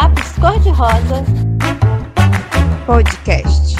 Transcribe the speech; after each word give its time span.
Lápis 0.00 0.32
Cor-de-Rosa 0.38 1.24
Podcast. 2.86 3.74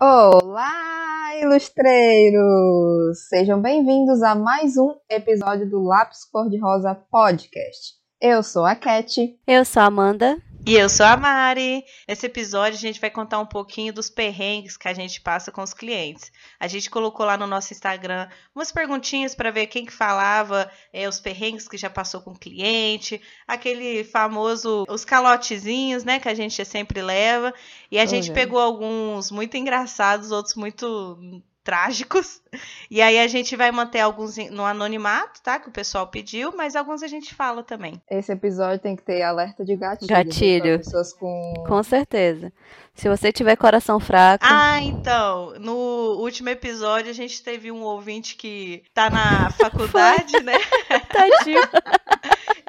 Olá, 0.00 1.36
ilustreiros! 1.42 3.18
Sejam 3.28 3.60
bem-vindos 3.60 4.22
a 4.22 4.36
mais 4.36 4.76
um 4.76 4.94
episódio 5.10 5.68
do 5.68 5.82
Lápis 5.82 6.24
Cor-de-Rosa 6.30 6.94
Podcast. 7.10 7.94
Eu 8.20 8.40
sou 8.44 8.64
a 8.64 8.76
Cat. 8.76 9.36
Eu 9.44 9.64
sou 9.64 9.82
a 9.82 9.86
Amanda. 9.86 10.40
E 10.66 10.74
eu 10.74 10.88
sou 10.88 11.06
a 11.06 11.16
Mari. 11.16 11.84
Nesse 12.06 12.26
episódio 12.26 12.76
a 12.76 12.80
gente 12.80 13.00
vai 13.00 13.10
contar 13.10 13.38
um 13.38 13.46
pouquinho 13.46 13.92
dos 13.92 14.10
perrengues 14.10 14.76
que 14.76 14.88
a 14.88 14.92
gente 14.92 15.20
passa 15.20 15.50
com 15.50 15.62
os 15.62 15.72
clientes. 15.72 16.30
A 16.58 16.68
gente 16.68 16.90
colocou 16.90 17.24
lá 17.24 17.36
no 17.36 17.46
nosso 17.46 17.72
Instagram 17.72 18.28
umas 18.54 18.70
perguntinhas 18.70 19.34
para 19.34 19.50
ver 19.50 19.66
quem 19.68 19.86
que 19.86 19.92
falava 19.92 20.70
é, 20.92 21.08
os 21.08 21.18
perrengues 21.18 21.66
que 21.66 21.78
já 21.78 21.88
passou 21.88 22.20
com 22.20 22.32
o 22.32 22.38
cliente, 22.38 23.20
aquele 23.48 24.04
famoso 24.04 24.84
os 24.88 25.04
calotezinhos, 25.04 26.04
né, 26.04 26.20
que 26.20 26.28
a 26.28 26.34
gente 26.34 26.62
sempre 26.64 27.00
leva. 27.00 27.54
E 27.90 27.98
a 27.98 28.04
gente 28.04 28.30
pegou 28.30 28.60
alguns 28.60 29.30
muito 29.30 29.56
engraçados, 29.56 30.30
outros 30.30 30.54
muito 30.54 31.42
trágicos. 31.70 32.42
E 32.90 33.00
aí 33.00 33.16
a 33.16 33.28
gente 33.28 33.54
vai 33.54 33.70
manter 33.70 34.00
alguns 34.00 34.36
no 34.50 34.64
anonimato, 34.64 35.40
tá? 35.40 35.60
Que 35.60 35.68
o 35.68 35.72
pessoal 35.72 36.08
pediu, 36.08 36.52
mas 36.56 36.74
alguns 36.74 37.00
a 37.00 37.06
gente 37.06 37.32
fala 37.32 37.62
também. 37.62 38.02
Esse 38.10 38.32
episódio 38.32 38.80
tem 38.80 38.96
que 38.96 39.04
ter 39.04 39.22
alerta 39.22 39.64
de 39.64 39.76
gatilho. 39.76 40.08
Gatilho. 40.08 40.78
Pessoas 40.78 41.12
com... 41.12 41.54
com 41.64 41.80
certeza. 41.84 42.52
Se 42.92 43.08
você 43.08 43.30
tiver 43.30 43.54
coração 43.54 44.00
fraco. 44.00 44.44
Ah, 44.44 44.82
então. 44.82 45.54
No 45.60 46.18
último 46.18 46.48
episódio 46.48 47.08
a 47.08 47.14
gente 47.14 47.40
teve 47.40 47.70
um 47.70 47.82
ouvinte 47.82 48.34
que 48.34 48.82
tá 48.92 49.08
na 49.08 49.50
faculdade, 49.54 50.42
né? 50.42 50.58
Tadinho. 51.08 51.62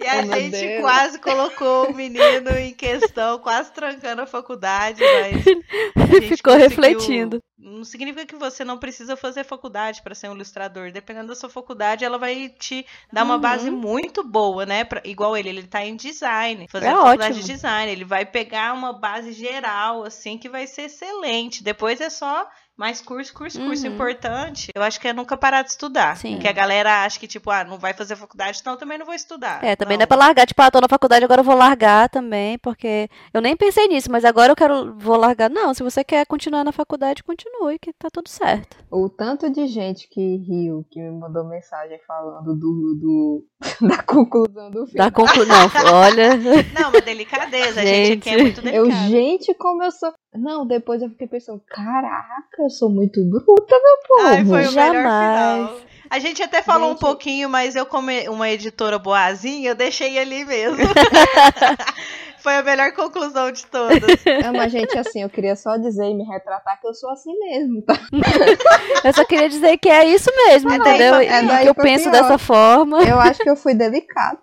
E 0.02 0.08
a 0.08 0.22
oh, 0.22 0.34
gente 0.34 0.82
quase 0.82 1.20
colocou 1.20 1.90
o 1.90 1.94
menino 1.94 2.50
em 2.58 2.74
questão, 2.74 3.38
quase 3.40 3.72
trancando 3.72 4.22
a 4.22 4.26
faculdade, 4.26 5.02
mas. 5.02 5.46
A 5.96 6.22
Ficou 6.22 6.56
refletindo. 6.56 7.42
Não 7.58 7.84
significa 7.84 8.26
que 8.26 8.36
você 8.36 8.66
não 8.66 8.78
precisa 8.78 9.16
fazer 9.16 9.44
faculdade 9.44 10.02
para 10.02 10.16
ser 10.16 10.28
um 10.30 10.34
ilustrador. 10.34 10.92
Dependendo 10.92 11.28
da 11.28 11.36
sua 11.36 11.50
faculdade, 11.50 12.04
ela 12.04 12.18
vai 12.18 12.50
te 12.50 12.86
dar 13.14 13.24
uma 13.24 13.36
uhum. 13.36 13.42
base 13.42 13.70
muito 13.70 14.24
boa, 14.24 14.66
né? 14.66 14.84
Pra, 14.84 15.02
igual 15.06 15.38
ele, 15.38 15.50
ele 15.50 15.68
tá 15.68 15.86
em 15.86 15.96
design, 15.96 16.68
fazendo 16.68 16.90
é 16.90 16.96
faculdade 16.96 17.34
ótimo. 17.34 17.48
de 17.48 17.54
design. 17.54 17.92
Ele 17.92 18.04
vai 18.04 18.26
pegar 18.26 18.74
uma 18.74 18.94
base 18.94 19.32
geral, 19.32 20.04
assim, 20.04 20.38
que 20.38 20.50
vai 20.50 20.66
ser 20.66 20.84
excelente. 20.84 21.64
Depois 21.64 22.02
é 22.02 22.10
só 22.10 22.48
mais 22.82 23.00
curso, 23.00 23.32
curso, 23.32 23.60
curso 23.60 23.86
uhum. 23.86 23.94
importante. 23.94 24.72
Eu 24.74 24.82
acho 24.82 25.00
que 25.00 25.08
é 25.08 25.14
nunca 25.14 25.38
parar 25.38 25.62
de 25.62 25.70
estudar. 25.70 26.18
Sim. 26.18 26.34
Porque 26.34 26.48
a 26.48 26.52
galera 26.52 27.06
acha 27.06 27.20
que, 27.20 27.28
tipo, 27.28 27.52
ah, 27.52 27.64
não 27.64 27.78
vai 27.78 27.94
fazer 27.94 28.16
faculdade, 28.16 28.58
então 28.60 28.76
também 28.76 28.98
não 28.98 29.06
vou 29.06 29.14
estudar. 29.14 29.64
É, 29.64 29.76
também 29.76 29.98
não, 29.98 30.00
não 30.00 30.04
é 30.06 30.08
pra 30.08 30.18
largar. 30.18 30.48
Tipo, 30.48 30.64
ah, 30.64 30.72
tô 30.72 30.82
na 30.82 30.88
faculdade, 30.88 31.24
agora 31.24 31.42
eu 31.42 31.46
vou 31.46 31.56
largar 31.56 32.10
também, 32.10 32.58
porque 32.58 33.08
eu 33.32 33.40
nem 33.40 33.56
pensei 33.56 33.88
nisso, 33.88 34.12
mas 34.12 34.26
agora 34.26 34.52
eu 34.52 34.56
quero, 34.56 34.96
vou 34.98 35.16
largar. 35.16 35.48
Não, 35.48 35.76
se 35.76 35.84
você 35.84 36.04
quer 36.04 36.26
continuar 36.26 36.64
na 36.64 36.72
faculdade, 36.72 37.24
continue, 37.24 37.78
que 37.78 37.94
tá 37.94 38.10
tudo 38.12 38.28
certo. 38.28 38.76
O 38.90 39.08
tanto 39.08 39.52
de 39.52 39.68
gente 39.68 40.10
que 40.10 40.38
riu, 40.38 40.84
que 40.90 41.00
me 41.00 41.12
mandou 41.12 41.48
mensagem 41.48 42.00
falando 42.08 42.56
do, 42.56 42.96
do 43.00 43.46
da 43.88 44.02
conclusão 44.02 44.72
do 44.72 44.88
filme. 44.88 44.98
Da 44.98 45.12
conclusão, 45.12 45.70
olha. 45.94 46.32
Não, 46.74 46.90
uma 46.90 47.02
delicadeza, 47.02 47.82
gente. 47.82 47.90
a 47.90 48.06
gente 48.06 48.18
aqui 48.18 48.30
é 48.30 48.42
muito 48.42 48.62
delicado. 48.62 48.88
Eu, 48.88 48.92
gente, 48.92 49.54
como 49.54 49.84
eu 49.84 49.92
sou. 49.92 50.12
Não, 50.34 50.66
depois 50.66 51.02
eu 51.02 51.10
fiquei 51.10 51.28
pensando, 51.28 51.62
caraca, 51.68 52.64
eu 52.64 52.70
sou 52.70 52.90
muito 52.90 53.24
bruta, 53.26 53.46
meu 53.70 53.98
povo. 54.08 54.28
Ai, 54.28 54.46
foi 54.46 54.62
o 54.62 54.72
Jamais. 54.72 54.94
melhor 54.94 55.74
final. 55.74 55.92
A 56.12 56.20
gente 56.20 56.44
até 56.44 56.62
falou 56.62 56.90
gente... 56.90 56.98
um 56.98 57.00
pouquinho, 57.00 57.50
mas 57.50 57.74
eu, 57.74 57.86
como 57.86 58.12
uma 58.30 58.50
editora 58.50 59.00
boazinha, 59.00 59.70
eu 59.70 59.76
deixei 59.76 60.20
ali 60.20 60.44
mesmo. 60.44 60.78
Foi 62.42 62.56
a 62.56 62.64
melhor 62.64 62.92
conclusão 62.94 63.52
de 63.52 63.66
todas. 63.68 64.26
É, 64.26 64.52
mas, 64.52 64.72
gente, 64.72 64.98
assim, 64.98 65.22
eu 65.22 65.30
queria 65.30 65.56
só 65.56 65.78
dizer 65.78 66.06
e 66.10 66.14
me 66.16 66.24
retratar 66.24 66.82
que 66.82 66.88
eu 66.88 66.94
sou 66.94 67.12
assim 67.12 67.38
mesmo, 67.38 67.84
tá? 67.84 67.94
eu 69.06 69.14
só 69.14 69.24
queria 69.24 69.48
dizer 69.48 69.78
que 69.78 69.88
é 69.88 70.06
isso 70.06 70.30
mesmo, 70.48 70.72
é 70.72 70.78
entendeu? 70.78 71.12
Daí, 71.14 71.28
é 71.28 71.44
daí 71.44 71.64
que 71.64 71.70
eu 71.70 71.76
penso 71.76 72.10
pior. 72.10 72.24
dessa 72.24 72.38
forma. 72.40 73.04
Eu 73.04 73.20
acho 73.20 73.42
que 73.42 73.50
eu 73.50 73.56
fui 73.56 73.76
delicado. 73.76 74.40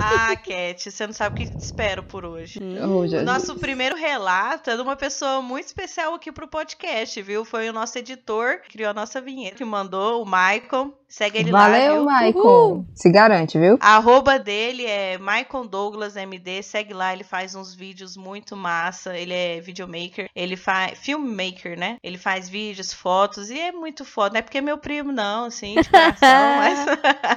Ah, 0.00 0.34
Cat, 0.36 0.90
você 0.90 1.06
não 1.06 1.12
sabe 1.12 1.34
o 1.34 1.46
que 1.46 1.52
te 1.54 1.62
espero 1.62 2.02
por 2.02 2.24
hoje. 2.24 2.58
Hum. 2.60 3.04
o 3.04 3.22
nosso 3.22 3.56
primeiro 3.56 3.94
relato 3.94 4.70
é 4.70 4.76
de 4.76 4.82
uma 4.82 4.96
pessoa 4.96 5.42
muito 5.42 5.66
especial 5.66 6.14
aqui 6.14 6.32
pro 6.32 6.48
podcast, 6.48 7.20
viu? 7.20 7.44
Foi 7.44 7.68
o 7.68 7.72
nosso 7.72 7.98
editor 7.98 8.60
que 8.62 8.72
criou 8.72 8.90
a 8.90 8.94
nossa 8.94 9.20
vinheta, 9.20 9.56
que 9.56 9.64
mandou, 9.64 10.22
o 10.22 10.24
Michael. 10.24 10.94
Segue 11.14 11.38
ele 11.38 11.52
Valeu, 11.52 12.02
lá, 12.02 12.22
viu? 12.22 12.32
Michael. 12.32 12.86
Se 12.92 13.08
garante, 13.08 13.56
viu? 13.56 13.78
A 13.80 13.98
arroba 13.98 14.36
dele 14.36 14.84
é 14.84 15.16
Michael 15.16 15.68
Douglas 15.68 16.16
MD. 16.16 16.60
Segue 16.60 16.92
lá, 16.92 17.12
ele 17.12 17.22
faz 17.22 17.54
uns 17.54 17.72
vídeos 17.72 18.16
muito 18.16 18.56
massa. 18.56 19.16
Ele 19.16 19.32
é 19.32 19.60
videomaker, 19.60 20.28
ele 20.34 20.56
faz 20.56 20.98
filmmaker, 20.98 21.78
né? 21.78 21.98
Ele 22.02 22.18
faz 22.18 22.48
vídeos, 22.48 22.92
fotos 22.92 23.48
e 23.48 23.56
é 23.56 23.70
muito 23.70 24.04
foda. 24.04 24.32
Não 24.32 24.38
é 24.40 24.42
porque 24.42 24.58
é 24.58 24.60
meu 24.60 24.76
primo, 24.76 25.12
não, 25.12 25.44
assim, 25.44 25.76
de 25.80 25.88
coração, 25.88 26.18
mas, 26.58 26.78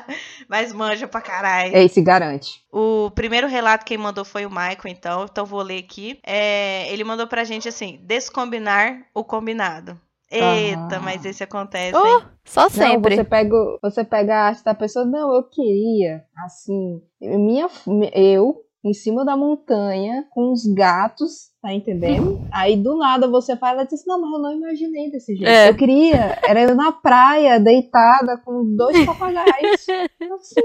mas 0.50 0.74
manja 0.74 1.08
pra 1.08 1.22
caralho. 1.22 1.78
É, 1.78 1.88
se 1.88 2.02
garante. 2.02 2.64
O 2.72 3.12
primeiro 3.12 3.46
relato 3.46 3.86
quem 3.86 3.98
mandou 3.98 4.26
foi 4.26 4.44
o 4.48 4.50
Michael, 4.50 4.88
então, 4.88 5.26
então 5.26 5.46
vou 5.46 5.62
ler 5.62 5.78
aqui. 5.78 6.20
É, 6.26 6.92
ele 6.92 7.04
mandou 7.04 7.28
pra 7.28 7.44
gente 7.44 7.70
assim: 7.70 8.00
descombinar 8.02 9.04
o 9.14 9.24
combinado. 9.24 10.02
Eita, 10.30 11.00
mas 11.00 11.24
esse 11.26 11.44
acontece. 11.44 11.98
Oh, 11.98 12.22
só 12.44 12.70
sempre. 12.70 13.16
Não, 13.16 13.24
você 13.24 13.30
pega, 13.30 13.56
você 13.82 14.04
pega 14.04 14.36
a 14.36 14.48
arte 14.48 14.64
da 14.64 14.76
pessoa, 14.76 15.06
não, 15.06 15.34
eu 15.34 15.44
queria, 15.44 16.26
assim, 16.46 17.02
minha, 17.22 17.70
eu 18.14 18.64
em 18.84 18.94
cima 18.94 19.26
da 19.26 19.36
montanha 19.36 20.26
com 20.32 20.52
os 20.52 20.66
gatos 20.66 21.52
Tá 21.60 21.74
entendendo? 21.74 22.48
Aí 22.52 22.78
do 22.78 22.96
nada 22.98 23.28
você 23.28 23.58
fala 23.58 23.82
e 23.82 23.88
diz: 23.88 24.06
Não, 24.06 24.22
mas 24.22 24.32
eu 24.32 24.40
não 24.40 24.54
imaginei 24.54 25.10
desse 25.10 25.36
jeito. 25.36 25.50
É. 25.50 25.70
Eu 25.70 25.76
queria, 25.76 26.38
era 26.48 26.62
eu 26.62 26.76
na 26.76 26.92
praia, 26.92 27.60
deitada, 27.60 28.38
com 28.38 28.76
dois 28.76 29.04
papagaios. 29.04 29.88
assim. 30.40 30.62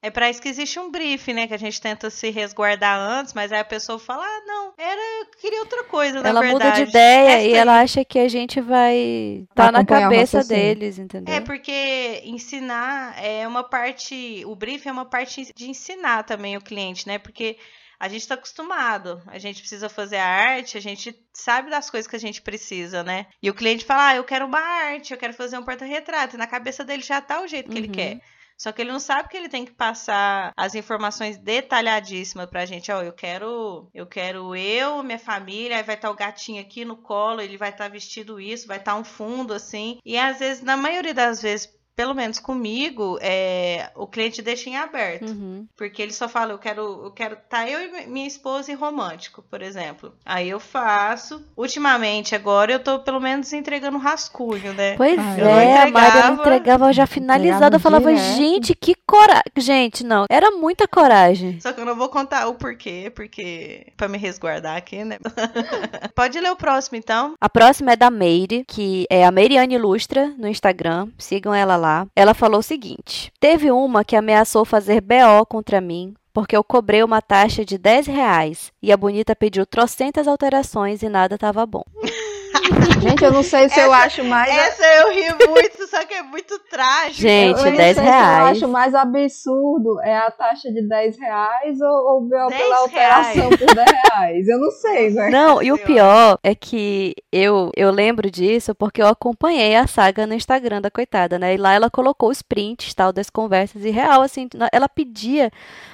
É 0.00 0.10
pra 0.10 0.30
isso 0.30 0.40
que 0.40 0.48
existe 0.48 0.78
um 0.78 0.92
briefing, 0.92 1.32
né? 1.32 1.48
Que 1.48 1.54
a 1.54 1.58
gente 1.58 1.80
tenta 1.80 2.08
se 2.08 2.30
resguardar 2.30 3.00
antes, 3.00 3.34
mas 3.34 3.50
aí 3.50 3.58
a 3.58 3.64
pessoa 3.64 3.98
fala: 3.98 4.24
Ah, 4.24 4.42
não, 4.46 4.72
era, 4.78 5.00
eu 5.20 5.26
queria 5.40 5.58
outra 5.58 5.82
coisa, 5.82 6.18
ela 6.18 6.40
verdade. 6.40 6.52
muda 6.52 6.70
de 6.70 6.82
ideia 6.82 7.30
Esta 7.30 7.48
e 7.48 7.52
ela 7.54 7.80
acha 7.80 8.04
que 8.04 8.20
a 8.20 8.28
gente 8.28 8.60
vai 8.60 9.44
tá 9.56 9.72
na 9.72 9.84
cabeça 9.84 10.44
deles, 10.44 11.00
entendeu? 11.00 11.34
É, 11.34 11.40
porque 11.40 12.22
ensinar 12.24 13.16
é 13.20 13.46
uma 13.46 13.64
parte, 13.64 14.44
o 14.46 14.54
briefing 14.54 14.90
é 14.90 14.92
uma 14.92 15.04
parte 15.04 15.52
de 15.52 15.68
ensinar 15.68 16.22
também 16.22 16.56
o 16.56 16.60
cliente, 16.60 17.08
né? 17.08 17.18
Porque 17.18 17.56
a 17.98 18.08
gente 18.08 18.22
está 18.22 18.34
acostumado. 18.34 19.22
A 19.26 19.38
gente 19.38 19.60
precisa 19.60 19.88
fazer 19.88 20.16
a 20.16 20.26
arte, 20.26 20.78
a 20.78 20.80
gente 20.80 21.14
sabe 21.32 21.70
das 21.70 21.90
coisas 21.90 22.08
que 22.08 22.16
a 22.16 22.20
gente 22.20 22.40
precisa, 22.40 23.02
né? 23.02 23.26
E 23.42 23.50
o 23.50 23.54
cliente 23.54 23.84
fala: 23.84 24.08
ah, 24.08 24.16
eu 24.16 24.24
quero 24.24 24.46
uma 24.46 24.60
arte, 24.60 25.12
eu 25.12 25.18
quero 25.18 25.34
fazer 25.34 25.58
um 25.58 25.64
porta-retrato. 25.64 26.36
E 26.36 26.38
na 26.38 26.46
cabeça 26.46 26.84
dele 26.84 27.02
já 27.02 27.20
tá 27.20 27.42
o 27.42 27.48
jeito 27.48 27.70
que 27.70 27.78
uhum. 27.78 27.84
ele 27.84 27.88
quer. 27.88 28.20
Só 28.58 28.72
que 28.72 28.82
ele 28.82 28.90
não 28.90 28.98
sabe 28.98 29.28
que 29.28 29.36
ele 29.36 29.48
tem 29.48 29.64
que 29.64 29.70
passar 29.70 30.52
as 30.56 30.74
informações 30.74 31.38
detalhadíssimas 31.38 32.50
pra 32.50 32.66
gente. 32.66 32.90
Ó, 32.90 32.98
oh, 32.98 33.02
eu 33.02 33.12
quero, 33.12 33.88
eu 33.94 34.04
quero 34.04 34.56
eu, 34.56 35.00
minha 35.04 35.18
família, 35.18 35.76
aí 35.76 35.84
vai 35.84 35.94
estar 35.94 36.08
tá 36.08 36.12
o 36.12 36.16
gatinho 36.16 36.60
aqui 36.60 36.84
no 36.84 36.96
colo, 36.96 37.40
ele 37.40 37.56
vai 37.56 37.70
estar 37.70 37.84
tá 37.84 37.90
vestido 37.90 38.40
isso, 38.40 38.66
vai 38.66 38.78
estar 38.78 38.94
tá 38.94 38.98
um 38.98 39.04
fundo 39.04 39.54
assim. 39.54 40.00
E 40.04 40.18
às 40.18 40.40
vezes, 40.40 40.60
na 40.60 40.76
maioria 40.76 41.14
das 41.14 41.40
vezes, 41.40 41.72
pelo 41.98 42.14
menos 42.14 42.38
comigo, 42.38 43.18
é, 43.20 43.90
o 43.96 44.06
cliente 44.06 44.40
deixa 44.40 44.70
em 44.70 44.76
aberto. 44.76 45.30
Uhum. 45.30 45.66
Porque 45.76 46.00
ele 46.00 46.12
só 46.12 46.28
fala, 46.28 46.52
eu 46.52 46.58
quero, 46.58 47.06
eu 47.06 47.10
quero 47.10 47.36
tá 47.48 47.68
eu 47.68 47.80
e 47.80 48.06
minha 48.06 48.28
esposa 48.28 48.70
em 48.70 48.76
romântico, 48.76 49.42
por 49.50 49.60
exemplo. 49.60 50.14
Aí 50.24 50.48
eu 50.48 50.60
faço. 50.60 51.44
Ultimamente, 51.56 52.36
agora 52.36 52.70
eu 52.70 52.78
tô 52.78 53.00
pelo 53.00 53.18
menos 53.18 53.52
entregando 53.52 53.98
rascunho, 53.98 54.72
né? 54.74 54.94
Pois 54.96 55.18
eu 55.36 55.48
é, 55.48 55.82
a 55.82 55.90
Maria 55.90 56.30
entregava 56.30 56.92
já 56.92 57.04
finalizada. 57.04 57.74
Eu 57.74 57.80
falava, 57.80 58.14
direto. 58.14 58.36
gente, 58.36 58.76
que 58.76 58.94
coragem. 59.04 59.42
Gente, 59.56 60.04
não, 60.04 60.24
era 60.30 60.52
muita 60.52 60.86
coragem. 60.86 61.58
Só 61.58 61.72
que 61.72 61.80
eu 61.80 61.84
não 61.84 61.96
vou 61.96 62.08
contar 62.08 62.46
o 62.46 62.54
porquê, 62.54 63.10
porque 63.12 63.88
para 63.96 64.06
me 64.06 64.18
resguardar 64.18 64.76
aqui, 64.76 65.02
né? 65.02 65.18
Pode 66.14 66.38
ler 66.38 66.52
o 66.52 66.56
próximo, 66.56 66.96
então. 66.96 67.34
A 67.40 67.48
próxima 67.48 67.94
é 67.94 67.96
da 67.96 68.08
Meire, 68.08 68.64
que 68.68 69.04
é 69.10 69.26
a 69.26 69.32
Meiriane 69.32 69.74
Ilustra 69.74 70.32
no 70.38 70.46
Instagram. 70.46 71.08
Sigam 71.18 71.52
ela 71.52 71.74
lá 71.74 71.87
ela 72.14 72.34
falou 72.34 72.60
o 72.60 72.62
seguinte: 72.62 73.32
Teve 73.40 73.70
uma 73.70 74.04
que 74.04 74.16
ameaçou 74.16 74.64
fazer 74.64 75.00
BO 75.00 75.46
contra 75.48 75.80
mim 75.80 76.14
porque 76.32 76.56
eu 76.56 76.62
cobrei 76.62 77.02
uma 77.02 77.20
taxa 77.20 77.64
de 77.64 77.76
10 77.76 78.06
reais 78.06 78.72
e 78.80 78.92
a 78.92 78.96
bonita 78.96 79.34
pediu 79.34 79.66
trocentas 79.66 80.28
alterações 80.28 81.02
e 81.02 81.08
nada 81.08 81.34
estava 81.34 81.66
bom. 81.66 81.82
Gente, 83.00 83.24
eu 83.24 83.32
não 83.32 83.42
sei 83.42 83.68
se 83.68 83.78
eu 83.78 83.92
Essa- 83.92 84.04
acho 84.04 84.24
mais. 84.24 84.50
Essa 84.50 84.84
eu 84.84 85.10
ri 85.12 85.46
muito, 85.48 85.86
só 85.88 86.04
que 86.04 86.14
é 86.14 86.22
muito 86.22 86.58
trágico. 86.70 87.20
Gente, 87.20 87.58
eu 87.58 87.64
não 87.70 87.76
10 87.76 87.76
sei 87.76 87.94
se 87.94 88.00
eu 88.00 88.04
reais. 88.04 88.56
acho 88.56 88.68
mais 88.68 88.94
absurdo 88.94 90.00
é 90.02 90.16
a 90.16 90.30
taxa 90.30 90.70
de 90.72 90.82
10 90.86 91.18
reais 91.18 91.80
ou, 91.80 91.88
ou 91.88 92.18
o 92.18 92.20
BO 92.22 92.48
10 92.48 92.60
pela 92.62 92.76
alteração 92.78 93.48
por 93.50 93.74
10 93.74 93.90
reais. 93.90 94.48
Eu 94.48 94.58
não 94.58 94.70
sei, 94.70 95.10
né? 95.10 95.30
Não, 95.30 95.62
e 95.62 95.70
o 95.72 95.78
pior 95.78 96.38
é 96.42 96.54
que 96.54 97.14
eu, 97.32 97.70
eu 97.76 97.90
lembro 97.90 98.30
disso 98.30 98.74
porque 98.74 99.00
eu 99.02 99.06
acompanhei 99.08 99.76
a 99.76 99.86
saga 99.86 100.26
no 100.26 100.34
Instagram 100.34 100.80
da 100.80 100.90
coitada, 100.90 101.38
né? 101.38 101.54
E 101.54 101.56
lá 101.56 101.74
ela 101.74 101.90
colocou 101.90 102.30
os 102.30 102.42
prints, 102.42 102.94
tal, 102.94 103.12
das 103.12 103.30
conversas 103.30 103.84
e 103.84 103.90
real, 103.90 104.22
assim, 104.22 104.48
ela 104.72 104.88
pedia. 104.88 105.50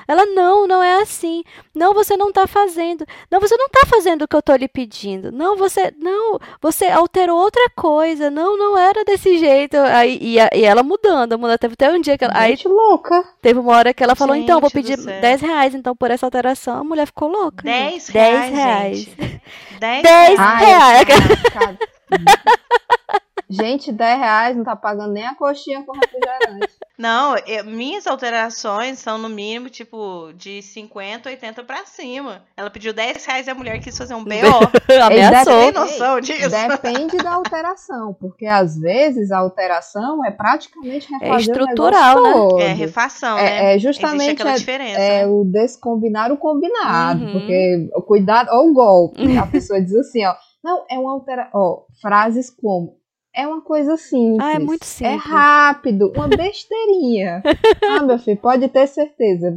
Ela, 0.06 0.26
não, 0.26 0.66
não 0.66 0.82
é 0.82 1.00
assim. 1.02 1.42
Não, 1.74 1.94
você 1.94 2.16
não 2.16 2.32
tá 2.32 2.46
fazendo. 2.46 3.06
Não, 3.30 3.40
você 3.40 3.56
não 3.56 3.68
tá 3.68 3.80
fazendo 3.86 4.22
o 4.22 4.28
que 4.28 4.36
eu 4.36 4.42
tô 4.42 4.54
lhe 4.54 4.68
pedindo. 4.68 5.32
Não, 5.32 5.56
você, 5.56 5.92
não, 5.98 6.38
você 6.60 6.86
alterou 6.86 7.38
outra 7.38 7.62
coisa. 7.76 8.30
Não, 8.30 8.56
não 8.56 8.76
era 8.78 9.04
desse 9.04 9.38
jeito. 9.38 9.76
Aí, 9.76 10.18
e, 10.20 10.40
a- 10.40 10.50
e 10.54 10.64
ela 10.64 10.82
mudando, 10.82 11.38
mudando. 11.38 11.58
Teve 11.58 11.74
até 11.74 11.90
um 11.90 12.00
dia 12.00 12.16
que 12.18 12.24
ela, 12.24 12.32
aí 12.36 12.56
Gente 12.56 12.68
louca. 12.68 13.22
teve 13.42 13.58
uma 13.60 13.72
hora 13.76 13.92
que 13.94 14.02
ela 14.02 14.14
falou, 14.14 14.34
então, 14.34 14.60
vou 14.60 14.70
Gente 14.70 14.82
pedir 14.82 14.98
céu. 14.98 15.20
10 15.20 15.40
reais, 15.40 15.74
então, 15.74 15.94
por 15.96 16.10
essa 16.10 16.26
alteração. 16.26 16.78
A 16.78 16.84
mulher 16.84 17.06
ficou 17.06 17.28
louca. 17.28 17.62
10 17.62 18.06
gente. 18.06 18.12
reais, 18.12 18.40
10 18.40 18.54
reais. 18.54 18.98
gente. 18.98 19.42
10 19.80 20.02
10 20.02 20.38
Ai, 20.38 20.64
reais. 20.64 21.06
Gente, 23.48 23.92
10 23.92 24.18
reais 24.18 24.56
não 24.56 24.64
tá 24.64 24.74
pagando 24.74 25.12
nem 25.12 25.26
a 25.26 25.34
coxinha 25.34 25.82
com 25.84 25.92
refrigerante. 25.92 26.72
Não, 26.96 27.36
eu- 27.46 27.64
minhas 27.64 28.06
alterações 28.06 29.00
são 29.00 29.18
no 29.18 29.28
mínimo, 29.28 29.68
tipo, 29.68 30.32
de 30.36 30.62
50, 30.62 31.28
80 31.28 31.64
pra 31.64 31.84
cima. 31.84 32.42
Ela 32.56 32.70
pediu 32.70 32.92
10 32.92 33.24
reais 33.26 33.46
e 33.46 33.50
a 33.50 33.54
mulher 33.54 33.80
quis 33.80 33.98
fazer 33.98 34.14
um 34.14 34.22
BO. 34.24 34.30
Ameaçou. 35.04 35.52
Tem 35.58 35.72
noção 35.72 36.20
disso? 36.20 36.48
Depende 36.68 37.16
da 37.18 37.32
alteração, 37.34 38.14
porque 38.20 38.46
às 38.46 38.78
vezes 38.78 39.32
a 39.32 39.38
alteração 39.38 40.24
é 40.24 40.30
praticamente 40.30 41.10
refazer 41.10 41.40
estrutural, 41.56 42.18
o 42.18 42.22
né? 42.22 42.32
todo. 42.32 42.60
É 42.60 42.72
refação, 42.72 43.36
né? 43.36 43.44
É, 43.44 43.64
é 43.64 43.76
Existe 43.76 43.86
justamente 43.92 44.30
aquela 44.30 44.52
é- 44.52 44.58
diferença. 44.58 45.00
é 45.00 45.20
né? 45.22 45.26
o 45.26 45.44
descombinar 45.44 46.30
o 46.32 46.36
combinado, 46.36 47.24
Uhum. 47.24 47.32
porque 47.32 47.88
o 47.94 48.02
cuidado, 48.02 48.50
ou 48.52 48.70
o 48.70 48.72
golpe, 48.72 49.36
a 49.36 49.46
pessoa 49.46 49.80
diz 49.80 49.94
assim, 49.96 50.24
ó, 50.24 50.34
não, 50.62 50.84
é 50.88 50.98
uma 50.98 51.12
alteração, 51.12 51.50
ó, 51.60 51.82
frases 52.00 52.50
como, 52.50 52.96
é 53.34 53.46
uma 53.46 53.62
coisa 53.62 53.96
simples, 53.96 54.38
Ah, 54.40 54.54
é 54.54 54.58
muito 54.58 54.82
é 54.82 54.86
simples. 54.86 55.22
rápido, 55.24 56.12
uma 56.16 56.28
besteirinha. 56.36 57.42
ah, 57.90 58.02
meu 58.02 58.18
filho, 58.18 58.40
pode 58.40 58.68
ter 58.68 58.86
certeza, 58.86 59.52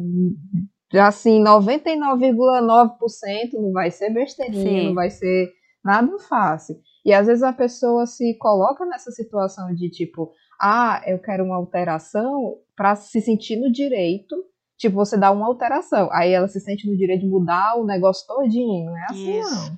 assim, 1.01 1.41
99,9% 1.43 3.53
não 3.53 3.71
vai 3.71 3.91
ser 3.91 4.09
besteirinha, 4.13 4.81
Sim. 4.81 4.87
não 4.87 4.95
vai 4.95 5.09
ser 5.09 5.51
nada 5.83 6.17
fácil. 6.27 6.75
E 7.05 7.13
às 7.13 7.27
vezes 7.27 7.43
a 7.43 7.53
pessoa 7.53 8.05
se 8.05 8.37
coloca 8.37 8.85
nessa 8.85 9.11
situação 9.11 9.73
de 9.73 9.89
tipo, 9.89 10.31
ah, 10.61 11.01
eu 11.05 11.19
quero 11.19 11.45
uma 11.45 11.55
alteração 11.55 12.55
para 12.75 12.95
se 12.95 13.21
sentir 13.21 13.57
no 13.57 13.71
direito. 13.71 14.35
Tipo, 14.77 14.97
você 14.97 15.17
dá 15.17 15.31
uma 15.31 15.47
alteração, 15.47 16.07
aí 16.11 16.31
ela 16.33 16.47
se 16.47 16.59
sente 16.59 16.87
no 16.87 16.95
direito 16.95 17.21
de 17.21 17.27
mudar 17.29 17.75
o 17.79 17.85
negócio 17.85 18.27
todinho. 18.27 18.85
Não 18.85 18.97
é 18.97 19.05
assim, 19.09 19.39
Isso. 19.39 19.69
não. 19.71 19.77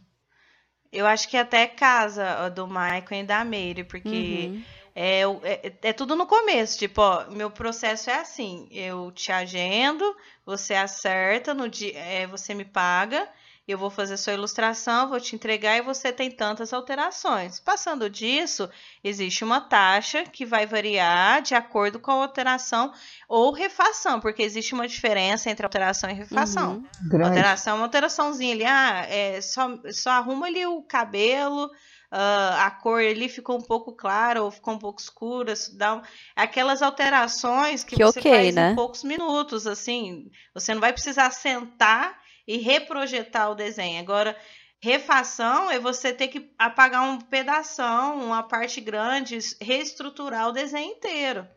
Eu 0.91 1.05
acho 1.05 1.27
que 1.29 1.37
até 1.37 1.67
casa 1.67 2.49
do 2.49 2.67
Michael 2.67 3.05
e 3.11 3.23
da 3.23 3.43
Mary, 3.45 3.83
porque 3.83 4.53
Uhum. 4.53 4.65
é, 4.95 5.21
é, 5.43 5.73
é 5.89 5.93
tudo 5.93 6.15
no 6.15 6.25
começo. 6.25 6.77
Tipo, 6.79 7.01
ó, 7.01 7.29
meu 7.31 7.51
processo 7.51 8.09
é 8.09 8.15
assim: 8.15 8.67
eu 8.71 9.11
te 9.11 9.31
agendo, 9.31 10.15
você 10.45 10.73
acerta, 10.73 11.53
no 11.53 11.69
dia, 11.69 11.97
é, 11.97 12.27
você 12.27 12.53
me 12.53 12.65
paga, 12.65 13.29
eu 13.71 13.77
vou 13.77 13.89
fazer 13.89 14.17
sua 14.17 14.33
ilustração, 14.33 15.09
vou 15.09 15.19
te 15.19 15.35
entregar 15.35 15.77
e 15.77 15.81
você 15.81 16.11
tem 16.11 16.29
tantas 16.31 16.73
alterações. 16.73 17.59
Passando 17.59 18.09
disso, 18.09 18.69
existe 19.03 19.43
uma 19.43 19.61
taxa 19.61 20.23
que 20.23 20.45
vai 20.45 20.65
variar 20.65 21.41
de 21.41 21.53
acordo 21.55 21.99
com 21.99 22.11
a 22.11 22.15
alteração 22.23 22.91
ou 23.27 23.51
refação, 23.51 24.19
porque 24.19 24.41
existe 24.41 24.73
uma 24.73 24.87
diferença 24.87 25.49
entre 25.49 25.65
alteração 25.65 26.09
e 26.09 26.13
refação. 26.13 26.83
Uhum. 27.11 27.25
Alteração 27.25 27.73
é 27.73 27.75
uma 27.77 27.85
alteraçãozinha 27.85 28.53
ali, 28.53 28.65
ah, 28.65 29.05
é, 29.07 29.41
só, 29.41 29.67
só 29.91 30.09
arruma 30.11 30.47
ali 30.47 30.65
o 30.65 30.81
cabelo, 30.81 31.69
ah, 32.11 32.65
a 32.65 32.71
cor 32.71 32.99
ali 33.01 33.29
ficou 33.29 33.55
um 33.57 33.61
pouco 33.61 33.93
clara 33.95 34.41
ou 34.41 34.49
ficou 34.49 34.73
um 34.73 34.79
pouco 34.79 34.99
escura, 34.99 35.53
dá 35.73 35.95
um- 35.95 36.01
aquelas 36.35 36.81
alterações 36.81 37.83
que, 37.83 37.95
Que 37.95 38.03
você 38.03 38.19
ok, 38.19 38.31
faz 38.31 38.55
né? 38.55 38.71
em 38.71 38.75
poucos 38.75 39.03
minutos, 39.03 39.67
assim, 39.67 40.29
você 40.53 40.73
não 40.73 40.81
vai 40.81 40.91
precisar 40.91 41.29
sentar 41.31 42.17
e 42.49 42.57
reprojetar 42.57 43.51
o 43.51 43.55
desenho. 43.55 43.99
Agora, 43.99 44.35
refação 44.81 45.69
é 45.69 45.77
você 45.77 46.11
ter 46.11 46.29
que 46.29 46.51
apagar 46.57 47.03
um 47.03 47.21
pedação, 47.21 48.25
uma 48.25 48.41
parte 48.41 48.81
grande, 48.81 49.37
reestruturar 49.61 50.49
o 50.49 50.51
desenho 50.51 50.93
inteiro. 50.93 51.47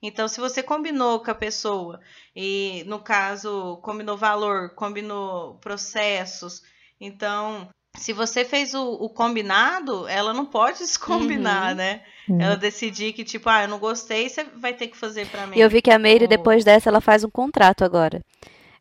Então, 0.00 0.28
se 0.28 0.38
você 0.38 0.62
combinou 0.62 1.18
com 1.18 1.30
a 1.32 1.34
pessoa, 1.34 1.98
e 2.36 2.84
no 2.86 3.00
caso, 3.00 3.78
combinou 3.82 4.16
valor, 4.16 4.76
combinou 4.76 5.54
processos, 5.56 6.62
então, 7.00 7.68
se 7.96 8.12
você 8.12 8.44
fez 8.44 8.74
o, 8.74 8.92
o 8.92 9.08
combinado, 9.08 10.06
ela 10.06 10.32
não 10.32 10.46
pode 10.46 10.78
descombinar, 10.86 11.70
Uhum. 11.70 11.74
né? 11.74 12.04
Hum. 12.30 12.40
Ela 12.40 12.56
decidir 12.56 13.12
que, 13.12 13.24
tipo, 13.24 13.48
ah, 13.48 13.62
eu 13.62 13.68
não 13.68 13.80
gostei, 13.80 14.28
você 14.28 14.44
vai 14.44 14.72
ter 14.72 14.86
que 14.86 14.96
fazer 14.96 15.26
pra 15.26 15.48
mim. 15.48 15.58
E 15.58 15.60
eu 15.60 15.68
vi 15.68 15.82
que 15.82 15.90
a 15.90 15.98
Meire, 15.98 16.28
depois 16.28 16.64
dessa, 16.64 16.90
ela 16.90 17.00
faz 17.00 17.24
um 17.24 17.30
contrato 17.30 17.84
agora. 17.84 18.22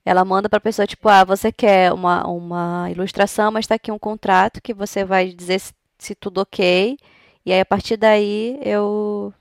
Ela 0.07 0.23
manda 0.23 0.47
pra 0.47 0.61
pessoa, 0.61 0.87
tipo, 0.87 1.09
ah, 1.09 1.25
você 1.25 1.51
quer 1.51 1.91
uma, 1.91 2.25
uma 2.25 2.89
ilustração, 2.89 3.51
mas 3.51 3.67
tá 3.67 3.75
aqui 3.75 3.91
um 3.91 3.99
contrato 3.99 4.61
que 4.61 4.73
você 4.73 5.03
vai 5.03 5.27
dizer 5.27 5.59
se, 5.59 5.73
se 5.99 6.15
tudo 6.15 6.37
ok. 6.39 6.97
E 7.45 7.51
aí, 7.51 7.59
a 7.59 7.65
partir 7.65 7.97
daí, 7.97 8.57
eu, 8.63 9.33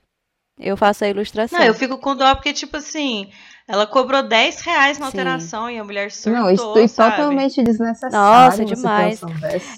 eu 0.59 0.75
faço 0.75 1.05
a 1.05 1.07
ilustração. 1.07 1.57
Não, 1.57 1.65
eu 1.65 1.73
fico 1.73 1.97
com 1.97 2.13
dó 2.13 2.35
porque, 2.35 2.51
tipo 2.51 2.75
assim, 2.75 3.31
ela 3.67 3.85
cobrou 3.85 4.23
10 4.23 4.61
reais 4.61 4.97
na 4.97 5.05
Sim. 5.11 5.17
alteração 5.17 5.69
e 5.69 5.77
a 5.77 5.83
mulher 5.83 6.09
surtou, 6.11 6.41
Não, 6.41 6.49
isso 6.49 6.77
é 6.77 6.87
sabe? 6.87 7.15
totalmente 7.17 7.61
desnecessário. 7.63 8.17
Nossa, 8.17 8.63
demais. 8.65 9.21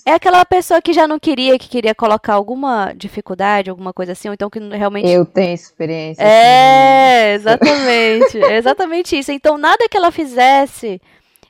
É 0.05 0.13
aquela 0.13 0.45
pessoa 0.45 0.79
que 0.81 0.93
já 0.93 1.07
não 1.07 1.19
queria, 1.19 1.57
que 1.57 1.67
queria 1.67 1.95
colocar 1.95 2.35
alguma 2.35 2.93
dificuldade, 2.93 3.69
alguma 3.69 3.91
coisa 3.91 4.11
assim, 4.11 4.27
ou 4.27 4.33
então 4.33 4.49
que 4.49 4.59
realmente 4.59 5.09
Eu 5.09 5.25
tenho 5.25 5.53
experiência. 5.55 6.23
assim, 6.23 6.31
É, 6.31 7.33
exatamente. 7.33 8.43
É 8.43 8.57
exatamente 8.57 9.17
isso. 9.17 9.31
Então, 9.31 9.57
nada 9.57 9.87
que 9.89 9.97
ela 9.97 10.11
fizesse 10.11 11.01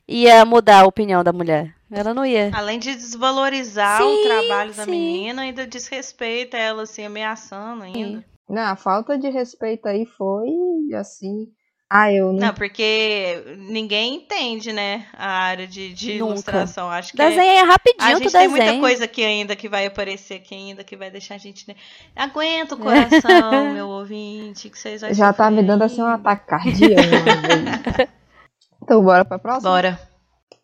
ia 0.07 0.45
mudar 0.45 0.81
a 0.81 0.87
opinião 0.87 1.23
da 1.23 1.33
mulher. 1.33 1.75
Ela 1.91 2.13
não 2.13 2.25
ia. 2.25 2.51
Além 2.53 2.79
de 2.79 2.95
desvalorizar 2.95 4.01
o 4.01 4.15
Sim, 4.15 4.23
trabalho 4.23 4.73
da 4.73 4.85
sim. 4.85 4.91
menina, 4.91 5.41
ainda 5.41 5.67
desrespeita 5.67 6.55
ela, 6.55 6.83
assim, 6.83 7.03
ameaçando 7.05 7.83
ainda. 7.83 8.23
Não, 8.47 8.61
a 8.63 8.75
falta 8.75 9.17
de 9.17 9.29
respeito 9.29 9.87
aí 9.87 10.05
foi 10.05 10.47
assim. 10.95 11.47
Ah, 11.91 12.13
eu 12.13 12.31
não. 12.31 12.39
Não, 12.39 12.53
porque 12.53 13.43
ninguém 13.57 14.17
entende, 14.17 14.71
né, 14.71 15.07
a 15.13 15.27
área 15.27 15.65
de, 15.65 15.91
de 15.91 16.11
ilustração. 16.11 16.87
Acho 16.87 17.11
que 17.13 17.19
é- 17.19 17.29
Desenha 17.29 17.63
a 17.63 17.65
rapidinho 17.65 18.17
gente 18.19 18.27
tu 18.27 18.31
tem 18.31 18.47
muita 18.47 18.79
coisa 18.79 19.05
aqui 19.05 19.23
ainda 19.23 19.55
que 19.55 19.67
vai 19.67 19.87
aparecer 19.87 20.35
aqui 20.35 20.53
ainda, 20.53 20.83
que 20.83 20.95
vai 20.95 21.09
deixar 21.09 21.33
a 21.33 21.37
gente... 21.39 21.67
Né? 21.67 21.75
Aguenta 22.15 22.75
o 22.75 22.77
coração, 22.77 23.73
meu 23.73 23.87
ouvinte, 23.87 24.69
que 24.69 24.77
vocês 24.77 25.01
vão 25.01 25.11
Já 25.11 25.33
tá 25.33 25.49
me 25.49 25.63
dando 25.63 25.83
assim 25.83 26.03
um 26.03 26.05
ataque 26.05 26.45
cardíaco. 26.45 27.01
então, 28.83 29.03
bora 29.03 29.25
pra 29.25 29.39
próxima? 29.39 29.71
Bora. 29.71 29.99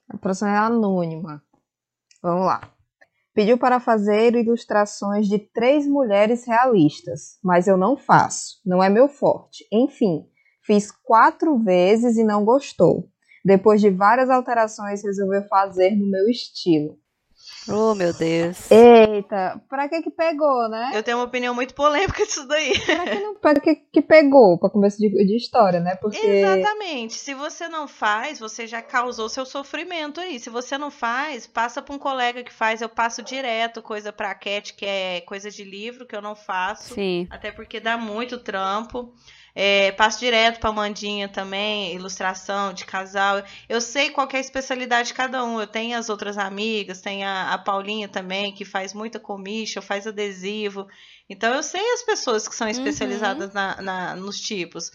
A 0.08 0.18
próxima 0.18 0.52
é 0.52 0.58
anônima. 0.58 1.42
Vamos 2.22 2.46
lá. 2.46 2.70
Pediu 3.34 3.58
para 3.58 3.80
fazer 3.80 4.36
ilustrações 4.36 5.28
de 5.28 5.40
três 5.40 5.88
mulheres 5.88 6.46
realistas, 6.46 7.40
mas 7.44 7.68
eu 7.68 7.76
não 7.78 7.98
faço. 7.98 8.62
Não 8.64 8.82
é 8.82 8.90
meu 8.90 9.10
forte. 9.10 9.66
Enfim, 9.72 10.24
fiz 10.66 10.92
quatro 10.92 11.58
vezes 11.58 12.18
e 12.18 12.24
não 12.24 12.44
gostou. 12.44 13.10
Depois 13.44 13.80
de 13.80 13.90
várias 13.90 14.30
alterações, 14.30 15.04
resolveu 15.04 15.44
fazer 15.48 15.92
no 15.92 16.10
meu 16.10 16.28
estilo. 16.30 16.98
Oh, 17.68 17.94
meu 17.96 18.14
Deus. 18.14 18.70
Eita, 18.72 19.62
pra 19.70 19.90
que 19.90 20.02
que 20.02 20.12
pegou, 20.12 20.70
né? 20.70 20.92
Eu 20.94 21.04
tenho 21.04 21.18
uma 21.18 21.26
opinião 21.26 21.54
muito 21.54 21.74
polêmica 21.74 22.26
disso 22.26 22.48
daí. 22.48 22.74
Pra 22.80 23.04
que, 23.04 23.20
não, 23.20 23.36
pra 23.36 23.60
que 23.60 23.76
que 23.76 24.02
pegou? 24.02 24.58
Pra 24.58 24.70
começo 24.70 24.98
de, 24.98 25.10
de 25.10 25.36
história, 25.36 25.80
né? 25.80 25.96
Porque 25.96 26.26
Exatamente. 26.26 27.16
Se 27.16 27.34
você 27.34 27.68
não 27.68 27.88
faz, 27.88 28.40
você 28.40 28.66
já 28.66 28.82
causou 28.82 29.30
seu 29.30 29.46
sofrimento 29.46 30.20
aí. 30.20 30.40
Se 30.40 30.50
você 30.50 30.78
não 30.78 30.90
faz, 30.90 31.46
passa 31.46 31.82
para 31.82 31.96
um 31.96 32.00
colega 32.00 32.44
que 32.44 32.54
faz. 32.54 32.82
Eu 32.82 32.90
passo 32.90 33.22
direto 33.22 33.82
coisa 33.82 34.14
pra 34.14 34.36
Cat, 34.36 34.74
que 34.74 34.86
é 34.86 35.22
coisa 35.22 35.50
de 35.50 35.64
livro, 35.64 36.06
que 36.06 36.16
eu 36.16 36.22
não 36.22 36.36
faço. 36.36 36.94
Sim. 36.94 37.28
Até 37.30 37.52
porque 37.52 37.80
dá 37.80 37.98
muito 37.98 38.40
trampo. 38.40 39.14
É, 39.56 39.92
passo 39.94 40.20
direto 40.20 40.60
pra 40.60 40.72
Mandinha 40.72 41.30
também, 41.30 41.96
ilustração 41.96 42.74
de 42.74 42.86
casal. 42.86 43.42
Eu 43.70 43.80
sei 43.80 44.10
qual 44.10 44.28
que 44.28 44.36
é 44.36 44.40
a 44.40 44.42
especialidade 44.42 45.08
de 45.10 45.14
cada 45.14 45.44
um. 45.46 45.60
Eu 45.62 45.68
tenho 45.68 45.98
as 45.98 46.10
outras 46.10 46.38
amigas, 46.38 47.00
tem 47.02 47.24
a, 47.24 47.54
a 47.54 47.58
Paulinha 47.58 48.10
também, 48.10 48.54
que 48.54 48.66
faz 48.66 48.94
muita 48.94 49.20
commission, 49.20 49.82
faz 49.82 50.06
adesivo. 50.06 50.88
Então 51.30 51.54
eu 51.54 51.64
sei 51.64 51.82
as 51.94 52.04
pessoas 52.04 52.48
que 52.48 52.56
são 52.56 52.68
especializadas 52.68 53.54
na- 53.54 53.82
na, 53.82 54.16
nos 54.16 54.40
tipos. 54.42 54.92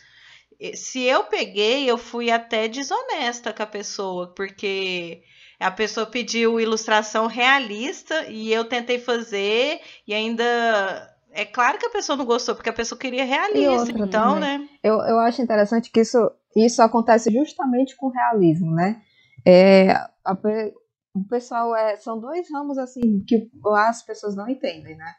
Se 0.75 1.01
eu 1.05 1.25
peguei, 1.25 1.91
eu 1.91 1.97
fui 1.97 2.31
até 2.31 2.69
desonesta 2.69 3.53
com 3.53 3.63
a 3.63 3.67
pessoa, 3.67 4.33
porque 4.35 5.23
A 5.63 5.71
pessoa 5.71 6.07
pediu 6.07 6.59
ilustração 6.59 7.27
realista 7.27 8.27
e 8.31 8.51
eu 8.53 8.65
tentei 8.65 8.99
fazer 8.99 9.81
e 10.07 10.15
ainda. 10.15 11.07
É 11.41 11.47
claro 11.47 11.79
que 11.79 11.87
a 11.87 11.91
pessoa 11.91 12.19
não 12.19 12.27
gostou, 12.27 12.55
porque 12.55 12.69
a 12.69 12.73
pessoa 12.73 12.99
queria 12.99 13.25
realista. 13.25 13.91
Então, 13.93 14.35
também. 14.35 14.59
né? 14.59 14.69
Eu, 14.83 14.97
eu 15.01 15.19
acho 15.21 15.41
interessante 15.41 15.91
que 15.91 16.01
isso, 16.01 16.31
isso 16.55 16.83
acontece 16.83 17.33
justamente 17.33 17.97
com 17.97 18.09
o 18.09 18.11
realismo, 18.11 18.75
né? 18.75 19.01
É, 19.47 19.93
a, 20.23 20.37
o 21.15 21.25
pessoal 21.27 21.75
é, 21.75 21.97
são 21.97 22.21
dois 22.21 22.47
ramos 22.53 22.77
assim 22.77 23.25
que 23.27 23.51
as 23.75 24.03
pessoas 24.03 24.37
não 24.37 24.51
entendem, 24.51 24.95
né? 24.95 25.15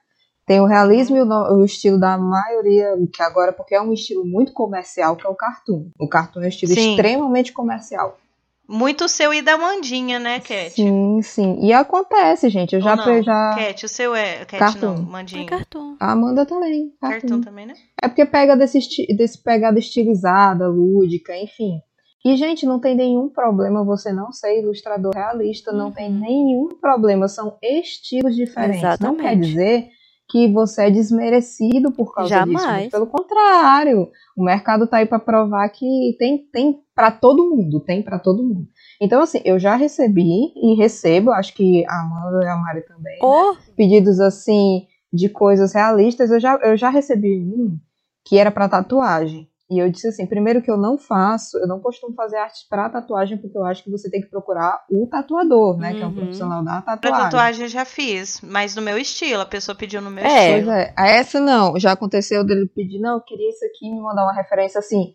Tem 0.46 0.62
o 0.62 0.68
realismo 0.68 1.18
e 1.18 1.22
o, 1.22 1.26
o, 1.26 1.66
estilo 1.66 2.00
da 2.00 2.20
maioria, 2.20 2.96
que 3.12 3.24
agora, 3.24 3.52
porque 3.52 3.74
é 3.74 3.82
um 3.82 3.92
estilo 3.92 4.24
muito 4.24 4.54
comercial, 4.54 5.16
que 5.16 5.26
é 5.26 5.30
o 5.30 5.36
cartoon. 5.36 5.90
O 6.00 6.08
cartoon 6.08 6.42
é 6.42 6.46
um 6.46 6.50
estilo 6.50 6.74
Sim. 6.76 6.92
extremamente 6.92 7.52
comercial. 7.52 8.20
Muito 8.68 9.10
seu 9.10 9.34
e 9.34 9.42
da 9.42 9.58
Mandinha, 9.58 10.18
né, 10.18 10.40
Cat? 10.40 10.72
Sim, 10.72 11.22
sim. 11.22 11.60
E 11.62 11.74
acontece, 11.74 12.50
gente. 12.50 12.74
Eu 12.74 12.80
Ou 12.80 12.86
já. 12.86 12.96
Não. 12.96 13.22
já... 13.22 13.56
Cat, 13.56 13.86
o 13.86 13.90
seu 13.90 14.16
é. 14.16 14.46
Cat 14.46 14.60
cartoon. 14.60 14.94
não, 14.94 15.04
Mandinha. 15.04 15.44
É 15.44 15.46
cartoon. 15.46 15.98
A 16.00 16.12
Amanda 16.14 16.46
também. 16.46 16.94
Cartoon. 17.02 17.20
cartoon 17.20 17.42
também, 17.42 17.66
né? 17.66 17.74
É 18.02 18.08
porque 18.08 18.26
pega 18.26 18.56
desse, 18.56 18.78
esti... 18.78 19.06
desse 19.16 19.44
pegada 19.44 19.78
estilizada, 19.78 20.68
lúdica, 20.68 21.36
enfim. 21.38 21.82
E, 22.24 22.36
gente, 22.38 22.66
não 22.66 22.80
tem 22.80 22.96
nenhum 22.96 23.30
problema 23.30 23.84
você 23.84 24.14
não 24.14 24.32
ser 24.32 24.60
ilustrador 24.60 25.12
realista, 25.14 25.72
não 25.72 25.92
tem 25.92 26.10
uhum. 26.12 26.20
nenhum 26.20 26.70
problema. 26.80 27.28
São 27.28 27.58
estilos 27.62 28.36
diferentes. 28.36 28.84
Exatamente. 28.84 29.18
Não 29.18 29.30
quer 29.30 29.36
dizer 29.38 29.90
que 30.32 30.48
você 30.48 30.84
é 30.84 30.90
desmerecido 30.90 31.92
por 31.92 32.14
causa 32.14 32.30
Jamais. 32.30 32.84
disso. 32.84 32.92
Pelo 32.92 33.08
contrário, 33.08 34.10
o 34.36 34.46
mercado 34.46 34.88
tá 34.88 34.98
aí 34.98 35.06
para 35.06 35.20
provar 35.20 35.68
que 35.70 36.16
tem, 36.18 36.38
tem 36.52 36.80
para 36.96 37.12
todo 37.12 37.50
mundo, 37.50 37.82
tem 37.82 38.02
para 38.02 38.18
todo 38.18 38.42
mundo. 38.42 38.68
Então, 39.02 39.22
assim, 39.22 39.42
eu 39.44 39.60
já 39.60 39.76
recebi 39.76 40.54
e 40.56 40.76
recebo, 40.78 41.32
acho 41.32 41.54
que 41.54 41.86
a 41.86 42.00
Amanda 42.00 42.46
e 42.46 42.48
a 42.48 42.56
Mari 42.56 42.82
também, 42.86 43.20
oh. 43.22 43.52
né, 43.52 43.58
pedidos 43.76 44.22
assim 44.22 44.88
de 45.12 45.28
coisas 45.28 45.74
realistas. 45.74 46.32
Eu 46.32 46.40
já, 46.40 46.56
eu 46.64 46.78
já 46.78 46.90
recebi 46.90 47.42
um 47.42 47.78
que 48.24 48.38
era 48.38 48.52
para 48.52 48.70
tatuagem. 48.70 49.51
E 49.72 49.82
eu 49.82 49.90
disse 49.90 50.10
assim, 50.10 50.28
primeiro 50.28 50.62
que 50.62 50.70
eu 50.70 50.76
não 50.76 50.98
faço, 50.98 51.58
eu 51.58 51.66
não 51.66 51.80
costumo 51.80 52.14
fazer 52.14 52.36
artes 52.36 52.68
para 52.68 52.90
tatuagem, 52.90 53.38
porque 53.38 53.58
eu 53.58 53.64
acho 53.64 53.82
que 53.82 53.90
você 53.90 54.10
tem 54.10 54.20
que 54.20 54.28
procurar 54.28 54.84
o 54.92 55.08
tatuador, 55.08 55.78
né? 55.78 55.92
Uhum. 55.92 55.96
Que 55.96 56.02
é 56.02 56.06
um 56.06 56.10
uhum. 56.10 56.16
profissional 56.16 56.62
da 56.62 56.82
tatuagem. 56.82 57.00
Pra 57.00 57.24
tatuagem 57.24 57.64
eu 57.64 57.70
já 57.70 57.86
fiz, 57.86 58.42
mas 58.42 58.76
no 58.76 58.82
meu 58.82 58.98
estilo, 58.98 59.42
a 59.42 59.46
pessoa 59.46 59.74
pediu 59.74 60.02
no 60.02 60.12
meu 60.12 60.26
é, 60.26 60.50
estilo. 60.58 60.66
Pois 60.66 60.78
é, 60.78 60.94
essa 60.98 61.40
não, 61.40 61.80
já 61.80 61.94
aconteceu 61.94 62.46
dele 62.46 62.68
pedir, 62.68 63.00
não, 63.00 63.14
eu 63.14 63.22
queria 63.22 63.50
isso 63.50 63.64
aqui, 63.64 63.90
me 63.90 64.02
mandar 64.02 64.24
uma 64.24 64.34
referência 64.34 64.80
assim, 64.80 65.14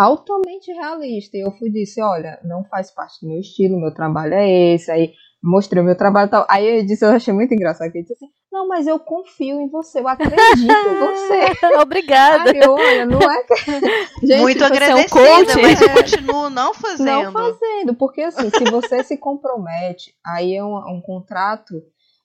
altamente 0.00 0.72
realista. 0.72 1.36
E 1.36 1.40
eu 1.40 1.52
fui 1.52 1.70
disse, 1.70 2.00
olha, 2.02 2.38
não 2.42 2.64
faz 2.64 2.90
parte 2.90 3.20
do 3.20 3.28
meu 3.28 3.38
estilo, 3.38 3.80
meu 3.80 3.92
trabalho 3.92 4.34
é 4.34 4.74
esse, 4.74 4.90
aí 4.90 5.12
mostrei 5.42 5.82
o 5.82 5.84
meu 5.84 5.96
trabalho 5.96 6.28
e 6.28 6.30
tal. 6.30 6.46
Aí 6.48 6.78
eu 6.80 6.86
disse, 6.86 7.04
eu 7.04 7.10
achei 7.10 7.32
muito 7.32 7.52
engraçado, 7.52 7.90
que 7.90 7.98
ele 7.98 8.04
disse 8.04 8.14
assim, 8.14 8.32
não, 8.52 8.66
mas 8.66 8.86
eu 8.86 8.98
confio 8.98 9.60
em 9.60 9.68
você, 9.68 10.00
eu 10.00 10.08
acredito 10.08 10.40
em 10.40 10.98
você. 10.98 11.76
Obrigada. 11.80 12.50
Aí, 12.50 12.60
olha, 12.66 13.06
não 13.06 13.20
é 13.20 13.44
que... 13.44 13.54
Gente, 14.26 14.40
Muito 14.40 14.64
agradecida, 14.64 15.20
é 15.20 15.34
um 15.34 15.44
coach. 15.44 15.62
mas 15.62 15.80
eu 15.80 15.90
continuo 15.94 16.50
não 16.50 16.74
fazendo. 16.74 17.06
Não 17.06 17.32
fazendo, 17.32 17.94
porque 17.94 18.22
assim, 18.22 18.50
se 18.50 18.64
você 18.70 19.04
se 19.04 19.16
compromete, 19.16 20.14
aí 20.24 20.54
é 20.54 20.64
um, 20.64 20.76
um 20.76 21.00
contrato, 21.00 21.74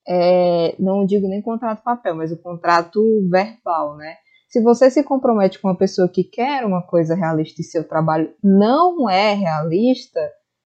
é, 0.08 0.76
não 0.80 1.06
digo 1.06 1.28
nem 1.28 1.42
contrato 1.42 1.84
papel, 1.84 2.16
mas 2.16 2.32
o 2.32 2.42
contrato 2.42 3.02
verbal, 3.30 3.96
né? 3.96 4.16
Se 4.56 4.62
você 4.62 4.90
se 4.90 5.04
compromete 5.04 5.60
com 5.60 5.68
uma 5.68 5.78
pessoa 5.78 6.08
que 6.08 6.24
quer 6.24 6.64
uma 6.64 6.82
coisa 6.82 7.14
realista 7.14 7.60
e 7.60 7.64
seu 7.66 7.86
trabalho 7.86 8.34
não 8.42 9.10
é 9.10 9.34
realista, 9.34 10.22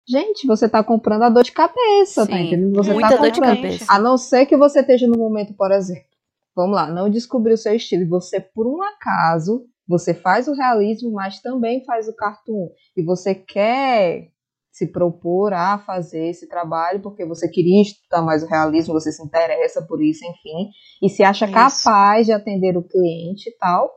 Gente, 0.07 0.47
você 0.47 0.67
está 0.67 0.85
comprando 0.85 1.23
a 1.23 1.31
dor 1.31 1.45
de 1.45 1.53
cabeça, 1.53 2.27
tá 2.27 2.27
Sim, 2.27 2.33
tá 2.33 2.41
entendendo? 2.41 2.75
Você 2.75 2.93
muita 2.93 3.11
tá 3.11 3.17
dor 3.17 3.31
de 3.31 3.41
cabeça. 3.41 3.87
A 3.89 3.99
não 3.99 4.19
ser 4.19 4.45
que 4.45 4.57
você 4.57 4.81
esteja 4.81 5.07
no 5.07 5.17
momento, 5.17 5.55
por 5.55 5.71
exemplo, 5.71 6.05
vamos 6.55 6.75
lá, 6.75 6.89
não 6.89 7.09
descobriu 7.09 7.55
o 7.55 7.57
seu 7.57 7.75
estilo. 7.75 8.07
Você, 8.09 8.39
por 8.41 8.67
um 8.67 8.83
acaso, 8.83 9.65
você 9.89 10.13
faz 10.13 10.47
o 10.47 10.53
realismo, 10.53 11.13
mas 11.13 11.41
também 11.41 11.83
faz 11.85 12.07
o 12.07 12.15
cartoon. 12.15 12.69
E 12.95 13.03
você 13.03 13.35
quer 13.35 14.31
se 14.81 14.87
propor 14.87 15.53
a 15.53 15.79
fazer 15.79 16.31
esse 16.31 16.49
trabalho 16.49 17.03
porque 17.03 17.27
você 17.27 17.47
queria 17.47 17.83
estudar 17.83 18.23
mais 18.23 18.43
o 18.43 18.47
realismo, 18.47 18.95
você 18.95 19.13
se 19.13 19.23
interessa 19.23 19.83
por 19.83 20.03
isso, 20.03 20.25
enfim, 20.25 20.71
e 21.03 21.09
se 21.11 21.23
acha 21.23 21.45
isso. 21.45 21.53
capaz 21.53 22.25
de 22.25 22.33
atender 22.33 22.79
o 22.79 22.83
cliente 22.83 23.51
e 23.51 23.57
tal, 23.59 23.91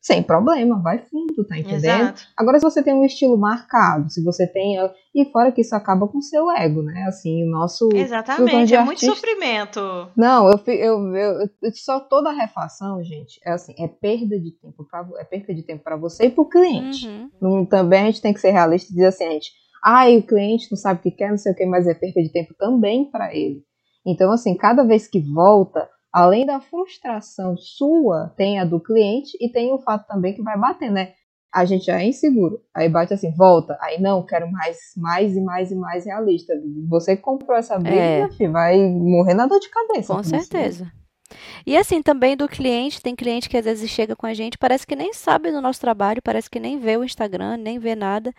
sem 0.00 0.22
problema, 0.22 0.80
vai 0.80 0.98
fundo, 1.04 1.46
tá 1.46 1.58
entendendo? 1.58 1.84
Exato. 1.84 2.22
Agora, 2.34 2.58
se 2.58 2.64
você 2.64 2.82
tem 2.82 2.94
um 2.94 3.04
estilo 3.04 3.36
marcado, 3.36 4.08
se 4.10 4.24
você 4.24 4.46
tem. 4.46 4.76
E 5.14 5.30
fora 5.30 5.52
que 5.52 5.60
isso 5.60 5.74
acaba 5.74 6.08
com 6.08 6.18
o 6.18 6.22
seu 6.22 6.50
ego, 6.50 6.82
né? 6.82 7.04
Assim, 7.06 7.44
o 7.46 7.50
nosso. 7.50 7.86
Exatamente, 7.92 8.74
é 8.74 8.78
artista... 8.78 8.84
muito 8.84 9.04
sofrimento. 9.04 9.80
Não, 10.16 10.48
eu, 10.48 10.58
eu, 10.68 11.16
eu, 11.16 11.40
eu, 11.62 11.72
só 11.74 12.00
toda 12.00 12.32
refação, 12.32 13.02
gente, 13.04 13.38
é 13.44 13.52
assim, 13.52 13.74
é 13.78 13.88
perda 13.88 14.40
de 14.40 14.52
tempo, 14.52 14.86
pra, 14.88 15.06
é 15.18 15.24
perda 15.24 15.54
de 15.54 15.62
tempo 15.62 15.84
para 15.84 15.98
você 15.98 16.26
e 16.26 16.30
pro 16.30 16.48
cliente. 16.48 17.06
Uhum. 17.06 17.30
Não, 17.38 17.66
também 17.66 18.00
a 18.00 18.06
gente 18.06 18.22
tem 18.22 18.32
que 18.32 18.40
ser 18.40 18.52
realista 18.52 18.90
e 18.90 18.94
dizer 18.94 19.08
assim, 19.08 19.24
a 19.24 19.32
gente, 19.32 19.50
ah, 19.82 20.08
o 20.08 20.22
cliente 20.22 20.68
não 20.70 20.76
sabe 20.76 21.00
o 21.00 21.02
que 21.02 21.10
quer, 21.10 21.30
não 21.30 21.38
sei 21.38 21.52
o 21.52 21.54
que, 21.54 21.66
mas 21.66 21.86
é 21.86 21.94
perda 21.94 22.22
de 22.22 22.30
tempo 22.30 22.54
também 22.58 23.10
para 23.10 23.34
ele. 23.34 23.62
Então, 24.06 24.32
assim, 24.32 24.56
cada 24.56 24.82
vez 24.84 25.06
que 25.06 25.20
volta, 25.20 25.88
além 26.12 26.46
da 26.46 26.60
frustração 26.60 27.56
sua, 27.56 28.32
tem 28.36 28.58
a 28.58 28.64
do 28.64 28.80
cliente 28.80 29.36
e 29.40 29.50
tem 29.50 29.72
o 29.72 29.78
fato 29.78 30.06
também 30.06 30.34
que 30.34 30.42
vai 30.42 30.58
bater, 30.58 30.90
né? 30.90 31.12
A 31.52 31.64
gente 31.64 31.86
já 31.86 32.00
é 32.00 32.06
inseguro. 32.06 32.60
Aí 32.74 32.88
bate 32.88 33.12
assim, 33.12 33.34
volta. 33.34 33.76
Aí 33.80 34.00
não, 34.00 34.24
quero 34.24 34.50
mais, 34.50 34.78
mais 34.96 35.36
e 35.36 35.40
mais 35.40 35.70
e 35.72 35.74
mais 35.74 36.04
realista. 36.04 36.54
Você 36.88 37.16
comprou 37.16 37.56
essa 37.56 37.76
briga, 37.76 38.30
é. 38.40 38.48
vai 38.48 38.78
morrer 38.88 39.34
na 39.34 39.46
dor 39.46 39.58
de 39.58 39.68
cabeça. 39.68 40.14
Com 40.14 40.22
certeza. 40.22 40.84
Assim. 40.84 41.00
E 41.66 41.76
assim, 41.76 42.02
também 42.02 42.36
do 42.36 42.48
cliente, 42.48 43.02
tem 43.02 43.14
cliente 43.14 43.48
que 43.48 43.56
às 43.56 43.64
vezes 43.64 43.90
chega 43.90 44.16
com 44.16 44.26
a 44.26 44.34
gente, 44.34 44.58
parece 44.58 44.86
que 44.86 44.96
nem 44.96 45.12
sabe 45.12 45.50
do 45.50 45.60
nosso 45.60 45.80
trabalho, 45.80 46.22
parece 46.22 46.48
que 46.50 46.58
nem 46.58 46.78
vê 46.78 46.96
o 46.96 47.04
Instagram, 47.04 47.56
nem 47.56 47.78
vê 47.78 47.94
nada, 47.94 48.32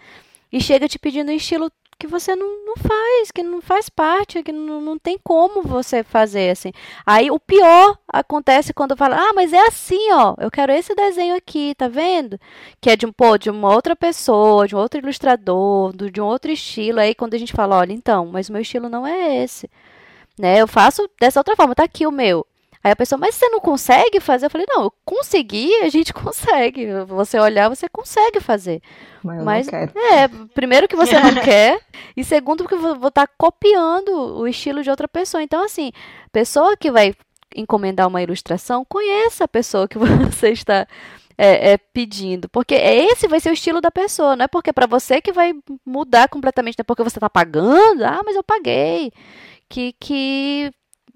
e 0.51 0.59
chega 0.61 0.87
te 0.87 0.99
pedindo 0.99 1.31
um 1.31 1.35
estilo 1.35 1.71
que 2.01 2.07
você 2.07 2.35
não, 2.35 2.65
não 2.65 2.75
faz, 2.75 3.29
que 3.29 3.43
não 3.43 3.61
faz 3.61 3.87
parte, 3.87 4.41
que 4.41 4.51
não, 4.51 4.81
não 4.81 4.97
tem 4.97 5.19
como 5.23 5.61
você 5.61 6.03
fazer 6.03 6.49
assim. 6.49 6.71
Aí 7.05 7.29
o 7.29 7.39
pior 7.39 7.95
acontece 8.07 8.73
quando 8.73 8.97
fala, 8.97 9.17
ah, 9.17 9.33
mas 9.35 9.53
é 9.53 9.67
assim, 9.67 10.11
ó, 10.11 10.33
eu 10.39 10.49
quero 10.49 10.71
esse 10.71 10.95
desenho 10.95 11.35
aqui, 11.35 11.75
tá 11.75 11.87
vendo? 11.87 12.39
Que 12.81 12.89
é 12.89 12.95
de 12.95 13.05
um 13.05 13.11
pô, 13.11 13.37
de 13.37 13.51
uma 13.51 13.71
outra 13.71 13.95
pessoa, 13.95 14.67
de 14.67 14.75
um 14.75 14.79
outro 14.79 14.99
ilustrador, 14.99 15.93
de 16.11 16.19
um 16.19 16.25
outro 16.25 16.51
estilo. 16.51 16.99
Aí 16.99 17.13
quando 17.13 17.35
a 17.35 17.37
gente 17.37 17.53
fala, 17.53 17.77
olha, 17.77 17.93
então, 17.93 18.25
mas 18.25 18.49
o 18.49 18.53
meu 18.53 18.63
estilo 18.63 18.89
não 18.89 19.05
é 19.05 19.43
esse. 19.43 19.69
Né? 20.39 20.59
Eu 20.59 20.67
faço 20.67 21.07
dessa 21.19 21.39
outra 21.39 21.55
forma, 21.55 21.75
tá 21.75 21.83
aqui 21.83 22.07
o 22.07 22.11
meu. 22.11 22.45
Aí 22.83 22.91
a 22.91 22.95
pessoa, 22.95 23.19
mas 23.19 23.35
você 23.35 23.47
não 23.49 23.59
consegue 23.59 24.19
fazer? 24.19 24.47
Eu 24.47 24.49
falei, 24.49 24.65
não, 24.67 24.85
eu 24.85 24.93
consegui, 25.05 25.73
a 25.81 25.89
gente 25.89 26.13
consegue. 26.13 26.87
Você 27.07 27.39
olhar, 27.39 27.69
você 27.69 27.87
consegue 27.87 28.39
fazer. 28.39 28.81
Mas, 29.23 29.43
mas 29.43 29.67
é, 29.69 30.27
primeiro 30.53 30.87
que 30.87 30.95
você 30.95 31.19
não 31.19 31.35
quer, 31.43 31.79
e 32.17 32.23
segundo 32.23 32.67
que 32.67 32.73
eu 32.73 32.79
vou 32.79 33.07
estar 33.07 33.27
tá 33.27 33.33
copiando 33.37 34.09
o 34.39 34.47
estilo 34.47 34.81
de 34.81 34.89
outra 34.89 35.07
pessoa. 35.07 35.43
Então, 35.43 35.63
assim, 35.63 35.91
pessoa 36.31 36.75
que 36.75 36.91
vai 36.91 37.13
encomendar 37.55 38.07
uma 38.07 38.21
ilustração, 38.21 38.85
conheça 38.85 39.43
a 39.43 39.47
pessoa 39.47 39.87
que 39.87 39.97
você 39.99 40.49
está 40.49 40.87
é, 41.37 41.73
é, 41.73 41.77
pedindo. 41.77 42.49
Porque 42.49 42.73
esse 42.73 43.27
vai 43.27 43.39
ser 43.39 43.49
o 43.49 43.53
estilo 43.53 43.79
da 43.79 43.91
pessoa, 43.91 44.35
não 44.35 44.45
é 44.45 44.47
porque 44.47 44.71
é 44.71 44.73
para 44.73 44.87
você 44.87 45.21
que 45.21 45.31
vai 45.31 45.53
mudar 45.85 46.29
completamente, 46.29 46.77
não 46.77 46.83
é 46.83 46.85
porque 46.85 47.03
você 47.03 47.17
está 47.17 47.29
pagando, 47.29 48.03
ah, 48.03 48.21
mas 48.25 48.35
eu 48.35 48.43
paguei. 48.43 49.11
Que, 49.69 49.95
que 49.99 50.71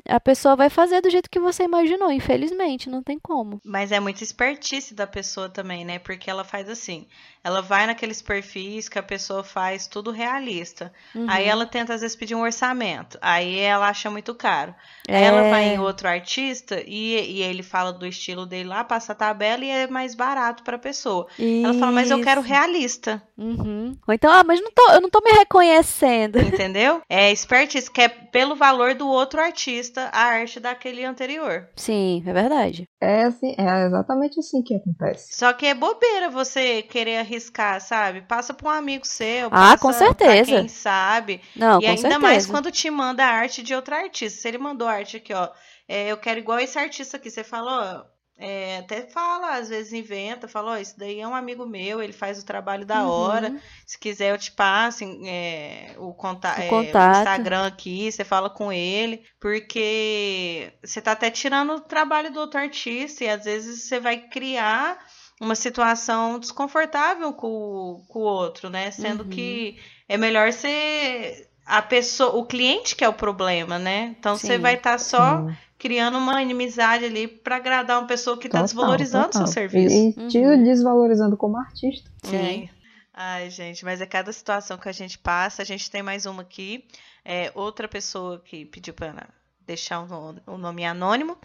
a 0.08 0.20
pessoa 0.20 0.56
vai 0.56 0.70
fazer 0.70 1.02
do 1.02 1.10
jeito 1.10 1.30
que 1.30 1.40
você 1.40 1.64
imaginou, 1.64 2.12
infelizmente, 2.12 2.90
não 2.90 3.02
tem 3.02 3.20
como. 3.20 3.60
Mas 3.64 3.92
é 3.92 4.00
muito 4.00 4.24
espertice 4.24 4.94
da 4.94 5.08
pessoa 5.08 5.50
também, 5.50 5.84
né? 5.84 6.00
Porque 6.00 6.30
ela 6.30 6.44
faz 6.44 6.70
assim, 6.70 7.08
ela 7.46 7.62
vai 7.62 7.86
naqueles 7.86 8.24
perfis 8.24 8.90
que 8.90 8.98
a 8.98 9.04
pessoa 9.04 9.44
faz 9.44 9.86
tudo 9.86 10.10
realista. 10.10 10.92
Uhum. 11.14 11.28
Aí 11.30 11.46
ela 11.46 11.68
tenta 11.68 11.94
às 11.94 12.02
vezes 12.02 12.16
pedir 12.16 12.34
um 12.34 12.42
orçamento, 12.42 13.20
aí 13.22 13.60
ela 13.60 13.88
acha 13.88 14.10
muito 14.10 14.34
caro. 14.34 14.74
É... 15.08 15.18
Aí 15.18 15.24
ela 15.24 15.50
vai 15.52 15.76
em 15.76 15.80
outro 15.80 16.08
artista 16.08 16.82
e, 16.88 17.14
e 17.14 17.44
ele 17.44 17.62
fala 17.62 17.94
do 17.94 18.08
estilo 18.08 18.48
dele 18.48 18.68
lá, 18.68 18.84
passa 18.84 19.12
a 19.12 19.16
tabela 19.16 19.64
e 19.64 19.70
é 19.70 19.86
mais 19.86 20.16
barato 20.16 20.64
para 20.64 20.76
a 20.78 20.80
pessoa. 20.80 21.28
Isso. 21.38 21.68
Ela 21.68 21.76
fala, 21.76 21.92
mas 21.92 22.10
eu 22.10 22.20
quero 22.20 22.42
realista. 22.42 23.22
Uhum. 23.38 23.96
Ou 24.08 24.14
então, 24.14 24.32
ah, 24.32 24.44
mas 24.44 24.60
não 24.60 24.72
tô, 24.72 24.92
eu 24.94 25.02
não 25.02 25.10
tô 25.10 25.22
me 25.24 25.32
reconhecendo. 25.32 26.40
Entendeu? 26.42 27.02
É 27.08 27.32
espertice, 27.32 27.92
que 27.92 28.02
é 28.02 28.10
pelo 28.10 28.56
valor 28.56 28.96
do 28.96 29.08
outro 29.08 29.40
artista 29.40 30.10
a 30.12 30.24
arte 30.24 30.60
daquele 30.60 31.06
anterior. 31.06 31.70
Sim, 31.76 32.24
é 32.26 32.34
verdade. 32.34 32.90
É 33.00 33.24
assim, 33.24 33.54
é 33.56 33.86
exatamente 33.86 34.40
assim 34.40 34.64
que 34.64 34.76
acontece. 34.76 35.36
Só 35.36 35.54
que 35.54 35.68
é 35.68 35.76
bobeira 35.76 36.30
você 36.30 36.82
querer 36.82 37.18
arriscar, 37.18 37.35
sabe? 37.40 38.22
Passa 38.22 38.54
para 38.54 38.68
um 38.68 38.72
amigo 38.72 39.06
seu, 39.06 39.50
ah, 39.52 39.78
com 39.78 39.92
certeza. 39.94 40.52
quem 40.52 40.68
sabe. 40.68 41.42
Não, 41.56 41.82
e 41.82 41.86
ainda 41.86 42.02
certeza. 42.02 42.20
mais 42.20 42.46
quando 42.46 42.72
te 42.72 42.90
manda 42.90 43.26
arte 43.26 43.64
de 43.64 43.74
outro 43.74 43.96
artista. 43.96 44.42
Se 44.42 44.48
ele 44.48 44.58
mandou 44.58 44.88
arte 44.88 45.18
aqui, 45.18 45.34
ó, 45.34 45.50
é, 45.88 46.08
eu 46.08 46.18
quero 46.18 46.40
igual 46.40 46.60
esse 46.60 46.78
artista 46.78 47.18
aqui, 47.18 47.30
você 47.30 47.44
falou, 47.44 48.06
é, 48.38 48.80
até 48.80 49.04
fala, 49.04 49.56
às 49.56 49.70
vezes 49.70 49.94
inventa, 49.94 50.46
fala, 50.46 50.72
ó, 50.72 50.78
isso 50.78 51.00
daí 51.00 51.22
é 51.22 51.28
um 51.28 51.34
amigo 51.34 51.66
meu, 51.66 52.02
ele 52.02 52.12
faz 52.12 52.38
o 52.38 52.46
trabalho 52.46 52.86
da 52.86 53.08
hora. 53.08 53.50
Uhum. 53.50 53.60
Se 53.86 53.98
quiser, 53.98 54.32
eu 54.34 54.38
te 54.38 54.52
passo 54.52 55.06
é, 55.26 55.96
o, 55.98 56.14
conta 56.14 56.54
O 56.58 56.62
é, 56.62 56.66
o 56.66 56.70
contato. 56.70 57.18
Instagram 57.18 57.68
aqui, 57.68 58.12
você 58.12 58.26
fala 58.26 58.50
com 58.50 58.74
ele, 58.74 59.24
porque 59.40 60.74
você 60.84 61.02
tá 61.02 61.14
até 61.14 61.32
tirando 61.32 61.76
o 61.76 61.82
trabalho 61.82 62.32
do 62.32 62.40
outro 62.42 62.60
artista 62.60 63.24
e 63.24 63.30
às 63.30 63.46
vezes 63.46 63.84
você 63.84 64.02
vai 64.02 64.18
criar 64.18 65.00
uma 65.42 65.56
situação 65.56 66.40
desconfortável 66.40 67.34
com, 67.34 67.48
o- 67.48 68.06
com 68.08 68.20
o 68.20 68.24
outro, 68.24 68.70
né? 68.70 68.92
Sendo 68.92 69.24
Uhum. 69.24 69.30
que 69.30 69.78
é 70.08 70.18
melhor 70.18 70.52
ser 70.54 71.50
a 71.66 71.82
pessoa, 71.82 72.36
o 72.36 72.46
cliente 72.46 72.96
que 72.96 73.04
é 73.04 73.10
o 73.10 73.14
problema, 73.14 73.78
né? 73.80 74.16
Então 74.20 74.38
você 74.38 74.58
vai 74.58 74.76
estar 74.76 74.98
só 75.00 75.40
Sim. 75.48 75.56
criando 75.80 76.18
uma 76.18 76.42
inimizade 76.42 77.06
ali 77.06 77.28
pra 77.28 77.56
agradar 77.58 78.00
uma 78.00 78.08
pessoa 78.08 78.38
que 78.38 78.48
tá 78.48 78.60
Total, 78.60 78.66
desvalorizando 78.66 79.30
o 79.30 79.32
seu 79.32 79.40
total. 79.42 79.54
serviço. 79.54 79.96
E, 79.96 80.10
e 80.10 80.28
te 80.28 80.38
Uhum. 80.40 80.64
desvalorizando 80.64 81.36
como 81.36 81.58
artista. 81.58 82.10
Sim. 82.24 82.70
É. 82.72 82.76
Ai, 83.18 83.50
gente, 83.50 83.84
mas 83.86 84.02
é 84.02 84.06
cada 84.06 84.32
situação 84.32 84.78
que 84.78 84.90
a 84.90 84.92
gente 84.92 85.18
passa. 85.18 85.62
A 85.62 85.66
gente 85.66 85.90
tem 85.90 86.04
mais 86.04 86.26
uma 86.26 86.42
aqui. 86.42 86.86
É, 87.24 87.52
outra 87.56 87.88
pessoa 87.88 88.40
que 88.44 88.66
pediu 88.66 88.94
para 88.94 89.28
deixar 89.66 90.02
o 90.02 90.06
no- 90.06 90.42
o 90.46 90.58
nome 90.58 90.86
anônimo. 90.86 91.38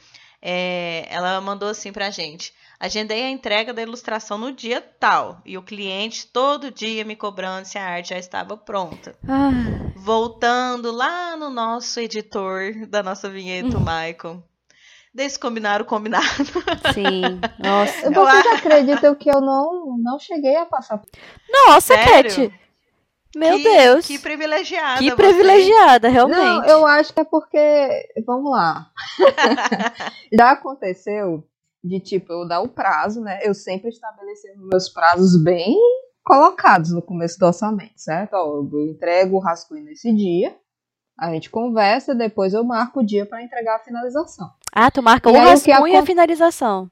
É, 0.42 1.06
ela 1.10 1.40
mandou 1.40 1.68
assim 1.68 1.92
pra 1.92 2.10
gente. 2.10 2.52
Agendei 2.78 3.24
a 3.24 3.30
entrega 3.30 3.74
da 3.74 3.82
ilustração 3.82 4.38
no 4.38 4.52
dia 4.52 4.80
tal. 4.80 5.42
E 5.44 5.58
o 5.58 5.62
cliente 5.62 6.26
todo 6.26 6.70
dia 6.70 7.04
me 7.04 7.14
cobrando 7.14 7.66
se 7.66 7.76
a 7.76 7.84
arte 7.84 8.08
já 8.08 8.18
estava 8.18 8.56
pronta. 8.56 9.14
Ah, 9.28 9.50
Voltando 9.96 10.90
lá 10.90 11.36
no 11.36 11.50
nosso 11.50 12.00
editor 12.00 12.86
da 12.88 13.02
nossa 13.02 13.28
vinheta, 13.28 13.76
o 13.76 13.80
Michael. 13.80 14.42
Descombinar 15.12 15.82
o 15.82 15.84
combinado. 15.84 16.24
sim. 16.94 17.20
Nossa. 17.58 18.06
Eu 18.06 18.12
Vocês 18.12 18.46
acreditam 18.46 19.14
que 19.14 19.28
eu 19.28 19.40
não, 19.40 19.98
não 19.98 20.18
cheguei 20.18 20.56
a 20.56 20.64
passar 20.64 20.98
por 20.98 21.08
Nossa, 21.50 21.94
Sério? 21.94 22.30
Cat. 22.30 22.60
Meu 23.36 23.56
Que- 23.56 23.62
Deus. 23.64 24.06
Que 24.06 24.18
privilegiada. 24.18 24.98
Que 24.98 25.10
você. 25.10 25.16
privilegiada, 25.16 26.08
realmente. 26.08 26.38
Não, 26.40 26.64
eu 26.64 26.86
acho 26.86 27.12
que 27.14 27.20
é 27.20 27.24
porque. 27.24 28.08
Vamos 28.26 28.50
lá. 28.50 28.90
Já 30.32 30.52
aconteceu 30.52 31.44
de, 31.82 32.00
tipo, 32.00 32.32
eu 32.32 32.46
dar 32.46 32.60
o 32.60 32.68
prazo, 32.68 33.20
né? 33.20 33.38
Eu 33.42 33.54
sempre 33.54 33.88
estabelecendo 33.90 34.66
meus 34.66 34.88
prazos 34.88 35.42
bem 35.42 35.76
colocados 36.24 36.92
no 36.92 37.00
começo 37.02 37.38
do 37.38 37.46
orçamento, 37.46 37.94
certo? 37.96 38.34
Ó, 38.34 38.62
eu 38.72 38.86
entrego 38.90 39.36
o 39.36 39.40
rascunho 39.40 39.84
nesse 39.84 40.12
dia, 40.14 40.54
a 41.18 41.30
gente 41.32 41.48
conversa, 41.50 42.14
depois 42.14 42.52
eu 42.52 42.62
marco 42.62 43.00
o 43.00 43.06
dia 43.06 43.24
para 43.24 43.42
entregar 43.42 43.76
a 43.76 43.80
finalização. 43.80 44.48
Ah, 44.72 44.90
tu 44.90 45.02
marca 45.02 45.30
E 45.30 45.32
o 45.32 45.38
rascunho 45.38 45.88
e 45.88 45.96
a 45.96 46.04
finalização. 46.04 46.90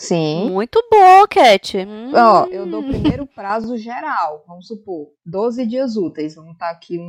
Sim. 0.00 0.48
Muito 0.50 0.82
boa, 0.90 1.28
Cat. 1.28 1.76
Hum. 1.76 2.10
Ó, 2.14 2.46
eu 2.46 2.64
dou 2.66 2.82
primeiro 2.82 3.26
prazo 3.26 3.76
geral, 3.76 4.42
vamos 4.48 4.66
supor, 4.66 5.08
12 5.26 5.66
dias 5.66 5.94
úteis. 5.94 6.34
Vamos 6.34 6.52
estar 6.52 6.70
aqui 6.70 6.98
um, 6.98 7.02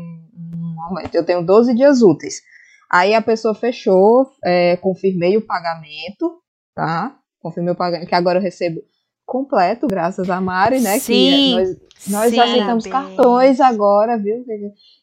um 0.53 0.75
momento. 0.75 1.15
Eu 1.15 1.25
tenho 1.25 1.41
12 1.45 1.73
dias 1.73 2.01
úteis. 2.01 2.41
Aí 2.91 3.13
a 3.15 3.21
pessoa 3.21 3.55
fechou, 3.55 4.27
é, 4.43 4.75
confirmei 4.75 5.37
o 5.37 5.41
pagamento, 5.45 6.41
tá? 6.75 7.15
Confirmei 7.41 7.71
o 7.71 7.77
pagamento, 7.77 8.09
que 8.09 8.15
agora 8.15 8.39
eu 8.39 8.43
recebo 8.43 8.81
completo, 9.25 9.87
graças 9.87 10.29
a 10.29 10.41
Mari, 10.41 10.81
né? 10.81 10.99
Sim, 10.99 11.13
Que 11.15 11.55
nós, 11.55 11.77
nós 12.09 12.29
sim. 12.31 12.39
aceitamos 12.41 12.85
Parabéns. 12.87 13.15
cartões 13.15 13.61
agora, 13.61 14.17
viu? 14.17 14.43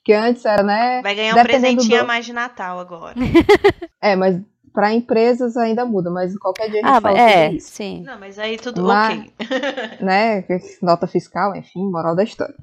Que, 0.05 0.13
antes 0.13 0.45
era, 0.45 0.63
né? 0.63 1.01
Vai 1.03 1.15
ganhar 1.15 1.33
um 1.33 1.37
Dependendo 1.37 1.63
presentinho 1.77 1.99
do- 2.01 2.05
a 2.05 2.07
mais 2.07 2.27
de 2.27 2.35
Natal 2.35 2.79
agora. 2.79 3.15
É, 4.01 4.15
mas 4.15 4.41
para 4.73 4.93
empresas 4.93 5.57
ainda 5.57 5.85
muda, 5.85 6.11
mas 6.11 6.37
qualquer 6.39 6.71
dia 6.71 6.81
a 6.81 6.87
gente 6.87 6.97
Ah, 6.97 7.01
fala 7.01 7.15
mas 7.15 7.23
é, 7.33 7.43
sobre 7.45 7.57
isso. 7.57 7.71
sim. 7.71 8.03
Não, 8.03 8.19
mas 8.19 8.39
aí 8.39 8.57
tudo 8.57 8.83
Mas- 8.85 9.19
ok. 9.19 9.33
né? 10.01 10.45
Nota 10.83 11.07
fiscal, 11.07 11.55
enfim, 11.57 11.91
moral 11.91 12.15
da 12.15 12.23
história. 12.25 12.55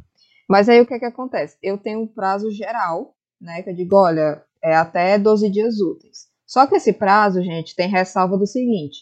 Mas 0.50 0.70
aí 0.70 0.80
o 0.82 0.86
que 0.86 0.94
é 0.94 1.00
que 1.00 1.06
acontece? 1.06 1.58
Eu 1.62 1.78
tenho 1.78 2.02
um 2.02 2.08
prazo 2.08 2.52
geral, 2.52 3.16
né? 3.42 3.62
Que 3.64 3.72
eu 3.72 3.76
digo, 3.76 3.96
olha, 3.96 4.42
é 4.64 4.76
até 4.76 5.18
12 5.18 5.50
dias 5.50 5.80
úteis. 5.80 6.28
Só 6.46 6.68
que 6.68 6.76
esse 6.76 6.94
prazo, 6.94 7.42
gente, 7.42 7.76
tem 7.76 7.90
ressalva 7.90 8.38
do 8.38 8.46
seguinte: 8.46 9.00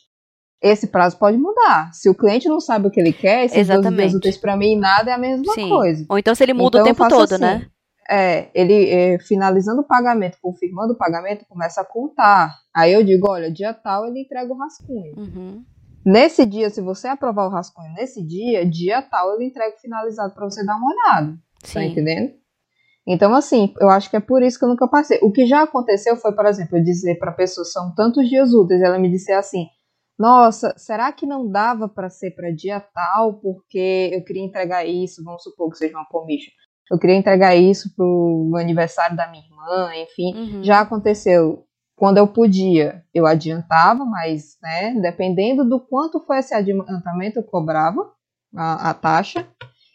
esse 0.62 0.88
prazo 0.88 1.18
pode 1.18 1.38
mudar. 1.38 1.92
Se 1.94 2.10
o 2.10 2.16
cliente 2.16 2.48
não 2.48 2.62
sabe 2.62 2.88
o 2.88 2.90
que 2.92 3.00
ele 3.02 3.12
quer, 3.12 3.44
esses 3.46 3.68
12 3.68 3.72
Exatamente. 3.72 3.98
dias 4.00 4.14
úteis 4.14 4.38
para 4.38 4.56
mim 4.56 4.78
nada 4.78 5.12
é 5.12 5.14
a 5.14 5.18
mesma 5.18 5.54
Sim. 5.54 5.68
coisa. 5.70 6.06
Ou 6.08 6.18
então 6.18 6.34
se 6.34 6.42
ele 6.44 6.54
muda 6.54 6.80
Então, 6.80 6.84
o 6.84 6.96
tempo 6.96 7.10
todo, 7.10 7.34
assim, 7.34 7.44
né? 7.44 7.68
É, 8.10 8.50
ele 8.54 8.90
é, 8.90 9.20
finalizando 9.20 9.82
o 9.82 9.88
pagamento, 9.88 10.38
confirmando 10.42 10.94
o 10.94 10.98
pagamento, 10.98 11.46
começa 11.48 11.82
a 11.82 11.86
contar. 11.86 12.56
Aí 12.76 12.92
eu 12.92 13.04
digo, 13.04 13.30
olha, 13.30 13.52
dia 13.52 13.74
tal 13.74 14.06
ele 14.06 14.22
entrega 14.22 14.52
o 14.52 14.58
rascunho. 14.58 15.14
Uhum. 15.18 15.64
Nesse 16.06 16.46
dia, 16.46 16.70
se 16.70 16.82
você 16.82 17.08
aprovar 17.08 17.46
o 17.46 17.50
rascunho 17.50 17.94
nesse 17.94 18.22
dia, 18.26 18.66
dia 18.70 19.02
tal 19.02 19.36
ele 19.36 19.46
entrega 19.46 19.76
o 19.76 19.80
finalizado 19.80 20.34
para 20.34 20.44
você 20.44 20.66
dar 20.66 20.76
uma 20.76 20.92
olhada. 20.92 21.38
Tá 21.62 21.80
Sim. 21.80 21.92
entendendo? 21.92 22.34
Então, 23.06 23.34
assim, 23.34 23.74
eu 23.80 23.90
acho 23.90 24.10
que 24.10 24.16
é 24.16 24.20
por 24.20 24.42
isso 24.42 24.58
que 24.58 24.64
eu 24.64 24.70
nunca 24.70 24.88
passei. 24.88 25.20
O 25.22 25.32
que 25.32 25.46
já 25.46 25.64
aconteceu 25.64 26.16
foi, 26.16 26.34
por 26.34 26.46
exemplo, 26.46 26.78
eu 26.78 26.84
dizer 26.84 27.20
para 27.20 27.32
a 27.32 27.34
pessoa, 27.34 27.66
são 27.66 27.94
tantos 27.94 28.28
dias 28.30 28.54
úteis, 28.54 28.82
ela 28.82 28.98
me 28.98 29.10
disse 29.10 29.32
assim: 29.32 29.68
Nossa, 30.18 30.74
será 30.78 31.12
que 31.12 31.26
não 31.26 31.50
dava 31.50 31.90
para 31.90 32.10
ser 32.10 32.32
para 32.32 32.52
dia 32.52 32.80
tal, 32.80 33.40
porque 33.40 34.10
eu 34.14 34.24
queria 34.24 34.44
entregar 34.44 34.86
isso, 34.86 35.24
vamos 35.24 35.44
supor 35.44 35.70
que 35.70 35.78
seja 35.78 35.98
uma 35.98 36.08
commission. 36.08 36.52
Eu 36.92 37.00
queria 37.00 37.16
entregar 37.16 37.56
isso 37.56 37.94
pro 37.96 38.52
aniversário 38.58 39.16
da 39.16 39.28
minha 39.28 39.44
irmã, 39.44 39.96
enfim. 39.96 40.36
Uhum. 40.36 40.64
Já 40.64 40.82
aconteceu 40.82 41.66
quando 41.96 42.18
eu 42.18 42.28
podia, 42.28 43.04
eu 43.14 43.26
adiantava, 43.26 44.04
mas, 44.04 44.58
né, 44.62 44.94
dependendo 45.00 45.64
do 45.64 45.80
quanto 45.80 46.20
foi 46.20 46.40
esse 46.40 46.54
adiantamento, 46.54 47.40
eu 47.40 47.44
cobrava 47.44 48.12
a, 48.56 48.90
a 48.90 48.94
taxa. 48.94 49.48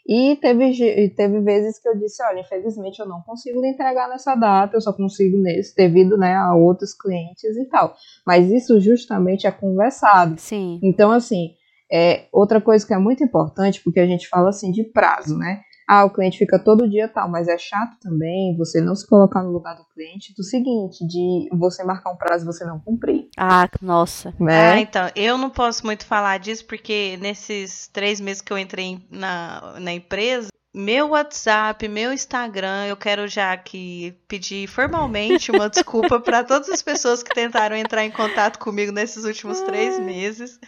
E 0.06 0.36
teve, 0.36 1.10
teve 1.10 1.40
vezes 1.40 1.78
que 1.78 1.86
eu 1.86 1.98
disse, 1.98 2.22
olha, 2.24 2.40
infelizmente 2.40 2.98
eu 2.98 3.06
não 3.06 3.20
consigo 3.20 3.60
lhe 3.60 3.68
entregar 3.68 4.08
nessa 4.08 4.34
data, 4.34 4.74
eu 4.74 4.80
só 4.80 4.90
consigo 4.90 5.36
nesse, 5.36 5.76
devido, 5.76 6.16
né, 6.16 6.34
a 6.34 6.54
outros 6.54 6.94
clientes 6.94 7.56
e 7.58 7.66
tal. 7.66 7.94
Mas 8.26 8.50
isso 8.50 8.80
justamente 8.80 9.46
é 9.46 9.50
conversado. 9.50 10.40
Sim. 10.40 10.80
Então, 10.82 11.10
assim, 11.10 11.50
é 11.92 12.24
outra 12.32 12.58
coisa 12.58 12.86
que 12.86 12.94
é 12.94 12.98
muito 12.98 13.22
importante, 13.22 13.82
porque 13.84 14.00
a 14.00 14.06
gente 14.06 14.28
fala 14.28 14.48
assim 14.48 14.72
de 14.72 14.82
prazo, 14.82 15.36
né? 15.36 15.60
Ah, 15.88 16.04
o 16.04 16.10
cliente 16.10 16.36
fica 16.36 16.58
todo 16.58 16.88
dia 16.88 17.08
tal, 17.08 17.30
mas 17.30 17.48
é 17.48 17.56
chato 17.56 17.96
também 18.00 18.54
você 18.58 18.78
não 18.80 18.94
se 18.94 19.06
colocar 19.06 19.42
no 19.42 19.50
lugar 19.50 19.74
do 19.74 19.86
cliente 19.94 20.34
do 20.36 20.42
seguinte, 20.44 20.98
de 21.06 21.48
você 21.56 21.82
marcar 21.82 22.10
um 22.10 22.16
prazo 22.16 22.44
e 22.44 22.46
você 22.46 22.64
não 22.64 22.78
cumprir, 22.78 23.28
Ah, 23.38 23.66
nossa. 23.80 24.34
Ah, 24.38 24.44
né? 24.44 24.80
então, 24.80 25.08
eu 25.16 25.38
não 25.38 25.48
posso 25.48 25.86
muito 25.86 26.04
falar 26.04 26.38
disso, 26.38 26.66
porque 26.66 27.16
nesses 27.22 27.88
três 27.88 28.20
meses 28.20 28.42
que 28.42 28.52
eu 28.52 28.58
entrei 28.58 29.00
na, 29.10 29.76
na 29.80 29.92
empresa, 29.92 30.48
meu 30.74 31.08
WhatsApp, 31.08 31.88
meu 31.88 32.12
Instagram, 32.12 32.86
eu 32.86 32.96
quero 32.96 33.26
já 33.26 33.52
aqui 33.52 34.14
pedir 34.28 34.68
formalmente 34.68 35.50
uma 35.50 35.68
desculpa 35.70 36.20
para 36.20 36.44
todas 36.44 36.68
as 36.68 36.82
pessoas 36.82 37.22
que 37.22 37.34
tentaram 37.34 37.74
entrar 37.74 38.04
em 38.04 38.10
contato 38.10 38.58
comigo 38.58 38.92
nesses 38.92 39.24
últimos 39.24 39.60
três 39.62 39.98
meses, 39.98 40.58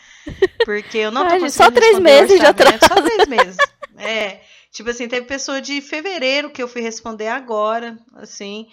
porque 0.64 0.96
eu 0.98 1.10
não 1.10 1.26
tô 1.26 1.34
Ai, 1.34 1.40
conseguindo 1.40 1.52
só 1.52 1.70
três 1.70 1.98
meses 1.98 2.40
de 2.40 2.46
orçamento, 2.46 2.88
Só 2.88 2.94
três 3.02 3.28
meses. 3.28 3.56
É, 3.98 4.40
tipo 4.70 4.90
assim, 4.90 5.08
teve 5.08 5.26
pessoa 5.26 5.60
de 5.60 5.80
fevereiro 5.80 6.50
que 6.50 6.62
eu 6.62 6.68
fui 6.68 6.80
responder 6.80 7.28
agora, 7.28 7.98
assim, 8.14 8.66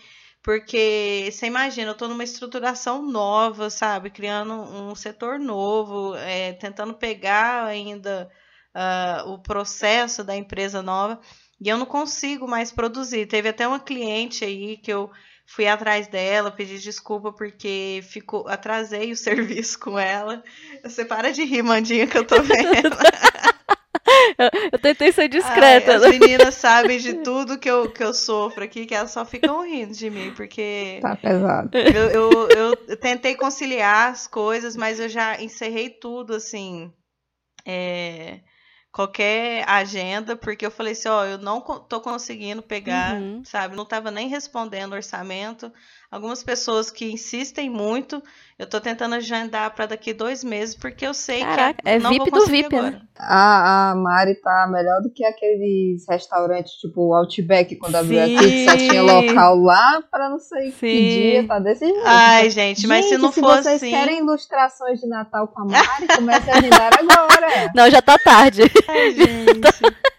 porque 0.43 1.29
você 1.31 1.45
imagina, 1.45 1.91
eu 1.91 1.95
tô 1.95 2.07
numa 2.07 2.23
estruturação 2.23 3.01
nova, 3.01 3.69
sabe? 3.69 4.09
Criando 4.09 4.53
um 4.53 4.95
setor 4.95 5.39
novo, 5.39 6.15
é, 6.15 6.53
tentando 6.53 6.93
pegar 6.93 7.65
ainda 7.65 8.29
ah, 8.73 9.23
o 9.27 9.39
processo 9.39 10.23
da 10.23 10.35
empresa 10.35 10.81
nova, 10.81 11.19
e 11.59 11.67
eu 11.67 11.77
não 11.77 11.85
consigo 11.85 12.47
mais 12.47 12.71
produzir. 12.71 13.25
Teve 13.25 13.49
até 13.49 13.67
uma 13.67 13.79
cliente 13.79 14.45
aí 14.45 14.77
que 14.77 14.93
eu 14.93 15.11
fui 15.45 15.67
atrás 15.67 16.07
dela, 16.07 16.51
pedi 16.51 16.79
desculpa 16.79 17.33
porque 17.33 18.01
ficou, 18.03 18.47
atrasei 18.47 19.11
o 19.11 19.17
serviço 19.17 19.79
com 19.79 19.97
ela. 19.99 20.43
Você 20.83 21.03
para 21.03 21.31
de 21.31 21.43
rir, 21.43 21.63
Mandinha, 21.63 22.07
que 22.07 22.17
eu 22.17 22.25
tô 22.25 22.41
vendo. 22.41 22.97
Eu 24.71 24.79
tentei 24.79 25.11
ser 25.11 25.27
discreta. 25.27 25.93
Ai, 25.93 25.99
né? 25.99 26.05
as 26.07 26.19
meninas 26.19 26.55
sabem 26.55 26.97
de 26.97 27.15
tudo 27.15 27.59
que 27.59 27.69
eu, 27.69 27.91
que 27.91 28.03
eu 28.03 28.13
sofro 28.13 28.63
aqui, 28.63 28.85
que 28.85 28.95
elas 28.95 29.11
só 29.11 29.25
ficam 29.25 29.63
rindo 29.63 29.93
de 29.93 30.09
mim, 30.09 30.33
porque 30.35 30.99
Tá 31.01 31.15
pesado. 31.15 31.77
eu, 31.77 32.09
eu, 32.09 32.49
eu 32.87 32.97
tentei 32.97 33.35
conciliar 33.35 34.11
as 34.11 34.27
coisas, 34.27 34.75
mas 34.75 34.99
eu 34.99 35.09
já 35.09 35.41
encerrei 35.41 35.89
tudo, 35.89 36.35
assim, 36.35 36.91
é, 37.65 38.39
qualquer 38.91 39.67
agenda, 39.67 40.35
porque 40.35 40.65
eu 40.65 40.71
falei 40.71 40.93
assim, 40.93 41.09
ó, 41.09 41.25
eu 41.25 41.37
não 41.37 41.61
tô 41.61 42.01
conseguindo 42.01 42.61
pegar, 42.61 43.15
uhum. 43.15 43.43
sabe? 43.43 43.75
Não 43.75 43.85
tava 43.85 44.09
nem 44.09 44.27
respondendo 44.27 44.93
orçamento. 44.93 45.71
Algumas 46.09 46.41
pessoas 46.41 46.89
que 46.89 47.11
insistem 47.11 47.69
muito, 47.69 48.23
eu 48.57 48.65
tô 48.65 48.79
tentando 48.79 49.15
agendar 49.15 49.75
para 49.75 49.87
daqui 49.87 50.13
dois 50.13 50.41
meses, 50.41 50.73
porque 50.73 51.05
eu 51.05 51.13
sei 51.13 51.41
Caraca, 51.41 51.81
que 51.83 51.89
é 51.89 51.99
não 51.99 52.11
VIP 52.11 52.31
vou 52.31 52.39
do 52.39 52.45
VIP, 52.45 52.75
agora. 52.77 52.91
né? 52.91 53.01
A, 53.19 53.91
a 53.91 53.95
Mari 53.95 54.35
tá 54.35 54.69
melhor 54.71 55.01
do 55.01 55.09
que 55.09 55.25
aqueles 55.25 56.05
restaurantes 56.07 56.75
tipo 56.75 57.13
Outback, 57.13 57.75
quando 57.75 57.95
abriu 57.95 58.21
aqui, 58.23 58.37
que 58.37 58.65
só 58.65 58.77
tinha 58.77 59.03
local 59.03 59.57
lá 59.57 60.01
para 60.09 60.29
não 60.29 60.39
sei 60.39 60.71
Sim. 60.71 60.79
que 60.79 61.09
dia, 61.09 61.47
tá 61.47 61.59
desse 61.59 61.85
jeito. 61.85 62.01
Ai, 62.05 62.49
gente, 62.51 62.87
mas 62.87 63.05
se 63.05 63.17
não 63.17 63.29
se 63.29 63.41
for 63.41 63.57
vocês 63.57 63.75
assim... 63.75 63.89
querem 63.89 64.19
ilustrações 64.19 65.01
de 65.01 65.07
Natal 65.07 65.49
com 65.49 65.63
a 65.63 65.65
Mari, 65.65 66.07
comece 66.15 66.49
a 66.49 66.57
agendar 66.57 66.91
agora. 66.97 67.71
Não, 67.75 67.89
já 67.89 68.01
tá 68.01 68.17
tarde. 68.17 68.61
Ai, 68.87 69.11
gente... 69.11 70.07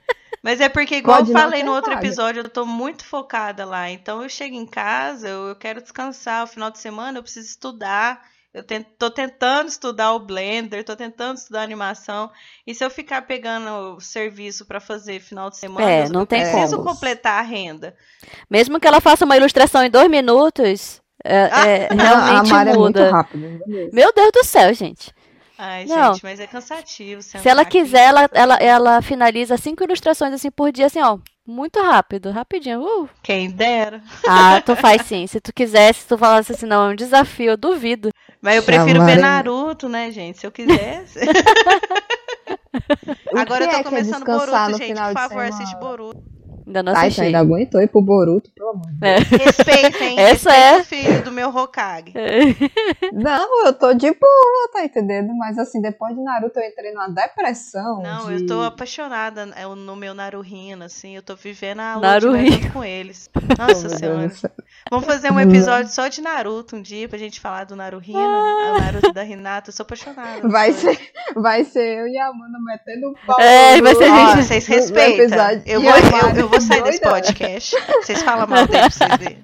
Mas 0.49 0.63
é 0.63 0.69
porque, 0.71 0.97
igual 0.97 1.19
Pode 1.19 1.31
eu 1.31 1.39
falei 1.39 1.63
no 1.63 1.75
outro 1.75 1.93
episódio, 1.93 2.41
eu 2.41 2.49
tô 2.49 2.65
muito 2.65 3.05
focada 3.05 3.67
lá. 3.67 3.91
Então 3.91 4.23
eu 4.23 4.31
chego 4.31 4.57
em 4.57 4.65
casa, 4.65 5.29
eu, 5.29 5.49
eu 5.49 5.55
quero 5.55 5.83
descansar. 5.83 6.43
O 6.43 6.47
final 6.47 6.71
de 6.71 6.79
semana 6.79 7.19
eu 7.19 7.23
preciso 7.23 7.51
estudar. 7.51 8.23
Eu 8.55 8.65
tento, 8.65 8.87
tô 8.99 9.11
tentando 9.11 9.69
estudar 9.69 10.15
o 10.15 10.21
Blender, 10.21 10.87
tô 10.87 10.97
tentando 10.97 11.37
estudar 11.37 11.61
animação. 11.61 12.31
E 12.67 12.75
se 12.75 12.83
eu 12.83 12.89
ficar 12.89 13.27
pegando 13.27 13.97
o 13.97 14.01
serviço 14.01 14.65
para 14.65 14.81
fazer 14.81 15.21
final 15.21 15.51
de 15.51 15.59
semana, 15.59 15.87
é, 15.87 16.09
não 16.09 16.21
eu 16.21 16.27
tem 16.27 16.41
preciso 16.41 16.79
como. 16.79 16.89
completar 16.89 17.41
a 17.41 17.43
renda. 17.43 17.95
Mesmo 18.49 18.81
que 18.81 18.89
ela 18.89 19.03
faça 19.03 19.27
uma 19.27 19.37
ilustração 19.37 19.85
em 19.85 19.91
dois 19.91 20.09
minutos, 20.09 21.03
é, 21.23 21.51
ah, 21.53 21.69
é, 21.69 21.89
realmente 21.93 22.55
a 22.55 22.65
muda. 22.65 22.71
É 22.71 22.75
muito 22.75 23.01
rápido, 23.03 23.61
Meu 23.93 24.11
Deus 24.15 24.31
do 24.33 24.45
céu, 24.45 24.73
gente. 24.73 25.13
Ai, 25.59 25.87
não. 25.87 26.15
gente, 26.15 26.23
mas 26.23 26.39
é 26.39 26.47
cansativo. 26.47 27.21
Se 27.21 27.49
ela 27.49 27.65
quiser, 27.65 28.05
ela, 28.05 28.31
ela, 28.33 28.55
ela 28.57 29.03
finaliza 29.03 29.57
cinco 29.57 29.83
ilustrações 29.83 30.33
assim 30.33 30.53
por 30.53 30.71
dia, 30.71 30.87
assim, 30.87 31.03
ó. 31.03 31.19
Muito 31.45 31.81
rápido, 31.81 32.31
rapidinho. 32.31 32.83
Uh. 32.83 33.09
Quem 33.23 33.51
dera. 33.51 34.03
Ah, 34.27 34.61
tu 34.61 34.77
faz 34.77 35.03
sim. 35.03 35.27
Se 35.27 35.41
tu 35.41 35.53
quisesse, 35.53 36.03
se 36.03 36.07
tu 36.07 36.17
falasse 36.17 36.53
assim, 36.53 36.67
não, 36.67 36.91
é 36.91 36.93
um 36.93 36.97
desafio, 36.97 37.53
eu 37.53 37.57
duvido. 37.57 38.11
Mas 38.41 38.57
eu 38.57 38.63
prefiro 38.63 39.05
ver 39.05 39.17
Naruto, 39.17 39.89
né, 39.89 40.13
gente? 40.13 40.39
Se 40.39 40.47
eu 40.47 40.53
quisesse. 40.53 41.19
Agora 43.35 43.65
eu 43.65 43.71
tô 43.71 43.77
é, 43.77 43.81
é 43.81 43.85
começando 43.85 44.25
Boruto, 44.25 44.79
gente. 44.79 44.95
Por 44.95 45.15
favor, 45.15 45.45
assiste 45.45 45.77
Boruto. 45.77 46.38
Ainda 46.69 46.83
não 46.83 46.93
tá, 46.93 47.01
assisti. 47.01 47.23
ainda 47.23 47.39
aguentou 47.39 47.81
ir 47.81 47.89
pro 47.89 48.03
Boruto, 48.03 48.51
pelo 48.55 48.71
amor 48.71 48.87
de 48.87 48.99
Deus. 48.99 49.33
É. 49.33 49.45
Respeitem, 49.45 50.21
Essa 50.21 50.51
respeitem 50.51 50.77
é... 50.77 50.81
o 50.81 50.85
filho 50.85 51.25
do 51.25 51.33
meu 51.33 51.49
Hokage. 51.49 52.13
Não, 53.13 53.65
eu 53.65 53.73
tô 53.73 53.95
de 53.95 54.11
boa, 54.11 54.71
tá 54.75 54.85
entendendo? 54.85 55.35
Mas 55.35 55.59
assim, 55.59 55.81
depois 55.81 56.15
de 56.15 56.23
Naruto 56.23 56.61
eu 56.61 56.69
entrei 56.69 56.93
numa 56.93 57.09
depressão. 57.09 58.03
Não, 58.03 58.27
de... 58.27 58.43
eu 58.43 58.47
tô 58.47 58.63
apaixonada 58.63 59.47
no 59.47 59.97
meu 59.97 60.13
Naruhina, 60.13 60.85
assim, 60.85 61.17
eu 61.17 61.23
tô 61.23 61.35
vivendo 61.35 61.81
a 61.81 61.97
lua 61.97 62.11
com 62.71 62.85
eles. 62.85 63.31
Nossa 63.59 63.89
senhora. 63.97 64.31
Vamos 64.91 65.07
fazer 65.07 65.33
um 65.33 65.41
episódio 65.41 65.91
só 65.91 66.09
de 66.09 66.21
Naruto 66.21 66.77
um 66.77 66.83
dia 66.83 67.09
pra 67.09 67.19
gente 67.19 67.41
falar 67.41 67.65
do 67.65 67.75
Naruhina, 67.75 68.19
ah. 68.19 68.75
o 68.77 68.81
Naruto 68.81 69.13
da 69.15 69.25
Hinata, 69.25 69.71
eu 69.71 69.73
sou 69.73 69.85
apaixonada. 69.85 70.47
Vai 70.47 70.73
ser, 70.73 70.99
vai 71.35 71.65
ser 71.65 72.01
eu 72.01 72.09
e 72.09 72.19
a 72.19 72.27
Amanda 72.27 72.59
metendo 72.61 73.15
pau. 73.27 73.41
É, 73.41 73.81
vai 73.81 73.95
ser 73.95 74.11
Ó, 74.11 74.37
vocês 74.37 74.67
respeitam. 74.67 75.39
Eu 75.65 75.81
vou, 75.81 75.91
eu, 75.91 76.37
eu 76.37 76.49
vou 76.49 76.58
sair 76.61 76.83
desse 76.83 77.01
podcast. 77.01 77.77
Vocês 78.03 78.23
falam 78.23 78.47
mal 78.47 78.67
dele 78.67 78.81
pra 78.81 78.91
vocês 78.91 79.17
verem. 79.17 79.39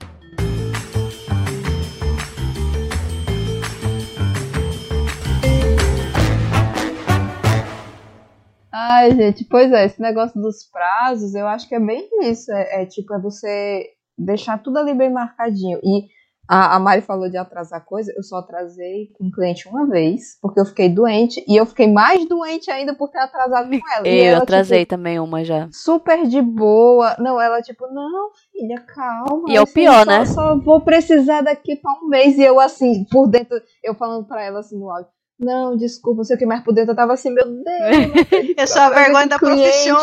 Ai, 8.73 9.15
gente, 9.15 9.45
pois 9.45 9.73
é, 9.73 9.87
esse 9.87 10.01
negócio 10.01 10.41
dos 10.41 10.65
prazos, 10.65 11.35
eu 11.35 11.47
acho 11.47 11.69
que 11.69 11.75
é 11.75 11.81
bem 11.81 12.09
isso. 12.23 12.53
É, 12.53 12.83
é 12.83 12.87
tipo, 12.87 13.15
é 13.15 13.21
você 13.21 13.87
deixar 14.19 14.59
tudo 14.59 14.79
ali 14.79 14.95
bem 14.95 15.11
marcadinho. 15.11 15.79
E 15.83 16.09
a, 16.49 16.77
a 16.77 16.79
Mari 16.79 17.01
falou 17.03 17.29
de 17.29 17.37
atrasar 17.37 17.85
coisa, 17.85 18.13
eu 18.17 18.23
só 18.23 18.37
atrasei 18.37 19.09
com 19.15 19.27
um 19.27 19.31
cliente 19.31 19.69
uma 19.69 19.87
vez, 19.87 20.39
porque 20.41 20.61
eu 20.61 20.65
fiquei 20.65 20.89
doente, 20.89 21.45
e 21.49 21.57
eu 21.57 21.65
fiquei 21.65 21.91
mais 21.91 22.27
doente 22.29 22.71
ainda 22.71 22.95
por 22.95 23.09
ter 23.09 23.19
atrasado 23.19 23.69
com 23.69 23.93
ela. 23.97 24.07
Eu 24.07 24.25
ela, 24.25 24.43
atrasei 24.43 24.81
tipo, 24.81 24.91
também 24.91 25.19
uma 25.19 25.45
já. 25.45 25.69
Super 25.73 26.27
de 26.27 26.43
boa. 26.43 27.17
Não, 27.19 27.41
ela 27.41 27.63
tipo, 27.63 27.87
não, 27.89 28.31
filha, 28.53 28.81
calma. 28.81 29.51
E 29.51 29.57
é 29.57 29.61
o 29.63 29.67
pior, 29.67 30.05
só, 30.05 30.11
né? 30.11 30.27
Só 30.27 30.59
vou 30.59 30.81
precisar 30.81 31.41
daqui 31.41 31.77
pra 31.77 31.93
um 32.03 32.09
mês. 32.09 32.37
E 32.37 32.43
eu 32.43 32.61
assim, 32.61 33.05
por 33.11 33.27
dentro, 33.27 33.61
eu 33.83 33.95
falando 33.95 34.27
pra 34.27 34.43
ela 34.43 34.61
assim 34.61 34.79
no 34.79 34.91
áudio. 34.91 35.09
Não, 35.39 35.77
desculpa, 35.77 36.19
não 36.19 36.25
sei 36.25 36.37
o 36.37 36.39
que 36.39 36.47
mais 36.47 36.63
por 36.63 36.73
dentro. 36.73 36.93
Eu 36.93 36.97
tava 36.97 37.13
assim, 37.15 37.31
meu 37.31 37.45
Deus. 37.45 38.55
Eu 38.57 38.67
sou 38.67 38.83
a 38.83 38.91
vergonha 38.91 39.27
da 39.27 39.39
profissão. 39.39 39.99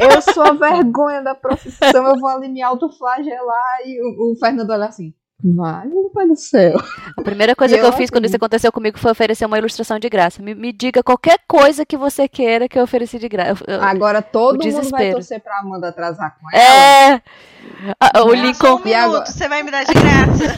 Eu 0.00 0.22
sou 0.22 0.42
a 0.44 0.52
vergonha 0.52 1.22
da 1.22 1.34
profissão. 1.34 2.06
Eu 2.06 2.16
vou 2.18 2.28
ali 2.28 2.48
me 2.48 2.62
autoflagelar. 2.62 3.80
E 3.84 4.00
o, 4.00 4.32
o 4.32 4.36
Fernando 4.36 4.70
olha 4.70 4.86
assim. 4.86 5.12
Vai, 5.44 5.88
meu 5.88 6.08
pai 6.10 6.28
do 6.28 6.36
céu. 6.36 6.78
A 7.18 7.22
primeira 7.22 7.56
coisa 7.56 7.74
que 7.76 7.82
eu, 7.82 7.86
eu 7.86 7.92
fiz 7.92 8.10
quando 8.10 8.26
isso 8.26 8.36
aconteceu 8.36 8.70
comigo 8.70 8.96
foi 8.96 9.10
oferecer 9.10 9.44
uma 9.44 9.58
ilustração 9.58 9.98
de 9.98 10.08
graça. 10.08 10.40
Me, 10.40 10.54
me 10.54 10.72
diga 10.72 11.02
qualquer 11.02 11.40
coisa 11.48 11.84
que 11.84 11.96
você 11.96 12.28
queira 12.28 12.68
que 12.68 12.78
eu 12.78 12.84
ofereci 12.84 13.18
de 13.18 13.28
graça. 13.28 13.64
Agora 13.80 14.22
todo 14.22 14.64
mundo 14.64 14.90
vai 14.90 15.10
torcer 15.10 15.40
pra 15.40 15.58
Amanda 15.58 15.88
atrasar 15.88 16.38
com 16.38 16.48
ela. 16.52 17.14
É. 17.14 17.22
Ah, 17.98 18.22
o 18.22 18.32
Lincoln. 18.32 18.76
Um 18.76 18.84
minuto, 18.84 18.94
agora... 18.94 19.26
você 19.26 19.48
vai 19.48 19.62
me 19.64 19.70
dar 19.72 19.84
de 19.84 19.92
graça. 19.94 20.54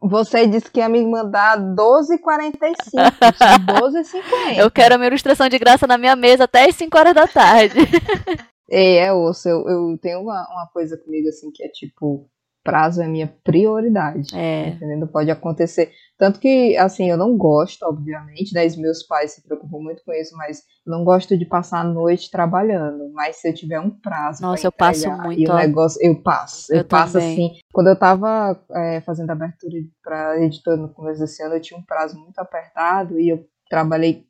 Você 0.00 0.46
disse 0.46 0.70
que 0.70 0.80
ia 0.80 0.88
me 0.88 1.04
mandar 1.04 1.58
12h45. 1.58 2.94
12h50. 3.82 4.56
Eu 4.56 4.70
quero 4.70 4.94
a 4.94 4.98
minha 4.98 5.08
ilustração 5.08 5.48
de 5.48 5.58
graça 5.58 5.86
na 5.86 5.98
minha 5.98 6.14
mesa 6.14 6.44
até 6.44 6.68
as 6.68 6.76
5 6.76 6.96
horas 6.96 7.14
da 7.14 7.26
tarde. 7.26 7.78
É, 8.70 8.96
é 8.96 9.12
osso. 9.12 9.46
Eu, 9.46 9.68
eu 9.68 9.98
tenho 10.00 10.22
uma, 10.22 10.48
uma 10.50 10.66
coisa 10.72 10.96
comigo 10.96 11.28
assim 11.28 11.50
que 11.52 11.62
é 11.62 11.68
tipo 11.68 12.26
prazo 12.64 13.02
é 13.02 13.06
minha 13.06 13.32
prioridade. 13.44 14.34
É. 14.34 14.68
Entendendo? 14.68 15.06
Pode 15.06 15.30
acontecer. 15.30 15.92
Tanto 16.16 16.40
que, 16.40 16.76
assim, 16.76 17.10
eu 17.10 17.16
não 17.16 17.36
gosto, 17.36 17.82
obviamente, 17.84 18.54
né? 18.54 18.64
Os 18.64 18.76
meus 18.76 19.02
pais 19.02 19.32
se 19.32 19.42
preocupam 19.42 19.78
muito 19.78 20.02
com 20.04 20.12
isso, 20.12 20.34
mas 20.36 20.62
não 20.86 21.04
gosto 21.04 21.36
de 21.36 21.44
passar 21.44 21.80
a 21.80 21.84
noite 21.84 22.30
trabalhando. 22.30 23.10
Mas 23.12 23.36
se 23.36 23.48
eu 23.48 23.54
tiver 23.54 23.78
um 23.78 23.90
prazo. 23.90 24.42
Nossa, 24.42 24.66
eu 24.66 24.72
passo 24.72 25.10
muito. 25.10 25.40
E 25.40 25.46
o 25.46 25.54
negócio, 25.54 26.00
eu 26.02 26.20
passo. 26.22 26.72
Eu, 26.72 26.78
eu 26.78 26.84
passo 26.84 27.14
também. 27.14 27.32
assim. 27.32 27.60
Quando 27.72 27.88
eu 27.88 27.98
tava 27.98 28.58
é, 28.72 29.00
fazendo 29.02 29.30
abertura 29.30 29.76
para 30.02 30.42
editora 30.42 30.76
no 30.76 30.88
começo 30.88 31.20
desse 31.20 31.42
ano, 31.42 31.54
eu 31.54 31.60
tinha 31.60 31.78
um 31.78 31.84
prazo 31.84 32.18
muito 32.18 32.38
apertado 32.38 33.20
e 33.20 33.28
eu 33.28 33.46
trabalhei 33.68 34.26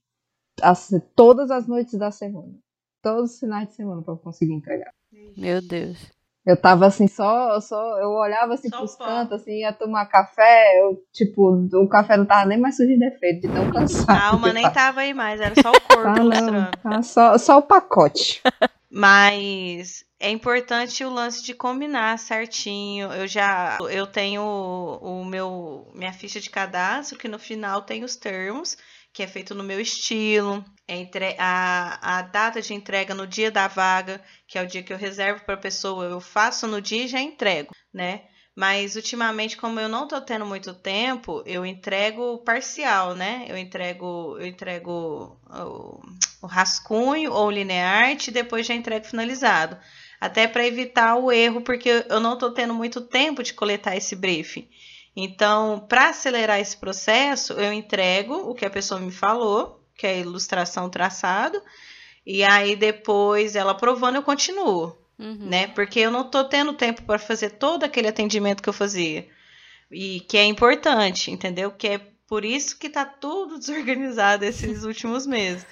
assim, 0.60 1.00
todas 1.14 1.50
as 1.50 1.66
noites 1.66 1.98
da 1.98 2.10
semana. 2.10 2.52
Todos 3.02 3.34
os 3.34 3.38
finais 3.38 3.68
de 3.68 3.74
semana 3.74 4.02
para 4.02 4.16
conseguir 4.16 4.54
entregar. 4.54 4.90
Meu 5.36 5.60
Deus. 5.60 6.13
Eu 6.46 6.60
tava 6.60 6.86
assim, 6.86 7.08
só, 7.08 7.58
só 7.58 7.98
eu 8.00 8.10
olhava 8.10 8.52
assim 8.52 8.68
só 8.68 8.76
pros 8.76 8.96
cantos, 8.96 9.40
assim, 9.40 9.60
ia 9.60 9.72
tomar 9.72 10.04
café, 10.06 10.78
eu, 10.82 11.02
tipo, 11.10 11.66
o 11.72 11.88
café 11.88 12.18
não 12.18 12.26
tava 12.26 12.44
nem 12.44 12.58
mais 12.58 12.76
sujo 12.76 12.88
de 12.88 12.98
defeito, 12.98 13.48
de 13.48 13.54
tão 13.54 13.70
cansado. 13.70 14.10
A 14.10 14.28
alma 14.28 14.52
nem 14.52 14.70
tava 14.70 15.00
aí 15.00 15.14
mais, 15.14 15.40
era 15.40 15.54
só 15.54 15.70
o 15.70 15.80
corpo 15.80 16.06
ah, 16.06 16.22
mostrando. 16.22 16.76
Tá 16.82 17.02
só, 17.02 17.38
só 17.38 17.58
o 17.58 17.62
pacote. 17.62 18.42
Mas 18.90 20.04
é 20.20 20.30
importante 20.30 21.04
o 21.04 21.10
lance 21.10 21.42
de 21.42 21.52
combinar 21.52 22.16
certinho. 22.18 23.12
Eu 23.12 23.26
já 23.26 23.76
eu 23.90 24.06
tenho 24.06 24.40
o 24.42 25.24
meu 25.24 25.90
minha 25.94 26.12
ficha 26.12 26.40
de 26.40 26.48
cadastro 26.48 27.18
que 27.18 27.26
no 27.26 27.38
final 27.38 27.82
tem 27.82 28.04
os 28.04 28.14
termos 28.14 28.76
que 29.14 29.22
é 29.22 29.28
feito 29.28 29.54
no 29.54 29.62
meu 29.62 29.80
estilo, 29.80 30.64
entre 30.88 31.36
a, 31.38 32.18
a 32.18 32.22
data 32.22 32.60
de 32.60 32.74
entrega 32.74 33.14
no 33.14 33.28
dia 33.28 33.48
da 33.48 33.68
vaga, 33.68 34.20
que 34.48 34.58
é 34.58 34.62
o 34.62 34.66
dia 34.66 34.82
que 34.82 34.92
eu 34.92 34.98
reservo 34.98 35.44
para 35.44 35.54
a 35.54 35.58
pessoa, 35.58 36.04
eu 36.06 36.20
faço 36.20 36.66
no 36.66 36.82
dia 36.82 37.04
e 37.04 37.08
já 37.08 37.20
entrego, 37.20 37.72
né? 37.92 38.22
Mas 38.56 38.96
ultimamente, 38.96 39.56
como 39.56 39.78
eu 39.78 39.88
não 39.88 40.04
estou 40.04 40.20
tendo 40.20 40.44
muito 40.44 40.74
tempo, 40.74 41.44
eu 41.46 41.64
entrego 41.64 42.38
parcial, 42.38 43.14
né? 43.14 43.46
Eu 43.48 43.56
entrego, 43.56 44.36
eu 44.38 44.46
entrego 44.46 45.40
o, 45.48 46.02
o 46.42 46.46
rascunho 46.46 47.32
ou 47.32 47.46
o 47.46 47.50
linearte 47.50 48.30
e 48.30 48.34
depois 48.34 48.66
já 48.66 48.74
entrego 48.74 49.06
finalizado. 49.06 49.78
Até 50.20 50.48
para 50.48 50.66
evitar 50.66 51.16
o 51.16 51.30
erro, 51.30 51.60
porque 51.60 52.04
eu 52.08 52.18
não 52.18 52.34
estou 52.34 52.52
tendo 52.52 52.74
muito 52.74 53.00
tempo 53.00 53.44
de 53.44 53.54
coletar 53.54 53.96
esse 53.96 54.16
briefing. 54.16 54.68
Então, 55.16 55.84
para 55.88 56.10
acelerar 56.10 56.58
esse 56.58 56.76
processo, 56.76 57.52
eu 57.54 57.72
entrego 57.72 58.34
o 58.34 58.54
que 58.54 58.64
a 58.64 58.70
pessoa 58.70 59.00
me 59.00 59.12
falou, 59.12 59.80
que 59.96 60.06
é 60.06 60.10
a 60.10 60.18
ilustração 60.18 60.90
traçado, 60.90 61.62
e 62.26 62.42
aí 62.42 62.74
depois 62.74 63.54
ela 63.54 63.72
aprovando 63.72 64.16
eu 64.16 64.22
continuo, 64.22 64.96
uhum. 65.18 65.36
né? 65.40 65.68
Porque 65.68 66.00
eu 66.00 66.10
não 66.10 66.22
estou 66.22 66.44
tendo 66.44 66.72
tempo 66.72 67.02
para 67.02 67.18
fazer 67.18 67.50
todo 67.50 67.84
aquele 67.84 68.08
atendimento 68.08 68.62
que 68.62 68.68
eu 68.68 68.72
fazia. 68.72 69.28
E 69.90 70.20
que 70.20 70.36
é 70.36 70.44
importante, 70.44 71.30
entendeu? 71.30 71.70
Que 71.70 71.88
é 71.88 71.98
por 72.26 72.44
isso 72.44 72.76
que 72.78 72.88
está 72.88 73.04
tudo 73.04 73.58
desorganizado 73.60 74.44
esses 74.44 74.82
últimos 74.84 75.26
meses. 75.26 75.64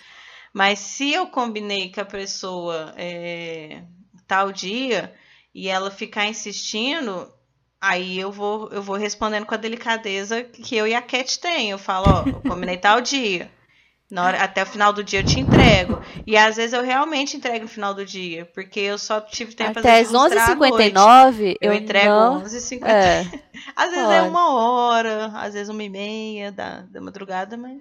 Mas 0.52 0.78
se 0.78 1.12
eu 1.12 1.26
combinei 1.26 1.90
com 1.90 2.02
a 2.02 2.04
pessoa 2.04 2.94
é, 2.96 3.82
tal 4.28 4.52
dia 4.52 5.14
e 5.54 5.68
ela 5.68 5.90
ficar 5.90 6.26
insistindo, 6.26 7.32
Aí 7.82 8.16
eu 8.20 8.30
vou, 8.30 8.68
eu 8.70 8.80
vou 8.80 8.94
respondendo 8.94 9.44
com 9.44 9.54
a 9.54 9.58
delicadeza 9.58 10.44
que 10.44 10.76
eu 10.76 10.86
e 10.86 10.94
a 10.94 11.02
Cat 11.02 11.40
tem. 11.40 11.70
Eu 11.70 11.78
falo, 11.78 12.06
ó, 12.08 12.28
eu 12.28 12.40
combinei 12.40 12.76
tal 12.76 13.00
dia. 13.00 13.50
Hora, 14.16 14.42
até 14.42 14.62
o 14.62 14.66
final 14.66 14.92
do 14.92 15.02
dia 15.02 15.18
eu 15.18 15.24
te 15.24 15.40
entrego. 15.40 16.00
E 16.24 16.36
às 16.36 16.56
vezes 16.56 16.74
eu 16.74 16.82
realmente 16.82 17.36
entrego 17.36 17.64
no 17.64 17.68
final 17.68 17.92
do 17.92 18.04
dia, 18.04 18.48
porque 18.54 18.78
eu 18.78 18.98
só 18.98 19.20
tive 19.20 19.54
tempo 19.54 19.80
Até 19.80 20.00
às 20.00 20.12
11h59 20.12 21.56
eu, 21.60 21.72
eu 21.72 21.74
entrego 21.74 22.08
não... 22.08 22.42
11h59. 22.42 22.84
É, 22.84 23.22
Às 23.74 23.90
vezes 23.90 24.10
é 24.10 24.18
Pode. 24.18 24.28
uma 24.28 24.54
hora, 24.54 25.32
às 25.34 25.54
vezes 25.54 25.68
uma 25.68 25.82
e 25.82 25.88
meia 25.88 26.52
da, 26.52 26.82
da 26.82 27.00
madrugada, 27.00 27.56
mas. 27.56 27.78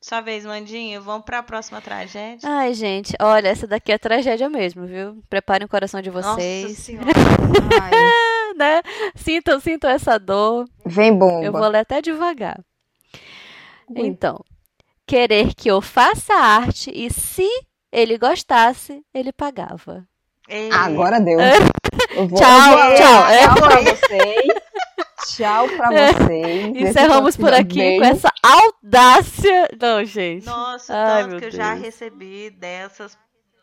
Sua 0.00 0.20
vez, 0.20 0.44
Mandinha, 0.44 1.00
vamos 1.00 1.24
pra 1.24 1.42
próxima 1.42 1.80
tragédia. 1.80 2.48
Ai, 2.48 2.74
gente, 2.74 3.14
olha, 3.20 3.48
essa 3.48 3.66
daqui 3.66 3.92
é 3.92 3.98
tragédia 3.98 4.48
mesmo, 4.48 4.86
viu? 4.86 5.22
Preparem 5.28 5.66
o 5.66 5.68
coração 5.68 6.00
de 6.00 6.10
Nossa 6.10 6.34
vocês, 6.34 6.78
senhora. 6.78 7.06
Ai, 7.80 7.90
né? 8.54 8.82
Sintam, 9.14 9.58
sintam 9.60 9.90
essa 9.90 10.18
dor. 10.18 10.64
vem 10.84 11.16
bomba. 11.16 11.44
Eu 11.44 11.52
vou 11.52 11.66
ler 11.68 11.78
até 11.80 12.00
devagar. 12.02 12.60
Ui. 13.88 14.06
Então, 14.06 14.42
querer 15.06 15.54
que 15.54 15.68
eu 15.70 15.80
faça 15.82 16.34
arte 16.34 16.90
e 16.94 17.10
se 17.12 17.48
ele 17.90 18.16
gostasse, 18.16 19.02
ele 19.12 19.32
pagava. 19.32 20.04
Ei, 20.48 20.70
Agora 20.72 21.20
deu. 21.20 21.38
Eu 21.40 22.26
vou, 22.28 22.38
Tchau, 22.38 22.88
ler. 22.88 22.96
tchau. 22.96 23.26
É. 23.28 23.42
Tchau 23.42 23.54
pra 23.56 23.80
vocês. 23.80 24.62
Tchau 25.36 25.68
pra 25.68 25.88
vocês. 25.90 26.76
Esse 26.76 26.84
Encerramos 26.90 27.36
por 27.36 27.52
aqui 27.54 27.78
Beijo. 27.78 28.00
com 28.00 28.04
essa 28.08 28.32
audácia. 28.42 29.68
Não, 29.80 30.04
gente. 30.04 30.44
Nossa, 30.46 30.94
Ai, 30.94 31.22
tanto 31.24 31.36
que 31.38 31.44
eu 31.46 31.50
já 31.50 31.72
Deus. 31.74 31.84
recebi 31.86 32.50
dessas. 32.50 33.16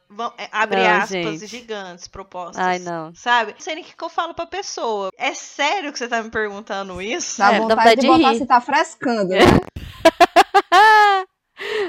Vão- 0.10 0.34
é, 0.38 0.48
abre 0.52 0.82
Não, 0.84 0.89
aspas 0.98 1.10
gente. 1.10 1.48
gigantes 1.48 2.08
propostas. 2.08 2.58
Ai, 2.65 2.80
não. 2.80 3.13
Sabe? 3.15 3.54
Não 3.54 3.60
sei 3.60 3.76
nem 3.76 3.84
o 3.84 3.88
que, 3.88 4.04
eu 4.04 4.10
falo 4.10 4.34
pra 4.34 4.45
pessoa. 4.45 5.10
É 5.17 5.34
sério 5.34 5.91
que 5.93 6.00
você 6.00 6.08
tá 6.08 6.22
me 6.24 6.30
perguntando 6.30 7.02
isso? 7.02 7.38
Dá 7.38 7.54
É, 7.54 7.60
dá 7.60 7.60
vontade 7.60 7.95
de 7.95 8.02
de 8.02 8.08
botar 8.08 8.32
rir. 8.32 8.38
se 8.38 8.45
tá 8.45 8.60
frescando, 8.62 9.30
né? 9.30 9.39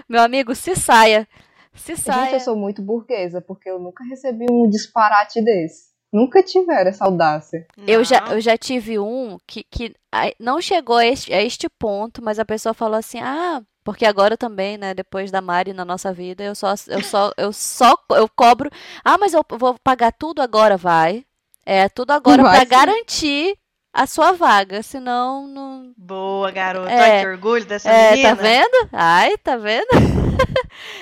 Meu 0.08 0.22
amigo, 0.22 0.54
se 0.54 0.74
saia. 0.74 1.26
Se 1.74 1.94
Gente, 1.94 2.04
saia. 2.04 2.32
eu 2.34 2.40
sou 2.40 2.56
muito 2.56 2.82
burguesa, 2.82 3.40
porque 3.40 3.70
eu 3.70 3.78
nunca 3.78 4.02
recebi 4.04 4.44
um 4.50 4.68
disparate 4.68 5.42
desse. 5.42 5.89
Nunca 6.12 6.42
tiveram 6.42 6.90
essa 6.90 7.04
audácia. 7.04 7.66
Eu 7.86 8.02
já, 8.02 8.24
eu 8.30 8.40
já 8.40 8.56
tive 8.58 8.98
um 8.98 9.38
que, 9.46 9.64
que 9.70 9.94
não 10.38 10.60
chegou 10.60 10.96
a 10.96 11.06
este, 11.06 11.32
a 11.32 11.40
este 11.42 11.68
ponto, 11.68 12.22
mas 12.22 12.38
a 12.38 12.44
pessoa 12.44 12.74
falou 12.74 12.98
assim: 12.98 13.20
ah, 13.20 13.62
porque 13.84 14.04
agora 14.04 14.36
também, 14.36 14.76
né, 14.76 14.92
depois 14.92 15.30
da 15.30 15.40
Mari 15.40 15.72
na 15.72 15.84
nossa 15.84 16.12
vida, 16.12 16.42
eu 16.42 16.54
só, 16.54 16.74
eu 16.88 17.02
só, 17.02 17.32
eu 17.36 17.52
só, 17.52 17.96
eu 18.10 18.28
cobro. 18.28 18.70
Ah, 19.04 19.16
mas 19.18 19.34
eu 19.34 19.44
vou 19.58 19.76
pagar 19.82 20.12
tudo 20.12 20.42
agora, 20.42 20.76
vai. 20.76 21.24
É, 21.64 21.88
tudo 21.88 22.10
agora 22.10 22.42
sim. 22.60 22.66
garantir 22.66 23.56
a 23.92 24.06
sua 24.06 24.32
vaga, 24.32 24.82
senão 24.82 25.46
não. 25.46 25.92
Boa, 25.96 26.50
garota. 26.50 26.90
É. 26.90 27.18
Ai, 27.18 27.20
que 27.22 27.28
orgulho 27.28 27.64
dessa 27.64 27.90
É, 27.90 28.10
menina. 28.12 28.28
tá 28.28 28.42
vendo? 28.42 28.88
Ai, 28.92 29.38
tá 29.38 29.56
vendo? 29.56 30.19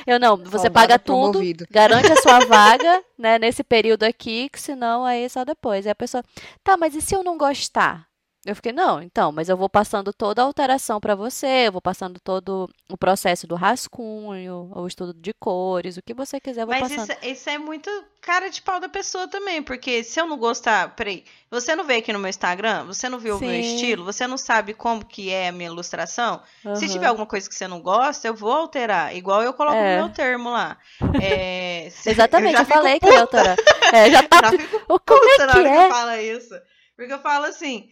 Eu 0.06 0.18
não, 0.18 0.36
você 0.36 0.70
paga 0.70 0.98
tudo, 0.98 1.32
promovido. 1.32 1.66
garante 1.70 2.10
a 2.10 2.16
sua 2.16 2.40
vaga, 2.46 3.02
né, 3.16 3.38
nesse 3.38 3.62
período 3.62 4.04
aqui, 4.04 4.48
que 4.48 4.60
senão 4.60 5.04
aí 5.04 5.28
só 5.28 5.44
depois. 5.44 5.86
Aí 5.86 5.92
a 5.92 5.94
pessoa, 5.94 6.24
tá, 6.64 6.76
mas 6.76 6.94
e 6.94 7.00
se 7.00 7.14
eu 7.14 7.22
não 7.22 7.36
gostar? 7.36 8.07
Eu 8.48 8.56
fiquei, 8.56 8.72
não, 8.72 9.02
então, 9.02 9.30
mas 9.30 9.50
eu 9.50 9.58
vou 9.58 9.68
passando 9.68 10.10
toda 10.10 10.40
a 10.40 10.44
alteração 10.46 10.98
pra 10.98 11.14
você, 11.14 11.66
eu 11.66 11.72
vou 11.72 11.82
passando 11.82 12.18
todo 12.18 12.66
o 12.88 12.96
processo 12.96 13.46
do 13.46 13.54
rascunho, 13.54 14.70
o 14.74 14.86
estudo 14.86 15.12
de 15.12 15.34
cores, 15.34 15.98
o 15.98 16.02
que 16.02 16.14
você 16.14 16.40
quiser, 16.40 16.62
eu 16.62 16.66
vou 16.66 16.74
Mas 16.74 16.88
passando. 16.90 17.10
isso, 17.10 17.18
isso 17.24 17.50
é 17.50 17.58
muito 17.58 17.90
cara 18.22 18.48
de 18.48 18.62
pau 18.62 18.80
da 18.80 18.88
pessoa 18.88 19.28
também, 19.28 19.62
porque 19.62 20.02
se 20.02 20.18
eu 20.18 20.26
não 20.26 20.38
gostar, 20.38 20.94
peraí, 20.96 21.24
você 21.50 21.76
não 21.76 21.84
vê 21.84 21.96
aqui 21.96 22.10
no 22.10 22.18
meu 22.18 22.30
Instagram, 22.30 22.84
você 22.86 23.06
não 23.08 23.18
viu 23.18 23.36
o 23.36 23.40
meu 23.40 23.52
estilo, 23.60 24.02
você 24.04 24.26
não 24.26 24.38
sabe 24.38 24.72
como 24.72 25.04
que 25.04 25.30
é 25.30 25.48
a 25.48 25.52
minha 25.52 25.68
ilustração, 25.68 26.40
se 26.62 26.66
Aham. 26.86 26.88
tiver 26.88 27.06
alguma 27.06 27.26
coisa 27.26 27.46
que 27.48 27.54
você 27.54 27.68
não 27.68 27.82
gosta, 27.82 28.28
eu 28.28 28.34
vou 28.34 28.50
alterar, 28.52 29.14
igual 29.14 29.42
eu 29.42 29.52
coloco 29.52 29.76
É. 29.76 29.98
no 29.98 30.04
meu 30.06 30.14
termo 30.14 30.48
lá. 30.50 30.78
É, 31.20 31.88
se- 31.90 32.08
Exatamente, 32.10 32.52
já 32.52 32.60
eu, 32.60 32.64
fico 32.64 32.78
falei 32.78 32.98
que 32.98 33.06
ia 33.10 33.20
alterar. 33.20 33.56
É, 33.92 34.10
já 34.10 34.22
tá. 34.22 34.38
Já 34.50 34.52
fico 34.52 34.76
o- 34.88 34.98
Como 35.00 35.20
puta 35.20 35.42
é 35.42 35.46
na 35.46 35.52
que 35.52 35.58
é? 35.68 35.88
fala 35.90 36.22
isso. 36.22 36.54
Porque 36.96 37.12
eu 37.12 37.18
falo 37.20 37.44
assim, 37.44 37.88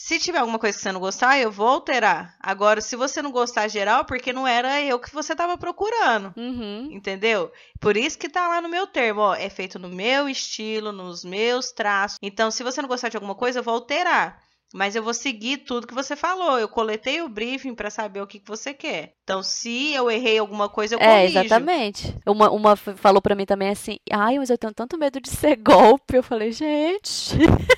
se 0.00 0.18
tiver 0.20 0.38
alguma 0.38 0.58
coisa 0.60 0.76
que 0.78 0.82
você 0.82 0.92
não 0.92 1.00
gostar, 1.00 1.38
eu 1.40 1.50
vou 1.50 1.66
alterar. 1.66 2.36
Agora, 2.40 2.80
se 2.80 2.94
você 2.94 3.20
não 3.20 3.32
gostar 3.32 3.66
geral, 3.66 4.04
porque 4.04 4.32
não 4.32 4.46
era 4.46 4.80
eu 4.80 4.98
que 5.00 5.12
você 5.12 5.34
tava 5.34 5.58
procurando. 5.58 6.32
Uhum. 6.36 6.88
Entendeu? 6.92 7.50
Por 7.80 7.96
isso 7.96 8.16
que 8.16 8.28
tá 8.28 8.46
lá 8.48 8.60
no 8.60 8.68
meu 8.68 8.86
termo, 8.86 9.20
ó, 9.22 9.34
é 9.34 9.50
feito 9.50 9.76
no 9.78 9.88
meu 9.88 10.28
estilo, 10.28 10.92
nos 10.92 11.24
meus 11.24 11.72
traços. 11.72 12.16
Então, 12.22 12.48
se 12.50 12.62
você 12.62 12.80
não 12.80 12.88
gostar 12.88 13.08
de 13.08 13.16
alguma 13.16 13.34
coisa, 13.34 13.58
eu 13.58 13.62
vou 13.64 13.74
alterar. 13.74 14.40
Mas 14.72 14.94
eu 14.94 15.02
vou 15.02 15.14
seguir 15.14 15.58
tudo 15.64 15.86
que 15.86 15.94
você 15.94 16.14
falou. 16.14 16.58
Eu 16.58 16.68
coletei 16.68 17.22
o 17.22 17.28
briefing 17.28 17.74
pra 17.74 17.88
saber 17.90 18.20
o 18.20 18.26
que, 18.26 18.38
que 18.38 18.46
você 18.48 18.74
quer. 18.74 19.14
Então, 19.24 19.42
se 19.42 19.94
eu 19.94 20.10
errei 20.10 20.36
alguma 20.38 20.68
coisa, 20.68 20.94
eu 20.94 21.00
É, 21.00 21.22
corrijo. 21.22 21.38
exatamente. 21.38 22.14
Uma, 22.26 22.50
uma 22.50 22.76
falou 22.76 23.22
pra 23.22 23.34
mim 23.34 23.46
também 23.46 23.70
assim, 23.70 23.96
ai, 24.12 24.38
mas 24.38 24.50
eu 24.50 24.58
tenho 24.58 24.74
tanto 24.74 24.98
medo 24.98 25.20
de 25.22 25.30
ser 25.30 25.56
golpe. 25.64 26.16
Eu 26.18 26.22
falei, 26.22 26.52
gente, 26.52 27.34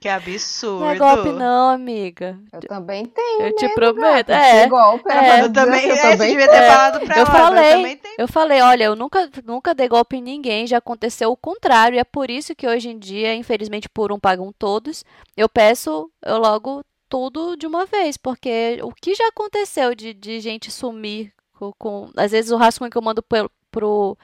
Que 0.00 0.08
absurdo. 0.08 0.80
não 0.80 0.90
é 0.90 0.96
golpe 0.96 1.28
não, 1.30 1.68
amiga. 1.70 2.38
Eu 2.52 2.60
também 2.60 3.04
tenho. 3.06 3.42
Eu 3.42 3.56
te 3.56 3.68
prometo. 3.74 4.26
de 4.28 4.32
É, 4.32 4.66
golpe, 4.68 5.10
é. 5.10 5.42
Eu 5.42 5.52
também, 5.52 5.86
eu 5.86 5.94
é, 5.96 6.10
também 6.12 6.30
devia 6.30 6.48
ter 6.48 6.56
É, 6.56 6.70
falado 6.70 7.00
pra 7.00 7.16
eu 7.16 7.20
ela, 7.26 7.30
mas 7.30 7.42
falei. 7.42 7.72
também 7.72 7.96
tenho. 7.96 8.14
Eu 8.18 8.28
falei, 8.28 8.60
olha, 8.62 8.84
eu 8.84 8.94
nunca, 8.96 9.28
nunca 9.44 9.74
dei 9.74 9.88
golpe 9.88 10.16
em 10.16 10.22
ninguém, 10.22 10.66
já 10.66 10.78
aconteceu 10.78 11.30
o 11.32 11.36
contrário, 11.36 11.96
e 11.96 11.98
é 11.98 12.04
por 12.04 12.30
isso 12.30 12.54
que 12.54 12.66
hoje 12.68 12.88
em 12.90 12.98
dia, 12.98 13.34
infelizmente, 13.34 13.88
por 13.88 14.12
um 14.12 14.18
pagam 14.20 14.52
todos, 14.56 15.04
eu 15.36 15.48
peço 15.48 16.10
eu 16.24 16.38
logo 16.38 16.84
tudo 17.08 17.56
de 17.56 17.66
uma 17.66 17.84
vez, 17.86 18.16
porque 18.16 18.78
o 18.82 18.92
que 18.92 19.14
já 19.14 19.26
aconteceu 19.28 19.94
de, 19.94 20.12
de 20.14 20.38
gente 20.40 20.70
sumir 20.70 21.32
com, 21.58 21.72
com- 21.78 22.10
às 22.16 22.30
vezes 22.32 22.50
o 22.52 22.56
rascunho 22.56 22.90
que 22.90 22.98
eu 22.98 23.02
mando 23.02 23.22
pelo, 23.22 23.50
pro, 23.70 24.16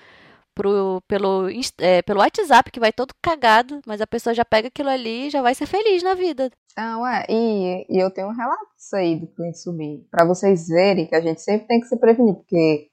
pro, 0.55 1.03
pelo, 1.09 1.49
é, 1.79 2.03
pelo 2.03 2.21
WhatsApp, 2.21 2.71
que 2.71 2.81
vai 2.81 2.93
todo 2.93 3.15
cagado, 3.21 3.81
mas 3.87 4.01
a 4.01 4.07
pessoa 4.07 4.35
já 4.35 4.45
pega 4.45 4.69
aquilo 4.69 4.89
ali 4.89 5.27
e 5.27 5.31
já 5.31 5.43
vai 5.43 5.55
ser 5.55 5.67
feliz 5.67 6.03
na 6.03 6.15
vida. 6.15 6.51
Não, 6.77 7.07
é, 7.07 7.25
e, 7.29 7.87
e 7.89 7.99
eu 7.99 8.11
tenho 8.11 8.29
um 8.29 8.37
relato 8.37 8.67
disso 8.77 8.97
aí 8.97 9.17
do 9.17 9.27
cliente 9.29 9.59
subir. 9.59 10.07
Pra 10.11 10.25
vocês 10.25 10.69
verem 10.69 11.07
que 11.07 11.15
a 11.15 11.21
gente 11.21 11.41
sempre 11.41 11.67
tem 11.67 11.81
que 11.81 11.87
se 11.87 11.97
prevenir, 11.97 12.35
porque 12.35 12.89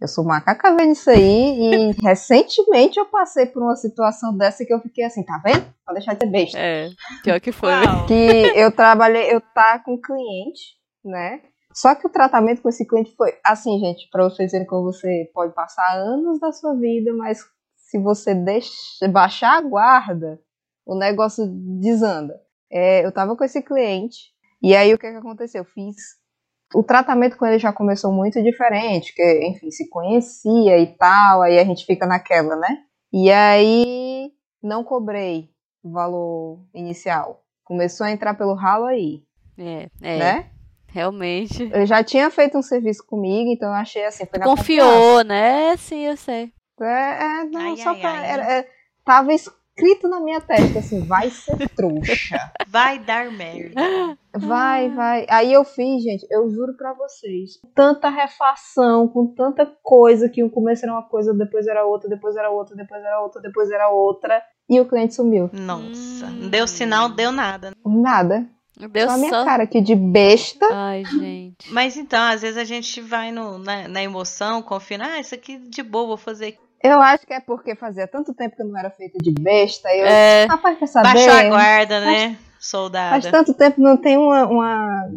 eu 0.00 0.08
sou 0.08 0.24
macaca 0.24 0.76
vendo 0.76 0.92
isso 0.92 1.10
aí 1.10 1.20
e 1.20 1.92
recentemente 2.04 2.98
eu 2.98 3.06
passei 3.06 3.46
por 3.46 3.62
uma 3.62 3.76
situação 3.76 4.36
dessa 4.36 4.64
que 4.64 4.72
eu 4.72 4.80
fiquei 4.80 5.04
assim, 5.04 5.22
tá 5.22 5.40
vendo? 5.44 5.66
Pode 5.84 5.98
deixar 5.98 6.14
de 6.14 6.20
ser 6.20 6.30
besta. 6.30 6.58
É, 6.58 6.88
pior 7.22 7.40
que 7.40 7.52
foi. 7.52 7.72
Uau. 7.72 8.06
Que 8.06 8.14
eu 8.54 8.70
trabalhei, 8.70 9.32
eu 9.32 9.40
tá 9.40 9.78
com 9.78 9.94
um 9.94 10.00
cliente, 10.00 10.76
né? 11.04 11.40
Só 11.76 11.94
que 11.94 12.06
o 12.06 12.10
tratamento 12.10 12.62
com 12.62 12.70
esse 12.70 12.86
cliente 12.86 13.14
foi 13.14 13.38
assim, 13.44 13.78
gente, 13.78 14.08
pra 14.10 14.24
vocês 14.24 14.50
verem 14.50 14.66
como 14.66 14.84
você 14.84 15.30
pode 15.34 15.52
passar 15.52 15.94
anos 15.94 16.40
da 16.40 16.50
sua 16.50 16.74
vida, 16.74 17.12
mas 17.12 17.44
se 17.76 17.98
você 17.98 18.34
deixa, 18.34 19.06
baixar 19.12 19.58
a 19.58 19.60
guarda, 19.60 20.40
o 20.86 20.96
negócio 20.96 21.44
desanda. 21.78 22.40
É, 22.72 23.04
eu 23.04 23.12
tava 23.12 23.36
com 23.36 23.44
esse 23.44 23.62
cliente, 23.62 24.32
e 24.62 24.74
aí 24.74 24.94
o 24.94 24.98
que, 24.98 25.10
que 25.10 25.16
aconteceu? 25.18 25.60
Eu 25.60 25.64
fiz. 25.66 25.96
O 26.74 26.82
tratamento 26.82 27.36
com 27.36 27.44
ele 27.44 27.58
já 27.58 27.74
começou 27.74 28.10
muito 28.10 28.42
diferente, 28.42 29.14
que, 29.14 29.46
enfim, 29.46 29.70
se 29.70 29.86
conhecia 29.90 30.78
e 30.78 30.86
tal, 30.96 31.42
aí 31.42 31.58
a 31.58 31.64
gente 31.64 31.84
fica 31.84 32.06
naquela, 32.06 32.56
né? 32.56 32.84
E 33.12 33.30
aí 33.30 34.32
não 34.62 34.82
cobrei 34.82 35.50
o 35.82 35.92
valor 35.92 36.66
inicial. 36.74 37.44
Começou 37.62 38.06
a 38.06 38.10
entrar 38.10 38.32
pelo 38.32 38.54
ralo 38.54 38.86
aí, 38.86 39.22
É, 39.58 39.88
é, 40.00 40.18
né? 40.18 40.50
Realmente. 40.96 41.68
Eu 41.72 41.84
já 41.84 42.02
tinha 42.02 42.30
feito 42.30 42.56
um 42.56 42.62
serviço 42.62 43.04
comigo, 43.06 43.50
então 43.50 43.68
eu 43.68 43.74
achei 43.74 44.04
assim, 44.06 44.24
foi 44.24 44.38
na 44.38 44.46
Confiou, 44.46 45.22
né? 45.22 45.76
Sim, 45.76 46.06
eu 46.06 46.16
sei. 46.16 46.50
É, 46.80 47.40
é, 47.40 47.44
não, 47.44 47.60
Ai, 47.60 47.76
só 47.76 47.90
ai, 47.90 48.00
pra, 48.00 48.10
ai. 48.10 48.30
era- 48.30 48.52
é, 48.54 48.68
tava 49.04 49.32
escrito 49.32 50.08
na 50.08 50.20
minha 50.20 50.40
testa 50.40 50.78
assim, 50.78 51.06
vai 51.06 51.28
ser 51.30 51.68
trouxa. 51.76 52.38
Vai 52.68 52.98
dar 52.98 53.30
merda. 53.30 53.80
Vai, 54.36 54.90
vai. 54.90 55.24
Aí 55.30 55.50
eu 55.52 55.64
fiz, 55.64 56.02
gente, 56.02 56.26
eu 56.30 56.50
juro 56.50 56.76
pra 56.76 56.92
vocês, 56.92 57.52
tanta 57.74 58.10
refação, 58.10 59.08
com 59.08 59.32
tanta 59.34 59.64
coisa, 59.82 60.28
que 60.28 60.42
um 60.44 60.50
começo 60.50 60.84
era 60.84 60.92
uma 60.92 61.02
coisa, 61.08 61.32
depois 61.32 61.66
era 61.66 61.86
outra, 61.86 62.08
depois 62.08 62.36
era 62.36 62.50
outra, 62.50 62.76
depois 62.76 63.02
era 63.02 63.20
outra, 63.20 63.40
depois 63.40 63.70
era 63.70 63.88
outra, 63.88 64.42
e 64.68 64.78
o 64.80 64.84
cliente 64.86 65.14
sumiu. 65.14 65.48
Nossa, 65.52 66.26
Hum. 66.26 66.38
não 66.42 66.48
deu 66.50 66.66
sinal, 66.66 67.08
não 67.08 67.16
deu 67.16 67.32
nada. 67.32 67.72
Nada. 67.86 68.46
Deu 68.78 69.08
só 69.08 69.14
a 69.14 69.18
minha 69.18 69.30
só. 69.30 69.44
cara 69.44 69.62
aqui 69.62 69.80
de 69.80 69.94
besta. 69.94 70.66
Ai, 70.70 71.02
gente. 71.04 71.72
Mas 71.72 71.96
então, 71.96 72.22
às 72.22 72.42
vezes 72.42 72.58
a 72.58 72.64
gente 72.64 73.00
vai 73.00 73.32
no, 73.32 73.58
na, 73.58 73.88
na 73.88 74.02
emoção, 74.02 74.60
confiando, 74.60 75.04
ah, 75.04 75.18
isso 75.18 75.34
aqui 75.34 75.56
de 75.56 75.82
boa, 75.82 76.08
vou 76.08 76.16
fazer. 76.18 76.58
Eu 76.82 77.00
acho 77.00 77.26
que 77.26 77.32
é 77.32 77.40
porque 77.40 77.74
fazia 77.74 78.06
tanto 78.06 78.34
tempo 78.34 78.54
que 78.54 78.62
eu 78.62 78.66
não 78.66 78.78
era 78.78 78.90
feita 78.90 79.18
de 79.18 79.32
besta, 79.32 79.88
eu, 79.94 80.06
É, 80.06 80.44
rapaz, 80.44 80.78
quer 80.78 80.86
saber? 80.86 81.14
Baixou 81.14 81.32
a 81.32 81.48
guarda, 81.48 82.00
né, 82.00 82.28
Faz 82.28 82.38
soldada? 82.60 83.30
tanto 83.30 83.54
tempo 83.54 83.80
não 83.80 83.96
tem 83.96 84.18
uma. 84.18 84.46
uma 84.46 85.08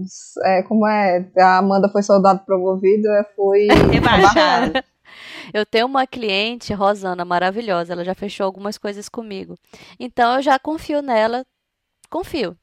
é, 0.45 0.63
como 0.63 0.87
é? 0.87 1.29
A 1.37 1.57
Amanda 1.57 1.89
foi 1.89 2.01
soldado 2.01 2.39
promovido, 2.45 3.09
é, 3.09 3.23
foi. 3.35 3.67
Rebaixada. 3.91 4.83
eu 5.53 5.65
tenho 5.65 5.85
uma 5.85 6.07
cliente, 6.07 6.73
Rosana, 6.73 7.25
maravilhosa. 7.25 7.91
Ela 7.91 8.05
já 8.05 8.15
fechou 8.15 8.45
algumas 8.45 8.77
coisas 8.77 9.09
comigo. 9.09 9.55
Então 9.99 10.35
eu 10.35 10.41
já 10.41 10.57
confio 10.57 11.01
nela. 11.01 11.45
Confio. 12.09 12.55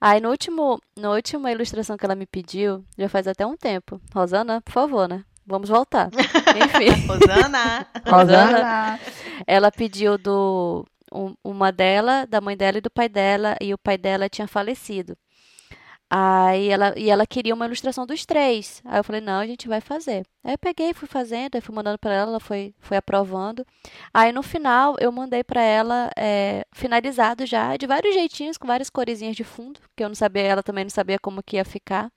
Aí 0.00 0.20
no 0.20 0.30
último, 0.30 0.80
na 0.98 1.10
última 1.10 1.50
ilustração 1.52 1.96
que 1.96 2.04
ela 2.04 2.14
me 2.14 2.26
pediu, 2.26 2.84
já 2.96 3.08
faz 3.08 3.26
até 3.28 3.46
um 3.46 3.56
tempo. 3.56 4.00
Rosana, 4.14 4.60
por 4.62 4.72
favor, 4.72 5.08
né? 5.08 5.24
vamos 5.46 5.68
voltar. 5.68 6.10
Enfim. 6.56 7.06
Rosana. 7.08 7.86
Rosana. 8.06 9.00
Ela 9.46 9.72
pediu 9.72 10.16
do 10.16 10.86
um- 11.12 11.34
uma 11.42 11.72
dela, 11.72 12.24
da 12.24 12.40
mãe 12.40 12.56
dela 12.56 12.78
e 12.78 12.80
do 12.80 12.88
pai 12.90 13.08
dela, 13.08 13.56
e 13.60 13.74
o 13.74 13.78
pai 13.78 13.98
dela 13.98 14.28
tinha 14.28 14.46
falecido. 14.46 15.16
Aí 16.12 16.68
ela, 16.68 16.92
e 16.98 17.08
ela 17.08 17.24
queria 17.24 17.54
uma 17.54 17.66
ilustração 17.66 18.04
dos 18.04 18.26
três. 18.26 18.82
Aí 18.84 18.98
eu 18.98 19.04
falei, 19.04 19.20
não, 19.20 19.38
a 19.38 19.46
gente 19.46 19.68
vai 19.68 19.80
fazer. 19.80 20.26
Aí 20.42 20.54
eu 20.54 20.58
peguei, 20.58 20.92
fui 20.92 21.06
fazendo, 21.06 21.54
aí 21.54 21.60
fui 21.60 21.72
mandando 21.74 21.98
pra 21.98 22.12
ela, 22.12 22.32
ela 22.32 22.40
foi, 22.40 22.74
foi 22.80 22.96
aprovando. 22.96 23.64
Aí 24.12 24.32
no 24.32 24.42
final 24.42 24.96
eu 24.98 25.12
mandei 25.12 25.44
pra 25.44 25.62
ela 25.62 26.10
é, 26.16 26.66
finalizado 26.72 27.46
já, 27.46 27.76
de 27.76 27.86
vários 27.86 28.12
jeitinhos, 28.12 28.58
com 28.58 28.66
várias 28.66 28.90
coresinhas 28.90 29.36
de 29.36 29.44
fundo, 29.44 29.80
que 29.96 30.02
eu 30.02 30.08
não 30.08 30.16
sabia, 30.16 30.42
ela 30.42 30.62
também 30.64 30.84
não 30.84 30.90
sabia 30.90 31.18
como 31.18 31.42
que 31.44 31.56
ia 31.56 31.64
ficar. 31.64 32.10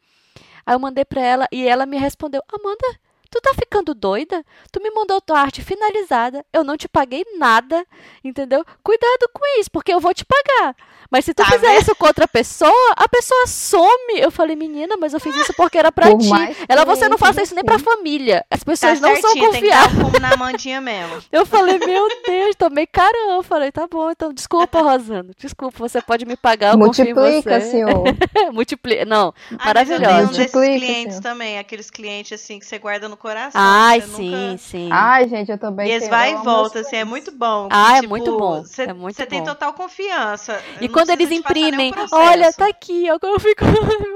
Aí 0.66 0.74
eu 0.74 0.80
mandei 0.80 1.06
pra 1.06 1.22
ela 1.22 1.48
e 1.52 1.68
ela 1.68 1.86
me 1.86 1.98
respondeu: 1.98 2.42
Amanda, 2.52 3.00
tu 3.34 3.42
tá 3.42 3.52
ficando 3.54 3.94
doida? 3.94 4.46
Tu 4.72 4.80
me 4.82 4.90
mandou 4.92 5.20
tua 5.20 5.40
arte 5.40 5.62
finalizada, 5.64 6.46
eu 6.54 6.64
não 6.64 6.78
te 6.78 6.88
paguei 6.88 7.26
nada, 7.38 7.86
entendeu? 8.24 8.64
Cuidado 8.84 9.30
com 9.34 9.42
isso, 9.60 9.70
porque 9.72 9.94
eu 9.94 10.00
vou 10.00 10.14
te 10.14 10.24
pagar. 10.24 10.76
Mas 11.12 11.26
se 11.26 11.34
tu 11.34 11.44
Tá 11.44 11.46
fizer 11.52 11.68
vendo? 11.68 11.82
isso 11.82 11.96
com 11.96 12.08
outra 12.08 12.28
pessoa, 12.28 12.94
a 12.96 13.08
pessoa 13.08 13.46
some. 13.46 14.20
Eu 14.20 14.32
falei, 14.32 14.56
menina, 14.56 14.96
mas 14.98 15.14
eu 15.14 15.20
fiz 15.20 15.36
isso 15.36 15.54
porque 15.56 15.78
era 15.78 15.92
pra 15.92 16.08
Por 16.08 16.18
ti. 16.20 16.30
Ela, 16.68 16.86
você 16.86 17.08
não 17.08 17.18
faça 17.20 17.42
isso 17.44 17.54
nem 17.54 17.64
pra 17.64 17.78
família. 17.78 18.44
As 18.50 18.62
Tá 18.62 18.66
pessoas 18.66 19.00
não 19.00 19.16
são 19.18 19.32
certinho, 19.32 19.52
tem 19.52 19.62
que 19.62 19.70
dar 19.70 19.84
confiáveis. 19.90 20.22
na 20.22 20.38
mandinha 20.38 20.82
mesmo. 20.82 21.22
Eu 21.32 21.46
falei, 21.46 21.78
meu 21.78 22.08
Deus, 22.26 22.56
tomei 22.56 22.88
carão. 22.88 23.32
Eu 23.34 23.44
falei, 23.44 23.72
tá 23.72 23.86
bom, 23.88 24.10
então 24.10 24.34
desculpa, 24.34 24.82
Rosana. 24.82 25.32
Desculpa, 25.38 25.78
você 25.78 26.02
pode 26.02 26.26
me 26.26 26.36
pagar, 26.36 26.74
eu 26.74 26.80
confio 26.80 27.06
em 27.06 27.14
Multiplica, 27.14 27.60
você. 27.62 27.70
senhor. 27.72 28.04
Multiplica. 28.52 29.06
Não, 29.06 29.34
Ah, 29.60 29.72
mas 29.74 29.90
eu 29.90 29.98
tenho 29.98 30.10
um 30.10 30.14
maravilhosa. 30.14 30.38
desses 30.38 30.54
Multiplica, 30.54 30.80
clientes 30.86 31.14
senhor. 31.16 31.22
também, 31.24 31.60
aqueles 31.60 31.90
clientes 31.92 32.32
assim 32.42 32.58
que 32.60 32.66
você 32.66 32.80
guarda 32.80 33.08
no 33.08 33.18
coração. 33.24 33.60
Ai, 33.60 34.02
você 34.02 34.08
sim, 34.16 34.30
nunca... 34.32 34.58
sim. 34.58 34.90
Ai, 34.92 35.28
gente, 35.30 35.52
eu 35.52 35.58
também 35.58 35.88
E 35.88 35.92
eles 35.92 36.08
vai 36.10 36.34
eu 36.34 36.40
e 36.42 36.44
volta, 36.44 36.80
assim, 36.82 36.98
é 36.98 37.06
muito 37.06 37.32
bom. 37.32 37.68
Ah, 37.72 37.94
é 37.98 38.02
Tipo, 38.02 38.10
muito 38.10 38.38
bom, 38.38 38.62
Você 38.62 38.84
é 38.84 38.94
muito 38.94 39.26
tem 39.26 39.40
bom. 39.40 39.46
total 39.46 39.74
confiança. 39.74 40.62
E 40.82 40.88
quando 40.90 41.10
eles 41.10 41.32
imprimem, 41.32 41.92
olha, 42.12 42.52
tá 42.54 42.68
aqui, 42.68 43.10
agora 43.10 43.34
eu 43.34 43.40
fico. 43.40 43.64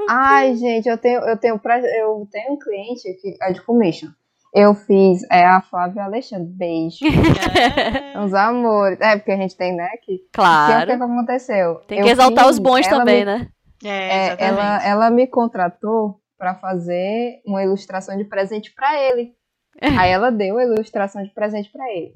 Ai, 0.09 0.55
gente, 0.55 0.87
eu 0.87 0.97
tenho, 0.97 1.21
eu 1.21 1.37
tenho, 1.37 1.57
pra- 1.57 1.79
eu 1.79 2.27
tenho 2.31 2.53
um 2.53 2.59
cliente 2.59 3.01
que 3.21 3.35
é 3.41 3.51
de 3.53 3.61
commission. 3.61 4.09
Eu 4.53 4.73
fiz, 4.73 5.21
é 5.31 5.45
a 5.45 5.61
Flávia 5.61 6.03
Alexandre, 6.03 6.47
beijo. 6.51 6.97
É. 8.15 8.19
Uns 8.19 8.33
amores. 8.33 8.99
É, 9.01 9.15
porque 9.17 9.31
a 9.31 9.37
gente 9.37 9.55
tem, 9.55 9.75
né, 9.75 9.89
que... 10.03 10.05
que 10.05 10.11
é 10.11 10.15
o 10.15 10.19
que, 10.19 10.31
Claro. 10.33 10.85
que 10.87 10.91
aconteceu? 11.03 11.75
Tem 11.87 11.99
Eu 11.99 12.05
que 12.05 12.11
exaltar 12.11 12.45
fiz, 12.45 12.53
os 12.53 12.59
bons 12.59 12.87
também, 12.87 13.19
me- 13.19 13.25
né? 13.25 13.47
É, 13.83 13.89
É, 13.89 14.25
exatamente. 14.27 14.43
ela, 14.59 14.83
ela 14.87 15.09
me 15.11 15.27
contratou 15.27 16.19
pra 16.37 16.55
fazer 16.55 17.41
uma 17.45 17.63
ilustração 17.63 18.17
de 18.17 18.25
presente 18.25 18.73
pra 18.75 18.99
ele. 19.01 19.33
Aí 19.81 20.09
ela 20.11 20.31
deu 20.31 20.57
a 20.57 20.63
ilustração 20.63 21.21
de 21.23 21.29
presente 21.33 21.71
pra 21.71 21.85
ele. 21.91 22.13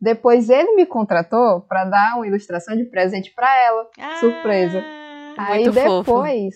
Depois 0.00 0.50
ele 0.50 0.74
me 0.74 0.84
contratou 0.84 1.60
pra 1.62 1.84
dar 1.84 2.16
uma 2.16 2.26
ilustração 2.26 2.76
de 2.76 2.84
presente 2.84 3.32
pra 3.34 3.48
ela. 3.64 3.88
Ah, 3.98 4.16
surpresa. 4.20 4.82
Aí 5.38 5.64
Muito 5.64 5.80
fofo. 5.80 5.98
depois, 6.12 6.54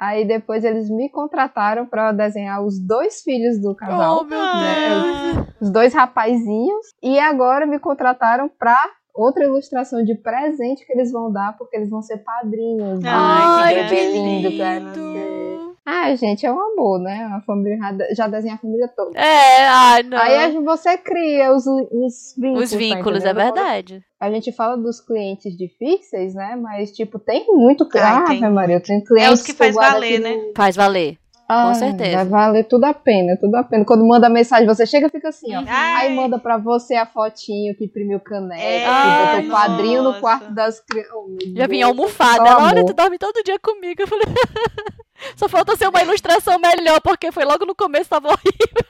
aí 0.00 0.24
depois 0.24 0.64
eles 0.64 0.88
me 0.90 1.08
contrataram 1.08 1.86
pra 1.86 2.12
desenhar 2.12 2.62
os 2.64 2.78
dois 2.78 3.22
filhos 3.22 3.60
do 3.60 3.74
casal, 3.74 4.20
Oh, 4.20 4.24
meu. 4.24 4.38
Deus. 4.38 5.46
os 5.60 5.70
dois 5.70 5.92
rapazinhos, 5.94 6.86
e 7.02 7.18
agora 7.18 7.66
me 7.66 7.78
contrataram 7.78 8.48
pra 8.48 8.78
outra 9.14 9.44
ilustração 9.44 10.02
de 10.04 10.14
presente 10.16 10.84
que 10.86 10.92
eles 10.92 11.10
vão 11.12 11.32
dar 11.32 11.56
porque 11.56 11.76
eles 11.76 11.90
vão 11.90 12.00
ser 12.02 12.18
padrinhos. 12.18 13.00
do 13.00 13.06
Ai, 13.08 13.88
que 13.88 14.12
lindo, 14.12 14.50
que 14.50 14.58
vai 14.58 14.78
lindo. 14.78 14.88
nascer. 15.00 15.41
Ah, 15.84 16.14
gente, 16.14 16.46
é 16.46 16.52
um 16.52 16.60
amor, 16.60 17.00
né? 17.00 17.28
A 17.36 17.40
família 17.40 17.76
já- 18.14 18.28
desenha 18.28 18.54
a 18.54 18.58
família 18.58 18.88
toda. 18.96 19.18
É, 19.18 19.66
ai, 19.66 20.02
não. 20.04 20.16
Aí 20.16 20.52
você 20.60 20.96
cria 20.96 21.52
os, 21.52 21.66
os 21.66 22.34
vínculos. 22.38 22.64
Os 22.64 22.70
tá 22.70 22.76
vínculos, 22.78 23.24
é 23.24 23.30
entendendo? 23.30 23.54
verdade. 23.54 24.04
A 24.20 24.30
gente 24.30 24.52
fala 24.52 24.76
dos 24.76 25.00
clientes 25.00 25.56
difíceis, 25.56 26.34
né? 26.34 26.54
Mas, 26.54 26.92
tipo, 26.92 27.18
tem 27.18 27.46
muito. 27.48 27.82
Ah, 27.96 28.24
tem 28.28 28.44
Ave 28.44 28.54
Maria, 28.54 28.80
tem 28.80 28.98
É 28.98 29.00
clientes 29.00 29.40
os 29.40 29.42
que 29.42 29.52
faz 29.54 29.74
valer, 29.74 30.14
aqui 30.14 30.18
né? 30.22 30.34
no- 30.36 30.52
Faz 30.56 30.76
valer. 30.76 31.18
Ah, 31.48 31.74
certeza. 31.74 32.16
Vai 32.18 32.24
valer 32.26 32.64
tudo 32.64 32.84
a 32.84 32.94
pena, 32.94 33.36
tudo 33.38 33.54
a 33.56 33.64
pena. 33.64 33.84
Quando 33.84 34.06
manda 34.06 34.28
mensagem, 34.30 34.66
você 34.66 34.86
chega 34.86 35.08
e 35.08 35.10
fica 35.10 35.28
assim, 35.30 35.54
ó. 35.54 35.62
Ai. 35.66 36.06
Aí 36.06 36.14
manda 36.16 36.38
pra 36.38 36.56
você 36.56 36.94
a 36.94 37.04
fotinho 37.04 37.74
que 37.76 37.84
imprimiu 37.86 38.20
caneca, 38.20 38.62
É, 38.62 38.78
que 38.80 38.86
Ai, 38.86 39.42
botou 39.42 39.48
o 39.48 39.52
padrinho 39.60 40.02
nossa. 40.04 40.14
no 40.16 40.20
quarto 40.20 40.54
das 40.54 40.80
crianças. 40.80 41.12
Oh, 41.12 41.26
Já 41.56 41.66
vinha 41.66 41.86
almofada. 41.86 42.48
Ela, 42.48 42.64
olha, 42.68 42.86
tu 42.86 42.94
dorme 42.94 43.18
todo 43.18 43.42
dia 43.44 43.58
comigo. 43.58 44.00
Eu 44.00 44.06
falei, 44.08 44.24
só 45.36 45.48
falta 45.48 45.76
ser 45.76 45.88
uma 45.88 46.02
ilustração 46.02 46.58
melhor, 46.58 47.00
porque 47.00 47.32
foi 47.32 47.44
logo 47.44 47.64
no 47.64 47.74
começo, 47.74 48.10
tava 48.10 48.28
horrível. 48.28 48.86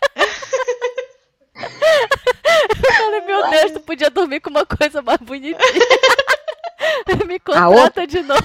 Eu 1.54 2.94
falei, 2.94 3.20
meu 3.22 3.50
Deus, 3.50 3.72
tu 3.72 3.80
podia 3.80 4.10
dormir 4.10 4.40
com 4.40 4.50
uma 4.50 4.66
coisa 4.66 5.02
mais 5.02 5.18
bonitinha. 5.18 5.58
Me 7.26 7.38
contrata 7.38 8.06
de 8.06 8.22
novo. 8.22 8.40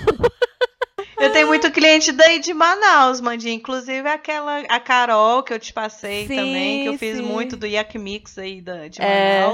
Eu 1.20 1.32
tenho 1.32 1.48
muito 1.48 1.72
cliente 1.72 2.12
daí 2.12 2.40
de 2.40 2.54
Manaus, 2.54 3.20
Mandinha. 3.20 3.54
Inclusive 3.54 4.08
aquela, 4.08 4.60
a 4.60 4.80
Carol 4.80 5.42
que 5.42 5.54
eu 5.54 5.60
te 5.60 5.74
passei 5.74 6.28
Sim, 6.28 6.36
também, 6.36 6.84
que 6.84 6.90
eu 6.90 6.98
fiz 6.98 7.18
sim. 7.18 7.24
muito 7.24 7.58
do 7.58 7.66
Yak 7.66 7.98
Mix 7.98 8.38
aí 8.38 8.62
da, 8.62 8.88
de 8.88 9.02
É. 9.02 9.48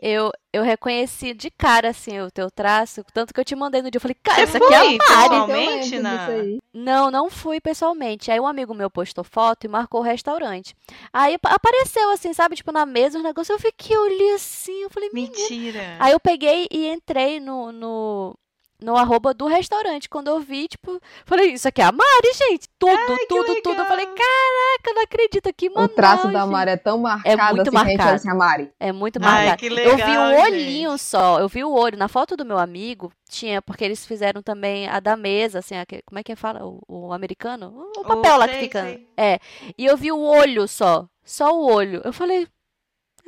Eu, 0.00 0.30
eu 0.52 0.62
reconheci 0.62 1.34
de 1.34 1.50
cara, 1.50 1.88
assim, 1.90 2.20
o 2.20 2.30
teu 2.30 2.48
traço, 2.50 3.02
tanto 3.12 3.34
que 3.34 3.40
eu 3.40 3.44
te 3.44 3.56
mandei 3.56 3.82
no 3.82 3.90
dia. 3.90 3.96
Eu 3.96 4.00
falei, 4.00 4.16
cara, 4.22 4.46
Você 4.46 4.56
isso 4.58 4.64
aqui 4.64 4.72
é 4.72 4.76
a 4.76 4.84
Mari. 4.84 4.98
Pessoalmente, 4.98 5.90
disso 5.90 6.30
aí. 6.30 6.58
Não, 6.72 7.10
não 7.10 7.28
fui 7.28 7.60
pessoalmente. 7.60 8.30
Aí 8.30 8.38
um 8.38 8.46
amigo 8.46 8.72
meu 8.74 8.88
postou 8.88 9.24
foto 9.24 9.64
e 9.64 9.68
marcou 9.68 10.00
o 10.00 10.04
restaurante. 10.04 10.74
Aí 11.12 11.34
apa- 11.34 11.50
apareceu 11.50 12.10
assim, 12.10 12.32
sabe, 12.32 12.54
tipo 12.54 12.70
na 12.70 12.86
mesa, 12.86 13.18
os 13.18 13.24
negócios. 13.24 13.50
Eu 13.50 13.58
fiquei, 13.60 13.96
eu 13.96 14.02
olhei 14.02 14.34
assim, 14.34 14.82
eu 14.82 14.90
falei, 14.90 15.10
menina. 15.12 15.32
Mentira. 15.36 15.96
Aí 15.98 16.12
eu 16.12 16.20
peguei 16.20 16.68
e 16.70 16.86
entrei 16.86 17.40
no, 17.40 17.72
no, 17.72 18.36
no 18.82 18.96
arroba 18.96 19.34
do 19.34 19.46
restaurante. 19.46 20.08
Quando 20.08 20.28
eu 20.28 20.40
vi, 20.40 20.68
tipo, 20.68 21.00
falei, 21.26 21.52
isso 21.52 21.66
aqui 21.68 21.80
é 21.80 21.84
a 21.84 21.92
Mari, 21.92 22.32
gente. 22.48 22.68
Tudo, 22.78 23.16
que 23.16 23.26
tudo, 23.26 23.54
tudo. 23.56 23.68
Eu 23.70 23.70
legal. 23.72 23.86
falei, 23.86 24.06
caraca, 24.06 24.90
eu 24.90 24.94
não 24.94 25.02
acredito 25.02 25.48
aqui, 25.48 25.68
mano. 25.68 25.86
O 25.86 25.88
traço 25.88 26.28
da 26.28 26.46
Mari 26.46 26.70
é 26.72 26.76
tão 26.76 26.98
marcado 26.98 27.56
muito 27.56 27.68
assim 27.68 27.70
que 27.70 27.76
a 27.76 27.84
gente 27.88 27.96
marcado. 27.98 28.16
assim, 28.16 28.30
a 28.30 28.34
Mari. 28.34 28.72
É 28.78 28.92
muito 28.92 29.18
Ai, 29.22 29.22
marcado. 29.46 29.58
que 29.58 29.66
eu 29.66 29.96
vi 29.96 30.02
legal, 30.02 30.22
um 30.32 30.40
olhinho 30.42 30.90
gente. 30.92 31.00
só. 31.02 31.40
Eu 31.40 31.48
vi 31.48 31.64
o 31.64 31.72
olho. 31.72 31.98
Na 31.98 32.08
foto 32.08 32.36
do 32.36 32.44
meu 32.44 32.58
amigo, 32.58 33.12
tinha, 33.28 33.60
porque 33.60 33.84
eles 33.84 34.06
fizeram 34.06 34.42
também 34.42 34.88
a 34.88 35.00
da 35.00 35.16
mesa, 35.16 35.58
assim, 35.58 35.76
aque- 35.76 36.02
como 36.06 36.18
é 36.18 36.22
que 36.22 36.36
fala? 36.36 36.64
O, 36.64 36.80
o 36.88 37.12
americano? 37.12 37.72
O, 37.96 38.00
o 38.00 38.04
papel 38.04 38.36
lá 38.36 38.46
que 38.46 38.54
sei, 38.54 38.62
fica. 38.62 38.82
sei. 38.82 39.08
É. 39.16 39.38
E 39.76 39.84
eu 39.86 39.96
vi 39.96 40.12
o 40.12 40.20
olho 40.20 40.66
só. 40.68 41.06
Só 41.24 41.54
o 41.54 41.70
olho. 41.70 42.00
Eu 42.04 42.12
falei. 42.12 42.46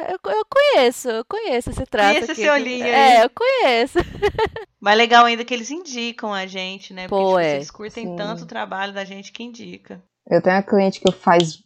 Eu, 0.09 0.19
eu 0.33 0.45
conheço, 0.51 1.09
eu 1.09 1.25
conheço 1.25 1.71
esse 1.71 1.85
traço 1.87 2.15
Conheço 2.15 2.33
aqui. 2.33 2.41
esse 2.43 2.51
olhinho 2.51 2.85
aí. 2.85 2.91
É, 2.91 3.25
eu 3.25 3.31
conheço. 3.31 3.99
Mas 4.81 4.97
legal 4.97 5.25
ainda 5.25 5.45
que 5.45 5.53
eles 5.53 5.71
indicam 5.71 6.33
a 6.33 6.47
gente, 6.47 6.95
né? 6.95 7.07
Porque 7.09 7.23
Pô, 7.23 7.29
tipo, 7.31 7.39
é. 7.41 7.55
eles 7.57 7.71
curtem 7.71 8.07
Sim. 8.09 8.17
tanto 8.17 8.45
o 8.45 8.47
trabalho 8.47 8.93
da 8.93 9.05
gente 9.05 9.31
que 9.33 9.43
indica. 9.43 10.03
Eu 10.29 10.41
tenho 10.43 10.57
uma 10.57 10.63
cliente 10.63 11.01
que 11.01 11.09
eu 11.09 11.13
faz. 11.13 11.63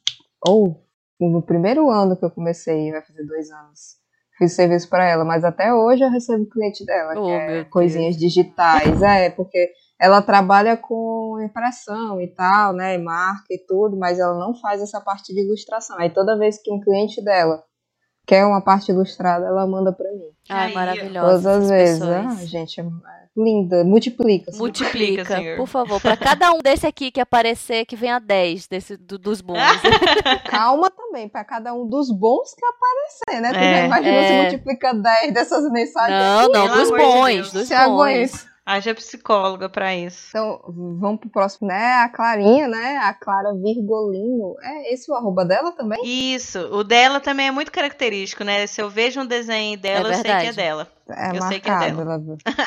Ou, 0.46 0.84
no 1.20 1.42
primeiro 1.42 1.90
ano 1.90 2.16
que 2.16 2.24
eu 2.24 2.30
comecei, 2.30 2.90
vai 2.90 3.02
fazer 3.02 3.24
dois 3.24 3.50
anos. 3.50 4.02
Fiz 4.36 4.52
serviço 4.52 4.88
pra 4.88 5.08
ela, 5.08 5.24
mas 5.24 5.44
até 5.44 5.72
hoje 5.72 6.02
eu 6.02 6.10
recebo 6.10 6.48
cliente 6.48 6.84
dela, 6.84 7.14
Oh, 7.16 7.24
que 7.24 7.30
é 7.30 7.64
coisinhas 7.64 8.16
digitais. 8.16 9.00
É, 9.00 9.30
porque 9.30 9.70
ela 10.00 10.20
trabalha 10.20 10.76
com 10.76 11.40
impressão 11.40 12.20
e 12.20 12.26
tal, 12.34 12.72
né? 12.72 12.94
E 12.94 12.98
marca 12.98 13.46
e 13.50 13.64
tudo, 13.64 13.96
mas 13.96 14.18
ela 14.18 14.36
não 14.36 14.52
faz 14.56 14.82
essa 14.82 15.00
parte 15.00 15.32
de 15.32 15.40
ilustração. 15.40 15.96
Aí 15.98 16.10
toda 16.10 16.36
vez 16.36 16.60
que 16.60 16.72
um 16.72 16.80
cliente 16.80 17.22
dela 17.22 17.62
quer 18.26 18.44
uma 18.44 18.60
parte 18.60 18.90
ilustrada, 18.90 19.46
ela 19.46 19.66
manda 19.66 19.92
pra 19.92 20.10
mim. 20.12 20.30
Aí, 20.48 20.72
ó. 20.72 20.74
maravilhosa. 20.74 21.26
Todas 21.28 21.46
as 21.46 21.68
vezes. 21.70 21.98
pessoas. 21.98 22.26
Ah, 22.26 22.44
gente, 22.46 22.80
é 22.80 22.84
linda. 23.36 23.82
Multiplica. 23.84 24.50
assim. 24.50 24.58
Multiplica, 24.58 25.24
senhor. 25.24 25.56
por 25.56 25.66
favor. 25.66 26.00
Pra 26.00 26.16
cada 26.16 26.52
um 26.52 26.58
desse 26.58 26.86
aqui 26.86 27.10
que 27.10 27.20
aparecer, 27.20 27.84
que 27.86 27.96
venha 27.96 28.18
10 28.20 28.66
desse, 28.68 28.96
do- 28.96 29.18
dos 29.18 29.40
bons. 29.40 29.58
Calma 30.48 30.90
também, 30.90 31.28
pra 31.28 31.44
cada 31.44 31.74
um 31.74 31.86
dos 31.88 32.10
bons 32.10 32.54
que 32.54 32.64
aparecer, 32.64 33.40
né? 33.42 33.52
Tu 33.52 33.58
É, 33.58 33.80
já 33.80 33.86
imaginou 33.86 34.18
é. 34.20 34.28
se 34.28 34.42
multiplica 34.42 34.94
10 34.94 35.34
dessas 35.34 35.70
mensagens? 35.70 36.18
Não, 36.22 36.48
não, 36.48 36.66
Pelo 36.68 36.74
dos 36.80 36.90
de 36.90 36.96
bons, 36.96 37.26
Deus. 37.34 37.52
dos 37.52 37.66
Se 37.68 37.74
aguenta. 37.74 38.53
Haja 38.66 38.94
psicóloga 38.94 39.68
pra 39.68 39.94
isso. 39.94 40.28
Então, 40.30 40.58
vamos 40.98 41.20
pro 41.20 41.28
próximo, 41.28 41.68
né? 41.68 41.96
A 42.02 42.08
Clarinha, 42.08 42.66
né? 42.66 42.96
A 43.02 43.12
Clara 43.12 43.52
Virgolino. 43.52 44.56
É 44.62 44.94
esse 44.94 45.10
o 45.10 45.14
arroba 45.14 45.44
dela 45.44 45.72
também? 45.72 46.00
Isso. 46.02 46.58
O 46.72 46.82
dela 46.82 47.20
também 47.20 47.48
é 47.48 47.50
muito 47.50 47.70
característico, 47.70 48.42
né? 48.42 48.66
Se 48.66 48.80
eu 48.80 48.88
vejo 48.88 49.20
um 49.20 49.26
desenho 49.26 49.78
dela, 49.78 50.08
eu 50.08 50.14
sei 50.14 50.22
que 50.22 50.30
é 50.46 50.52
dela. 50.52 50.88
É 51.10 51.36
Eu 51.36 51.42
sei 51.42 51.60
que 51.60 51.68
é 51.68 51.72
marcado, 51.72 51.96
dela. 51.96 52.20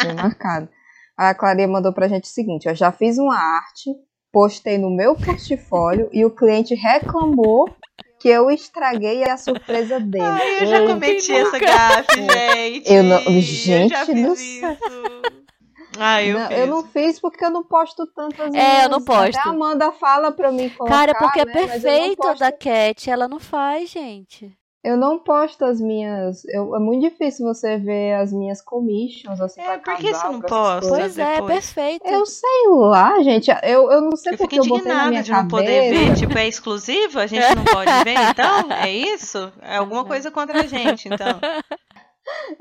ela 0.06 0.14
marcado. 0.22 0.70
A 1.18 1.34
Clarinha 1.34 1.68
mandou 1.68 1.92
pra 1.92 2.08
gente 2.08 2.26
o 2.26 2.28
seguinte: 2.28 2.68
eu 2.68 2.76
já 2.76 2.92
fiz 2.92 3.18
uma 3.18 3.36
arte, 3.36 3.90
postei 4.32 4.78
no 4.78 4.92
meu 4.96 5.16
portfólio 5.16 6.10
e 6.14 6.24
o 6.24 6.30
cliente 6.30 6.76
reclamou 6.76 7.66
que 8.20 8.30
eu 8.30 8.52
estraguei 8.52 9.24
a 9.28 9.36
surpresa 9.36 10.00
dele. 10.00 10.24
Ai, 10.24 10.62
eu 10.62 10.68
já 10.68 10.86
cometi 10.86 11.32
essa 11.32 11.58
gafe, 11.58 12.22
gente. 12.22 12.94
Eu 12.94 13.02
não- 13.04 13.20
Eu 13.22 13.42
gente 13.42 13.90
já 13.90 14.04
do 14.04 14.36
fiz 14.36 14.60
céu. 14.60 14.78
Ah, 16.00 16.24
eu 16.24 16.38
não, 16.40 16.48
fiz. 16.48 16.58
eu 16.58 16.68
não 16.68 16.84
fiz 16.84 17.20
porque 17.20 17.46
eu 17.46 17.50
não 17.52 17.64
posto 17.64 18.06
tantas 18.08 18.54
É, 18.54 18.86
eu 18.86 18.90
não 18.90 19.02
posto. 19.04 19.38
Até 19.38 19.50
a 19.50 19.52
Amanda 19.52 19.92
fala 19.92 20.32
pra 20.32 20.52
mim 20.52 20.70
colocar, 20.70 20.96
Cara, 20.96 21.16
porque 21.16 21.40
é 21.42 21.46
né, 21.46 21.54
não 21.54 21.68
perfeito 21.68 22.18
posto- 22.18 22.40
da 22.40 22.52
Cat, 22.52 23.10
ela 23.10 23.28
não 23.28 23.40
faz, 23.40 23.90
gente. 23.90 24.52
Eu 24.84 24.96
não 24.96 25.20
posto 25.20 25.66
as 25.66 25.82
minhas. 25.82 26.46
eu- 26.46 26.74
é 26.74 26.80
muito 26.80 27.02
difícil 27.10 27.46
você 27.46 27.78
ver 27.78 28.14
as 28.14 28.32
minhas 28.32 28.62
commissions, 28.62 29.42
assim, 29.42 29.60
É, 29.60 29.78
pra 29.80 29.96
por 29.96 29.98
que 30.02 30.14
você 30.14 30.24
não 30.30 30.40
posta? 30.40 30.88
Pois 30.90 31.18
é, 31.18 31.34
depois. 31.42 31.54
perfeito. 31.74 32.08
Eu 32.08 32.26
sei 32.26 32.68
lá, 32.70 33.22
gente. 33.22 33.52
Eu, 33.64 33.92
eu 33.92 34.00
não 34.02 34.16
sei 34.16 34.34
Eu 34.34 34.38
porque 34.38 34.58
eu 34.60 34.66
botei 34.66 34.94
na 34.94 35.08
minha 35.08 35.24
de 35.24 35.32
não 35.32 35.40
cabeça. 35.40 35.50
poder 35.58 35.92
ver. 35.92 36.16
Tipo, 36.16 36.38
é 36.38 36.48
exclusivo? 36.48 37.20
A 37.20 37.28
gente 37.28 37.54
não 37.54 37.66
pode 37.66 37.92
ver, 38.06 38.16
então? 38.30 38.72
É 38.72 38.90
isso? 38.90 39.52
É 39.62 39.76
alguma 39.78 40.06
coisa 40.06 40.32
contra 40.32 40.62
a 40.62 40.68
gente, 40.68 41.10
então. 41.10 41.38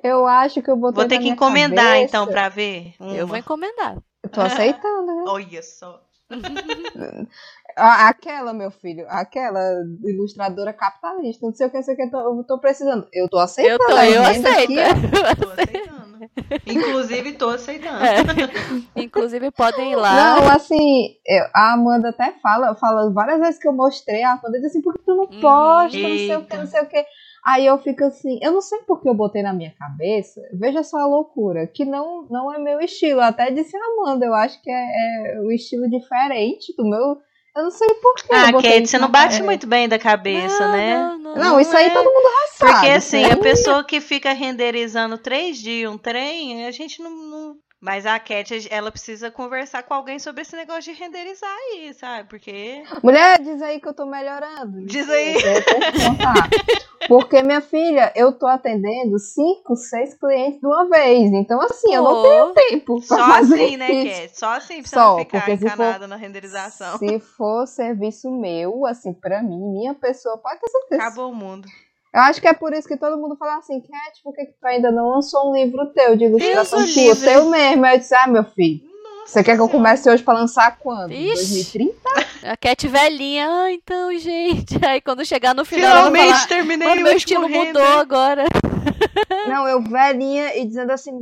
Eu 0.02 0.26
acho 0.26 0.62
que 0.62 0.70
eu 0.70 0.76
botei 0.76 1.02
Vou 1.02 1.08
ter 1.08 1.14
na 1.16 1.18
que 1.18 1.24
minha 1.24 1.34
encomendar, 1.34 1.84
cabeça. 1.86 2.04
então, 2.04 2.26
pra 2.26 2.48
ver. 2.48 2.94
Eu 3.00 3.26
vou 3.26 3.34
uma. 3.34 3.38
encomendar. 3.38 3.96
Eu 4.22 4.30
tô 4.30 4.40
aceitando, 4.40 5.06
né? 5.06 5.24
Olha 5.26 5.62
só. 5.62 6.02
Aquela, 7.76 8.54
meu 8.54 8.70
filho, 8.70 9.04
aquela 9.08 9.60
ilustradora 10.02 10.72
capitalista, 10.72 11.44
não 11.44 11.52
sei 11.54 11.66
o 11.66 11.70
que, 11.70 11.76
não 11.76 11.82
sei 11.84 11.92
o 11.92 11.96
que, 11.96 12.02
eu 12.04 12.10
tô- 12.10 12.38
eu 12.38 12.44
tô 12.44 12.58
precisando. 12.58 13.06
Eu 13.12 13.28
tô 13.28 13.38
aceitando. 13.38 13.82
Eu 13.82 13.86
tô, 13.86 13.98
eu 14.02 14.22
aceito. 14.22 14.48
aqui, 14.48 14.76
ó. 14.80 15.44
Tô 15.44 15.50
aceitando. 15.52 16.06
Inclusive, 16.66 17.32
tô 17.34 17.50
aceitando. 17.50 18.02
É. 18.02 18.16
Inclusive, 19.02 19.50
podem 19.50 19.92
ir 19.92 19.96
lá. 19.96 20.40
Não, 20.40 20.48
assim, 20.52 21.16
eu- 21.26 21.44
a 21.54 21.74
Amanda 21.74 22.08
até 22.08 22.32
fala, 22.42 22.74
fala 22.76 23.12
várias 23.12 23.40
vezes 23.40 23.60
que 23.60 23.68
eu 23.68 23.74
mostrei, 23.74 24.22
a 24.22 24.32
Amanda 24.32 24.52
diz 24.58 24.64
assim, 24.70 24.80
por 24.80 24.94
que 24.94 25.04
tu 25.04 25.14
não 25.14 25.24
Uhum. 25.24 25.40
posta, 25.40 25.98
não 25.98 26.16
sei 26.16 26.36
o 26.36 26.44
que, 26.46 26.56
não 26.56 26.66
sei 26.66 26.80
o 26.80 26.86
que. 26.88 27.04
Aí 27.47 27.64
eu 27.64 27.78
fico 27.78 28.03
assim, 28.03 28.40
eu 28.42 28.51
não 28.51 28.61
sei 28.61 28.80
porque 28.88 29.09
eu 29.09 29.14
botei 29.14 29.40
na 29.40 29.53
minha 29.53 29.72
cabeça, 29.78 30.42
veja 30.53 30.82
só 30.82 30.97
a 30.99 31.07
loucura, 31.07 31.64
que 31.68 31.84
não, 31.84 32.26
não 32.28 32.53
é 32.53 32.59
meu 32.59 32.80
estilo. 32.80 33.20
Eu 33.20 33.24
até 33.24 33.53
disse 33.53 33.76
Amanda, 33.76 34.26
eu 34.26 34.34
acho 34.34 34.61
que 34.61 34.68
é, 34.68 35.36
é 35.36 35.40
um 35.40 35.53
estilo 35.53 35.88
diferente 35.88 36.74
do 36.76 36.84
meu. 36.84 37.18
Eu 37.57 37.62
não 37.62 37.70
sei 37.70 37.86
por 38.03 38.16
que. 38.16 38.34
Ah, 38.34 38.49
eu 38.49 38.53
botei 38.53 38.72
Kate, 38.72 38.88
você 38.88 38.99
não 38.99 39.09
bate 39.09 39.26
cabeça. 39.26 39.44
muito 39.44 39.66
bem 39.68 39.88
da 39.88 39.97
cabeça, 39.97 40.66
não, 40.66 40.72
né? 40.72 40.97
Não, 40.97 41.18
não. 41.18 41.36
Não, 41.36 41.61
isso 41.61 41.76
aí 41.76 41.86
é. 41.86 41.90
todo 41.90 42.05
mundo 42.05 42.24
já 42.24 42.57
sabe. 42.57 42.72
Porque 42.72 42.88
assim, 42.88 43.22
né? 43.22 43.30
a 43.30 43.36
pessoa 43.36 43.84
que 43.84 44.01
fica 44.01 44.32
renderizando 44.32 45.16
três 45.16 45.57
dias 45.57 45.88
um 45.88 45.97
trem, 45.97 46.66
a 46.66 46.72
gente 46.72 47.01
não. 47.01 47.55
Mas 47.87 48.05
a 48.05 48.18
Cat, 48.18 48.66
ela 48.68 48.91
precisa 48.91 49.30
conversar 49.30 49.84
com 49.84 49.95
alguém 49.95 50.18
sobre 50.18 50.43
esse 50.43 50.57
negócio 50.57 50.93
de 50.93 50.99
renderizar 51.01 51.49
aí, 51.49 51.95
sabe? 51.95 52.28
Porque. 52.28 52.82
Mulher, 53.01 53.41
diz 53.41 53.62
aí 53.62 53.78
que 53.80 53.87
eu 53.87 53.95
tô 53.95 54.05
melhorando. 54.05 54.84
Diz 54.84 55.09
aí. 55.09 55.37
Porque, 57.07 57.41
minha 57.45 57.61
filha, 57.61 58.12
eu 58.16 58.32
tô 58.32 58.49
atendendo 58.49 59.16
cinco, 59.20 59.76
seis 59.76 60.14
clientes 60.14 60.59
de 60.59 60.66
uma 60.66 60.89
vez. 60.89 61.32
Então, 61.32 61.61
assim, 61.61 61.95
eu 61.95 62.03
não 62.03 62.22
tenho 62.24 62.47
Pô, 62.49 62.53
tempo 62.55 62.97
pra 63.07 63.16
Só 63.18 63.24
fazer 63.24 63.55
assim, 63.64 63.76
né, 63.76 63.91
isso. 63.93 64.20
Cat? 64.20 64.39
Só 64.41 64.49
assim 64.49 64.82
pra 64.82 64.91
Só, 64.91 64.97
não 65.12 65.18
ficar 65.20 65.41
se 65.45 65.57
for- 65.59 65.64
encanada 65.66 66.09
na 66.09 66.16
renderização. 66.16 66.99
Se 66.99 67.20
for 67.20 67.68
serviço 67.68 68.28
meu, 68.32 68.84
assim, 68.84 69.12
pra 69.12 69.45
mim, 69.45 69.61
minha 69.70 69.95
pessoa, 69.95 70.37
pode 70.39 70.59
ter 70.61 70.68
certeza. 70.68 71.03
Acabou 71.03 71.30
o 71.30 71.34
mundo. 71.37 71.68
Eu 72.16 72.22
acho 72.22 72.40
que 72.40 72.48
é 72.48 72.54
por 72.54 72.72
isso 72.72 72.88
que 72.88 72.96
todo 72.96 73.20
mundo 73.20 73.36
fala 73.36 73.58
assim, 73.58 73.78
Cat, 73.78 74.22
por 74.24 74.34
que, 74.34 74.46
que 74.46 74.52
tu 74.58 74.66
ainda 74.66 74.90
não 74.90 75.10
lançou 75.10 75.50
um 75.50 75.54
livro 75.54 75.92
teu 75.92 76.16
de 76.16 76.24
ilustração 76.24 76.78
Deus 76.78 76.90
o 76.90 76.94
tua, 76.94 77.02
livre. 77.02 77.28
teu 77.28 77.50
mesmo? 77.50 77.84
Aí 77.84 77.94
eu 77.94 77.98
disse, 77.98 78.14
ah, 78.14 78.26
meu 78.26 78.42
filho, 78.42 78.80
você 79.26 79.44
quer 79.44 79.54
que 79.54 79.60
eu 79.60 79.68
comece 79.68 80.08
hoje 80.08 80.22
pra 80.22 80.32
lançar 80.32 80.78
quando? 80.78 81.12
Ixi. 81.12 81.34
2030? 81.34 81.94
a 82.42 82.56
Cat 82.56 82.88
velhinha. 82.88 83.46
Ah, 83.50 83.70
então, 83.70 84.16
gente. 84.18 84.78
Aí 84.86 85.02
quando 85.02 85.26
chegar 85.26 85.54
no 85.54 85.62
final, 85.62 86.06
Finalmente 86.06 86.32
falar, 86.32 86.46
terminei 86.48 86.88
"Mano, 86.88 87.00
o 87.02 87.04
meu 87.04 87.16
estilo 87.18 87.46
render." 87.46 87.66
mudou 87.66 87.98
agora. 87.98 88.44
Não, 89.46 89.68
eu 89.68 89.82
velhinha 89.82 90.56
e 90.56 90.64
dizendo 90.64 90.92
assim, 90.92 91.12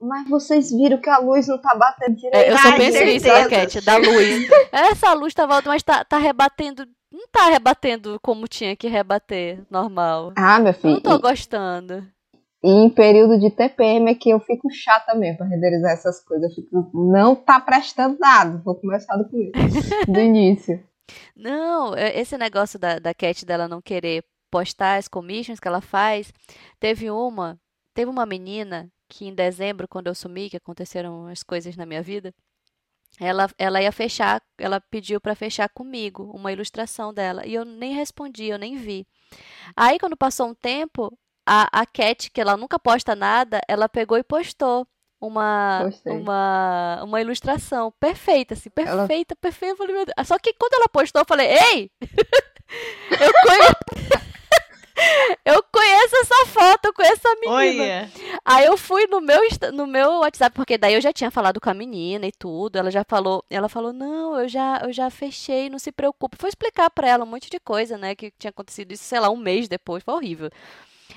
mas 0.00 0.28
vocês 0.28 0.70
viram 0.70 1.00
que 1.00 1.10
a 1.10 1.18
luz 1.18 1.48
não 1.48 1.60
tá 1.60 1.74
batendo 1.74 2.14
direito. 2.14 2.36
É, 2.36 2.52
eu 2.52 2.58
só 2.58 2.76
penso 2.76 3.02
isso, 3.02 3.26
certeza, 3.26 3.48
Cat, 3.48 3.80
da 3.80 3.96
luz. 3.96 4.48
Essa 4.70 5.12
luz 5.14 5.34
tava 5.34 5.56
alta, 5.56 5.68
mas 5.68 5.82
tá, 5.82 6.04
tá 6.04 6.18
rebatendo. 6.18 6.86
Não 7.14 7.28
tá 7.28 7.48
rebatendo 7.48 8.18
como 8.20 8.48
tinha 8.48 8.74
que 8.74 8.88
rebater, 8.88 9.62
normal. 9.70 10.32
Ah, 10.36 10.58
meu 10.58 10.72
Eu 10.72 10.74
filho, 10.74 10.94
não 10.94 11.00
tô 11.00 11.16
gostando. 11.20 12.04
e, 12.60 12.68
e 12.68 12.70
em 12.72 12.90
período 12.90 13.38
de 13.38 13.50
TPM 13.50 14.10
é 14.10 14.14
que 14.16 14.30
eu 14.30 14.40
fico 14.40 14.68
chata 14.68 15.14
mesmo 15.14 15.38
pra 15.38 15.46
renderizar 15.46 15.92
essas 15.92 16.18
coisas. 16.24 16.50
Eu 16.50 16.54
fico, 16.56 16.90
não 16.92 17.36
tá 17.36 17.60
prestando 17.60 18.18
nada. 18.18 18.60
Vou 18.64 18.74
começar 18.74 19.16
do, 19.16 19.28
do 20.12 20.18
início. 20.20 20.82
Não, 21.36 21.94
é- 21.94 22.18
esse 22.18 22.36
negócio 22.36 22.78
da, 22.80 22.98
da 22.98 23.14
Cat 23.14 23.46
dela 23.46 23.68
não 23.68 23.80
querer 23.80 24.24
postar 24.50 24.96
as 24.96 25.06
commissions 25.06 25.60
que 25.60 25.68
ela 25.68 25.80
faz, 25.80 26.32
teve 26.80 27.10
uma, 27.10 27.56
teve 27.94 28.10
uma 28.10 28.26
menina 28.26 28.88
que 29.08 29.26
em 29.26 29.34
dezembro, 29.34 29.86
quando 29.86 30.06
eu 30.08 30.14
sumi, 30.16 30.50
que 30.50 30.56
aconteceram 30.56 31.26
as 31.28 31.42
coisas 31.44 31.76
na 31.76 31.86
minha 31.86 32.02
vida, 32.02 32.32
ela, 33.20 33.48
ela 33.58 33.80
ia 33.82 33.92
fechar, 33.92 34.42
ela 34.58 34.80
pediu 34.80 35.20
para 35.20 35.34
fechar 35.34 35.68
comigo 35.68 36.30
uma 36.34 36.52
ilustração 36.52 37.12
dela, 37.14 37.46
e 37.46 37.54
eu 37.54 37.64
nem 37.64 37.94
respondi, 37.94 38.46
eu 38.46 38.58
nem 38.58 38.76
vi. 38.76 39.06
Aí, 39.76 39.98
quando 39.98 40.16
passou 40.16 40.48
um 40.48 40.54
tempo, 40.54 41.16
a, 41.46 41.68
a 41.80 41.86
Cat, 41.86 42.30
que 42.30 42.40
ela 42.40 42.56
nunca 42.56 42.78
posta 42.78 43.14
nada, 43.14 43.60
ela 43.68 43.88
pegou 43.88 44.16
e 44.18 44.22
postou 44.22 44.86
uma, 45.20 45.84
Gostei. 45.84 46.12
uma, 46.12 47.00
uma 47.02 47.20
ilustração 47.20 47.92
perfeita, 47.98 48.54
assim, 48.54 48.68
Ela- 48.76 49.06
perfeita, 49.06 49.34
perfeita. 49.36 49.74
Eu 49.74 49.76
falei. 49.76 50.04
Só 50.24 50.38
que 50.38 50.52
quando 50.54 50.74
ela 50.74 50.88
postou, 50.88 51.22
eu 51.22 51.26
falei, 51.26 51.48
ei! 51.48 51.90
eu 53.20 53.32
conheço. 53.42 53.74
Eu 55.44 55.62
conheço 55.70 56.16
essa 56.16 56.46
foto, 56.46 56.86
eu 56.86 56.94
conheço 56.94 57.14
essa 57.14 57.34
menina. 57.40 57.82
Olha. 57.82 58.12
Aí 58.44 58.66
eu 58.66 58.76
fui 58.76 59.06
no 59.06 59.20
meu, 59.20 59.40
no 59.72 59.86
meu 59.86 60.20
WhatsApp, 60.20 60.54
porque 60.54 60.78
daí 60.78 60.94
eu 60.94 61.00
já 61.00 61.12
tinha 61.12 61.30
falado 61.30 61.60
com 61.60 61.70
a 61.70 61.74
menina 61.74 62.26
e 62.26 62.32
tudo. 62.32 62.76
Ela 62.76 62.90
já 62.90 63.04
falou, 63.08 63.44
ela 63.50 63.68
falou: 63.68 63.92
"Não, 63.92 64.38
eu 64.38 64.48
já, 64.48 64.80
eu 64.84 64.92
já 64.92 65.10
fechei, 65.10 65.68
não 65.68 65.78
se 65.78 65.92
preocupe". 65.92 66.36
Foi 66.38 66.48
explicar 66.48 66.90
pra 66.90 67.08
ela 67.08 67.24
um 67.24 67.28
monte 67.28 67.50
de 67.50 67.60
coisa, 67.60 67.96
né, 67.98 68.14
que 68.14 68.32
tinha 68.38 68.50
acontecido 68.50 68.92
isso, 68.92 69.04
sei 69.04 69.20
lá, 69.20 69.30
um 69.30 69.36
mês 69.36 69.68
depois, 69.68 70.02
foi 70.02 70.14
horrível. 70.14 70.50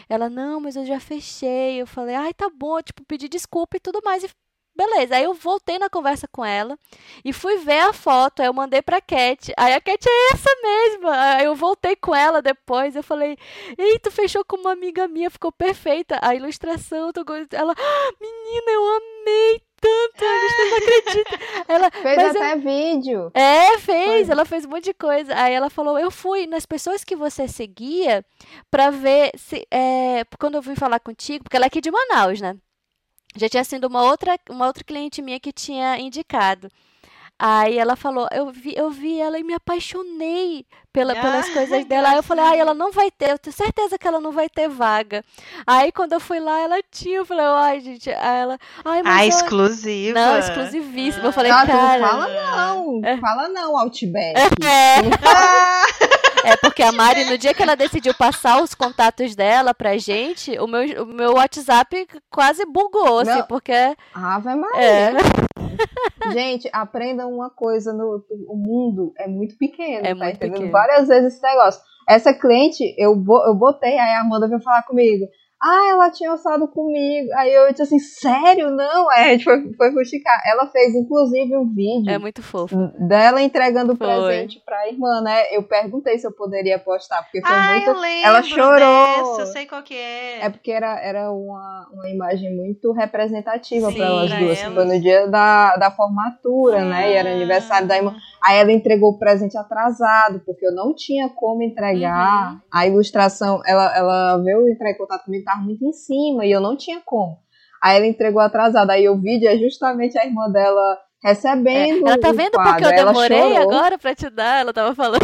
Ela: 0.10 0.30
"Não, 0.30 0.60
mas 0.60 0.76
eu 0.76 0.86
já 0.86 1.00
fechei". 1.00 1.82
Eu 1.82 1.88
falei: 1.88 2.16
"Ai, 2.16 2.34
tá 2.34 2.50
bom", 2.54 2.82
tipo, 2.82 3.04
pedi 3.06 3.28
desculpa 3.30 3.78
e 3.78 3.80
tudo 3.80 4.02
mais 4.04 4.24
e 4.24 4.30
Beleza, 4.78 5.16
aí 5.16 5.24
eu 5.24 5.34
voltei 5.34 5.80
na 5.80 5.90
conversa 5.90 6.28
com 6.32 6.46
ela 6.46 6.78
e 7.26 7.34
fui 7.34 7.58
ver 7.58 7.80
a 7.80 7.92
foto, 7.94 8.42
aí 8.42 8.46
eu 8.48 8.54
mandei 8.54 8.80
pra 8.82 9.02
Cat. 9.02 9.52
Aí 9.58 9.74
a 9.74 9.82
Cat 9.82 10.08
é 10.08 10.34
essa 10.34 10.50
mesma. 10.62 11.36
Aí 11.36 11.46
eu 11.46 11.56
voltei 11.56 11.96
com 11.96 12.14
ela 12.16 12.42
depois, 12.44 12.96
eu 12.96 13.02
falei: 13.02 13.36
"Ei, 13.78 13.98
tu 13.98 14.12
fechou 14.12 14.46
com 14.46 14.56
uma 14.58 14.72
amiga 14.72 15.08
minha, 15.08 15.32
ficou 15.32 15.52
perfeita 15.52 16.20
a 16.22 16.36
ilustração". 16.36 17.12
tô 17.12 17.26
go-" 17.26 17.34
Ela: 17.52 17.74
"Ah, 17.76 18.12
"Menina, 18.22 18.72
eu 18.72 18.84
amei 18.98 19.62
tanto, 19.82 20.24
a 20.24 20.38
ilustração, 20.38 20.70
não 20.70 20.78
acredito". 20.78 21.66
Ela: 21.68 21.92
Fez 21.92 22.16
Mas 22.18 22.36
eu- 22.36 22.42
até 22.44 22.56
vídeo. 22.58 23.32
é, 23.34 23.78
fez, 23.80 24.28
Foi. 24.28 24.32
ela 24.32 24.46
fez 24.46 24.66
um 24.66 24.70
monte 24.70 24.84
de 24.86 24.94
coisa. 24.94 25.34
Aí 25.36 25.54
ela 25.56 25.70
falou: 25.72 25.98
Eu 25.98 26.12
fui 26.12 26.46
nas 26.46 26.66
pessoas 26.68 27.04
que 27.04 27.16
você 27.16 27.48
seguia 27.48 28.24
pra 28.70 28.92
ver 28.92 29.32
se. 29.36 29.66
É, 29.72 30.24
quando 30.40 30.56
eu 30.56 30.62
vim 30.62 30.76
falar 30.76 31.00
contigo, 31.00 31.44
porque 31.44 31.56
ela 31.58 31.66
é 31.66 31.68
aqui 31.68 31.82
de 31.82 31.90
Manaus, 31.90 32.40
né? 32.42 32.56
Já 33.36 33.48
tinha 33.50 33.64
sido 33.64 33.86
uma 33.88 34.04
outra, 34.04 34.38
uma 34.50 34.66
outra 34.68 34.84
cliente 34.84 35.22
minha 35.22 35.40
que 35.40 35.52
tinha 35.52 36.00
indicado. 36.00 36.70
Aí 37.40 37.78
ela 37.78 37.96
falou, 37.96 38.28
eu 38.32 38.50
vi, 38.50 38.74
eu 38.76 38.90
vi 38.90 39.22
ela 39.22 39.38
e 39.38 39.44
me 39.44 39.54
apaixonei 39.54 40.66
pela, 40.92 41.14
pelas 41.14 41.48
Ah, 41.48 41.54
coisas 41.54 41.86
dela. 41.86 42.10
Aí 42.10 42.16
eu 42.16 42.24
falei, 42.24 42.44
ai, 42.44 42.48
gracinha. 42.58 42.62
ela 42.64 42.74
não 42.74 42.92
vai 42.92 43.12
ter, 43.12 43.30
eu 43.30 43.38
tenho 43.38 43.56
certeza 43.56 43.96
que 43.96 44.08
ela 44.08 44.20
não 44.20 44.32
vai 44.32 44.50
ter 44.50 44.68
vaga. 44.68 45.24
Aí 45.68 45.92
quando 45.92 46.14
eu 46.14 46.20
fui 46.20 46.40
lá, 46.40 46.60
ela 46.60 46.78
tinha, 46.92 47.18
eu 47.18 47.26
falei, 47.28 47.46
ai, 47.46 47.80
gente, 47.80 48.10
aí 48.10 48.40
ela, 48.42 48.58
ai, 48.84 49.02
Ah, 49.02 49.04
mas 49.04 49.36
eu... 49.36 49.40
exclusiva. 49.46 50.20
Não, 50.20 50.40
exclusivíssima. 50.40 51.26
Eu 51.26 51.32
falei, 51.32 51.52
Ah, 51.52 51.64
não 51.64 51.68
cara. 51.76 52.08
fala 52.08 52.28
não. 52.28 53.02
Fala 53.22 53.50
não, 53.50 53.78
Outback. 53.78 54.34
É. 54.66 54.98
É 56.44 56.56
porque 56.58 56.84
a 56.84 56.92
Mari, 56.92 57.26
no 57.26 57.38
dia 57.38 57.54
que 57.54 57.64
ela 57.64 57.76
decidiu 57.76 58.14
passar 58.14 58.62
os 58.62 58.74
contatos 58.74 59.36
dela 59.36 59.74
pra 59.74 59.98
gente, 59.98 60.58
o 60.60 60.68
meu, 60.68 61.04
o 61.04 61.06
meu 61.08 61.34
WhatsApp 61.34 62.08
quase 62.30 62.66
bugou, 62.66 63.20
assim, 63.20 63.32
Não. 63.32 63.48
porque. 63.48 63.74
Ave 64.14 64.56
Maria. 64.56 64.82
É, 64.82 65.12
Gente, 66.32 66.70
aprendam 66.72 67.32
uma 67.32 67.50
coisa: 67.50 67.94
no, 67.94 68.24
o 68.48 68.56
mundo 68.56 69.14
é 69.18 69.28
muito 69.28 69.58
pequeno. 69.58 70.06
É 70.06 70.10
tá 70.10 70.16
muito 70.16 70.36
entendendo? 70.36 70.54
pequeno. 70.54 70.72
Várias 70.72 71.08
vezes 71.08 71.34
esse 71.34 71.44
negócio. 71.44 71.82
Essa 72.08 72.34
cliente, 72.34 72.96
eu, 72.98 73.12
eu 73.46 73.56
botei, 73.56 73.98
aí 73.98 74.16
a 74.16 74.22
Amanda 74.22 74.48
veio 74.48 74.62
falar 74.62 74.84
comigo. 74.84 75.26
Ah, 75.62 75.90
ela 75.90 76.12
tinha 76.12 76.30
alçado 76.32 76.68
comigo. 76.68 77.30
Aí 77.36 77.52
eu 77.54 77.68
disse 77.72 77.82
assim, 77.84 78.00
sério? 78.00 78.70
Não, 78.70 79.12
é, 79.12 79.24
a 79.26 79.30
gente 79.30 79.44
foi, 79.44 79.74
foi 79.74 79.92
fuxicar. 79.92 80.40
Ela 80.46 80.68
fez, 80.68 80.94
inclusive, 80.94 81.58
um 81.58 81.68
vídeo 81.74 82.12
é 82.12 82.18
muito 82.18 82.44
fofo. 82.44 82.76
dela 83.00 83.42
entregando 83.42 83.94
o 83.94 83.98
presente 83.98 84.62
pra 84.66 84.88
irmã, 84.88 85.22
né? 85.22 85.44
Eu 85.52 85.64
perguntei 85.64 86.18
se 86.20 86.28
eu 86.28 86.32
poderia 86.32 86.78
postar, 86.78 87.24
porque 87.24 87.42
foi 87.42 87.56
ah, 87.56 87.72
muito. 87.72 87.88
eu 87.90 88.00
lembro 88.00 88.28
Ela 88.28 88.44
chorou. 88.44 88.78
dessa, 88.80 89.42
eu 89.42 89.46
sei 89.48 89.66
qual 89.66 89.82
que 89.82 89.96
é. 89.96 90.42
É 90.46 90.50
porque 90.50 90.72
era, 90.72 91.00
era 91.02 91.32
uma, 91.32 91.90
uma 91.92 92.10
imagem 92.10 92.56
muito 92.56 92.92
representativa 92.92 93.90
Sim, 93.92 93.98
para 93.98 94.06
elas 94.06 94.30
pra 94.30 94.40
duas. 94.40 94.60
elas. 94.62 94.74
Foi 94.76 94.86
no 94.86 95.02
dia 95.02 95.28
da, 95.28 95.76
da 95.78 95.92
formatura, 95.92 96.86
né? 96.86 97.12
E 97.12 97.14
era 97.16 97.32
aniversário 97.34 97.88
da 97.88 97.98
irmã. 97.98 98.16
Aí 98.44 98.60
ela 98.60 98.72
entregou 98.72 99.12
o 99.14 99.18
presente 99.20 99.58
atrasado, 99.58 100.40
porque 100.46 100.66
eu 100.66 100.74
não 100.74 100.94
tinha 100.94 101.30
como 101.30 101.64
entregar 101.64 102.08
Uhum. 102.54 102.60
a 102.72 102.86
ilustração. 102.88 103.62
Ela, 103.66 103.96
ela 103.98 104.38
veio 104.44 104.68
entrar 104.70 104.92
em 104.92 104.98
contato 104.98 105.26
comigo, 105.26 105.44
estava 105.48 105.62
muito 105.62 105.84
em 105.86 105.94
cima, 105.94 106.46
e 106.46 106.52
eu 106.52 106.60
não 106.60 106.76
tinha 106.76 107.02
como. 107.06 107.38
Aí 107.82 107.98
ela 107.98 108.06
entregou 108.08 108.42
atrasada. 108.42 108.94
Aí 108.94 109.08
o 109.08 109.18
vídeo 109.20 109.48
é 109.48 109.58
justamente 109.58 110.18
a 110.18 110.26
irmã 110.26 110.50
dela 110.52 110.98
recebendo. 111.24 112.08
É, 112.08 112.12
ela 112.12 112.20
tá 112.20 112.32
vendo 112.32 112.52
quadro. 112.52 112.72
porque 112.74 112.86
eu 112.86 112.90
Ela 112.90 113.12
demorei 113.14 113.58
agora 113.58 113.98
pra 113.98 114.16
te 114.16 114.30
dar? 114.30 114.62
Ela 114.62 114.74
tava 114.74 114.94
falando. 114.96 115.22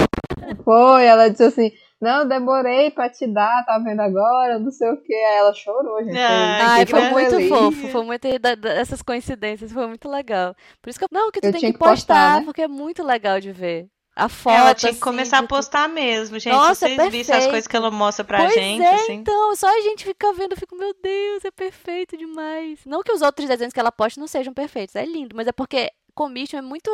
Foi, 0.63 1.05
ela 1.05 1.29
disse 1.29 1.43
assim: 1.43 1.71
Não, 1.99 2.27
demorei 2.27 2.91
pra 2.91 3.09
te 3.09 3.25
dar, 3.27 3.65
tá 3.65 3.79
vendo 3.79 4.01
agora? 4.01 4.59
Não 4.59 4.69
sei 4.71 4.89
o 4.91 4.97
que. 5.01 5.13
Aí 5.13 5.37
ela 5.37 5.53
chorou, 5.53 6.03
gente. 6.03 6.15
Ai, 6.17 6.85
foi 6.85 6.99
gracinha. 6.99 7.19
muito 7.29 7.47
fofo. 7.49 7.87
Foi 7.87 8.03
muito. 8.05 8.27
Essas 8.67 9.01
coincidências 9.01 9.71
foi 9.71 9.87
muito 9.87 10.07
legal. 10.07 10.55
Por 10.81 10.89
isso 10.89 10.99
que 10.99 11.05
eu. 11.05 11.09
Não, 11.11 11.31
que 11.31 11.41
tu 11.41 11.47
Eu 11.47 11.51
tem 11.53 11.59
que 11.71 11.77
postar, 11.77 11.89
postar, 11.89 12.39
né? 12.39 12.45
porque 12.45 12.61
é 12.61 12.67
muito 12.67 13.03
legal 13.03 13.39
de 13.39 13.51
ver. 13.51 13.87
A 14.15 14.29
foto. 14.29 14.55
Ela 14.55 14.75
tinha 14.75 14.91
que 14.91 14.95
assim, 14.97 15.03
começar 15.03 15.39
a 15.39 15.41
de- 15.41 15.47
postar 15.47 15.89
mesmo, 15.89 16.37
gente. 16.37 16.53
Nossa, 16.53 16.87
Se 16.87 16.95
vocês 16.95 17.11
vissem 17.11 17.35
as 17.35 17.45
coisas 17.47 17.65
que 17.67 17.75
ela 17.75 17.89
mostra 17.89 18.23
pra 18.23 18.37
Pois 18.39 18.53
gente, 18.53 18.83
é, 18.83 18.93
assim. 18.95 19.13
então, 19.13 19.55
só 19.55 19.67
a 19.67 19.81
gente 19.81 20.05
fica 20.05 20.31
vendo, 20.33 20.51
eu 20.53 20.57
fico, 20.57 20.75
meu 20.75 20.93
Deus, 21.01 21.43
é 21.43 21.49
perfeito 21.51 22.15
demais. 22.15 22.79
Não 22.85 23.01
que 23.01 23.11
os 23.11 23.21
outros 23.23 23.47
desenhos 23.47 23.73
que 23.73 23.79
ela 23.79 23.91
posta 23.91 24.19
não 24.19 24.27
sejam 24.27 24.53
perfeitos, 24.53 24.95
é 24.95 25.03
lindo, 25.05 25.35
mas 25.35 25.47
é 25.47 25.51
porque 25.51 25.89
Commission 26.13 26.59
é 26.59 26.61
muito. 26.61 26.89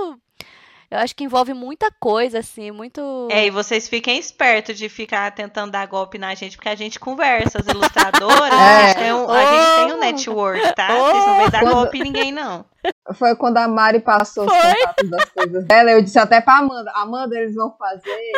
Eu 0.92 0.98
acho 0.98 1.16
que 1.16 1.24
envolve 1.24 1.54
muita 1.54 1.92
coisa, 2.00 2.40
assim, 2.40 2.72
muito. 2.72 3.28
É, 3.30 3.46
e 3.46 3.52
vocês 3.52 3.88
fiquem 3.88 4.18
espertos 4.18 4.76
de 4.76 4.90
ficar 4.90 5.30
tentando 5.36 5.72
dar 5.72 5.86
golpe 5.86 6.18
na 6.18 6.34
gente, 6.34 6.56
porque 6.58 6.70
a 6.70 6.74
gente 6.76 7.00
conversa, 7.00 7.60
as 7.60 7.68
ilustradoras, 7.68 8.50
a, 8.52 8.88
gente 8.88 8.92
É. 8.92 8.94
tem 9.04 9.14
um, 9.14 9.30
a 9.30 9.46
gente 9.46 9.76
tem 9.86 9.94
um 9.94 9.98
Oh. 9.98 10.00
network, 10.00 10.74
tá? 10.76 10.88
Vocês 10.88 11.26
não 11.26 11.36
vão 11.38 11.50
dar 11.50 11.64
golpe 11.66 12.00
em 12.00 12.04
ninguém, 12.04 12.32
não. 12.32 12.66
Foi 13.14 13.36
quando 13.36 13.58
a 13.58 13.68
Mari 13.68 14.00
passou 14.00 14.46
os 14.46 14.52
Foi? 14.52 14.76
contatos 14.76 15.10
das 15.10 15.26
coisas 15.32 15.66
dela. 15.66 15.92
Eu 15.92 16.02
disse 16.02 16.20
até 16.20 16.40
pra 16.40 16.58
Amanda: 16.60 16.92
Amanda, 16.96 17.38
eles 17.38 17.56
vão 17.56 17.76
fazer 17.78 18.32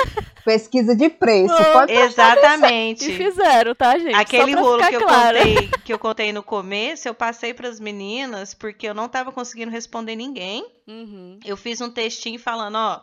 pesquisa 0.44 0.96
de 0.96 1.10
preço. 1.10 1.56
Foi. 1.56 1.72
Pode 1.74 1.94
prestar 1.94 2.36
E 2.36 2.40
Exatamente. 2.40 3.12
fizeram, 3.14 3.76
tá, 3.76 3.98
gente? 3.98 4.16
Aquele 4.16 4.54
rolo 4.56 4.84
que 4.88 4.96
eu, 4.96 5.02
claro. 5.02 5.38
contei, 5.38 5.70
que 5.84 5.94
eu 5.94 6.00
contei 6.00 6.34
no 6.34 6.44
começo, 6.44 7.08
eu 7.08 7.14
passei 7.14 7.54
pras 7.54 7.80
meninas, 7.80 8.54
porque 8.54 8.88
eu 8.88 8.94
não 8.94 9.08
tava 9.10 9.32
conseguindo 9.32 9.72
responder 9.72 10.16
ninguém. 10.16 10.66
Uhum. 10.88 11.40
Eu 11.46 11.58
fiz 11.58 11.82
um 11.82 11.90
textinho 11.90 12.40
falando, 12.40 12.76
ó, 12.76 13.02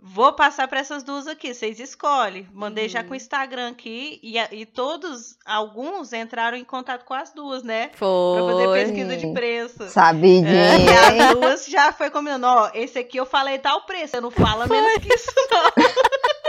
vou 0.00 0.32
passar 0.34 0.66
para 0.68 0.80
essas 0.80 1.02
duas 1.02 1.26
aqui, 1.26 1.52
vocês 1.54 1.78
escolhem. 1.80 2.46
Mandei 2.52 2.88
já 2.88 3.00
Uhum. 3.00 3.06
com 3.08 3.12
o 3.12 3.16
Instagram 3.16 3.70
aqui 3.70 4.20
e, 4.22 4.36
e 4.54 4.66
todos, 4.66 5.36
alguns 5.46 6.12
entraram 6.12 6.56
em 6.56 6.64
contato 6.64 7.04
com 7.04 7.14
as 7.14 7.32
duas, 7.32 7.62
né? 7.62 7.88
Pra 7.88 7.98
Foi. 7.98 8.42
fazer 8.52 8.72
pesquisa 8.72 9.16
de 9.16 9.32
preço. 9.32 9.88
Sabidinha. 9.88 10.76
E 10.78 10.80
hein? 10.82 11.20
as 11.20 11.34
duas 11.34 11.66
já 11.66 11.92
foi 11.92 12.10
combinando, 12.10 12.46
ó, 12.46 12.70
esse 12.74 12.98
aqui 12.98 13.16
eu 13.16 13.26
falei 13.26 13.58
tal 13.58 13.84
preço, 13.86 14.08
você 14.12 14.20
não 14.20 14.30
fala 14.30 14.66
menos 14.66 14.94
que 14.94 15.12
isso 15.14 15.30
não. 15.50 15.70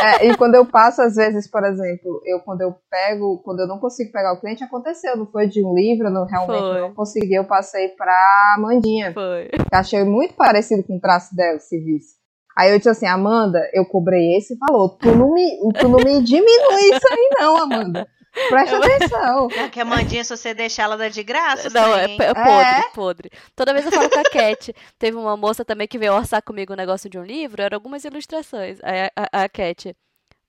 É, 0.00 0.26
e 0.26 0.36
quando 0.36 0.54
eu 0.54 0.64
passo, 0.64 1.02
às 1.02 1.14
vezes, 1.16 1.48
por 1.50 1.64
exemplo, 1.64 2.20
eu 2.24 2.40
quando 2.40 2.60
eu 2.62 2.74
pego, 2.90 3.40
quando 3.44 3.60
eu 3.60 3.66
não 3.68 3.78
consigo 3.78 4.10
pegar 4.12 4.32
o 4.32 4.40
cliente, 4.40 4.62
aconteceu, 4.64 5.16
não 5.16 5.26
foi 5.26 5.46
de 5.48 5.64
um 5.64 5.74
livro, 5.74 6.06
eu 6.06 6.10
não, 6.10 6.24
realmente 6.24 6.60
Foi. 6.60 6.80
não 6.80 6.94
consegui, 6.94 7.34
eu 7.34 7.44
passei 7.44 7.88
pra 7.88 8.54
Amandinha. 8.56 9.12
Foi. 9.12 9.48
achei 9.72 10.02
muito 10.04 10.34
parecido 10.34 10.82
com 10.84 10.96
o 10.96 11.00
traço 11.00 11.34
dela, 11.36 11.56
o 11.56 11.60
serviço. 11.60 12.14
Aí 12.56 12.70
eu 12.70 12.76
disse 12.78 12.90
assim, 12.90 13.06
Amanda, 13.06 13.60
eu 13.72 13.84
cobrei 13.84 14.36
esse 14.36 14.56
valor. 14.56 14.96
Tu 14.98 15.14
não 15.14 15.32
me, 15.32 15.58
tu 15.78 15.88
não 15.88 15.98
me 15.98 16.22
diminui 16.22 16.90
isso 16.94 17.08
aí, 17.10 17.28
não, 17.38 17.56
Amanda. 17.56 18.06
Presta 18.48 18.78
atenção. 18.78 19.48
Não, 19.54 19.68
que 19.68 19.80
a 19.80 19.84
Mandinha, 19.84 20.24
se 20.24 20.34
você 20.34 20.54
deixar 20.54 20.84
ela 20.84 20.96
dá 20.96 21.08
de 21.08 21.22
graça, 21.22 21.68
Não, 21.68 21.94
é, 21.94 22.04
é 22.04 22.34
podre, 22.34 22.90
podre. 22.94 23.30
Toda 23.54 23.74
vez 23.74 23.84
eu 23.84 23.92
falo 23.92 24.08
com 24.08 24.18
a 24.18 24.22
Cat. 24.22 24.74
Teve 24.98 25.16
uma 25.18 25.36
moça 25.36 25.64
também 25.64 25.86
que 25.86 25.98
veio 25.98 26.14
orçar 26.14 26.42
comigo 26.42 26.72
um 26.72 26.76
negócio 26.76 27.10
de 27.10 27.18
um 27.18 27.22
livro, 27.22 27.60
eram 27.60 27.76
algumas 27.76 28.04
ilustrações. 28.04 28.78
Aí 28.82 29.02
a, 29.02 29.12
a, 29.16 29.42
a 29.44 29.48
Cat, 29.50 29.94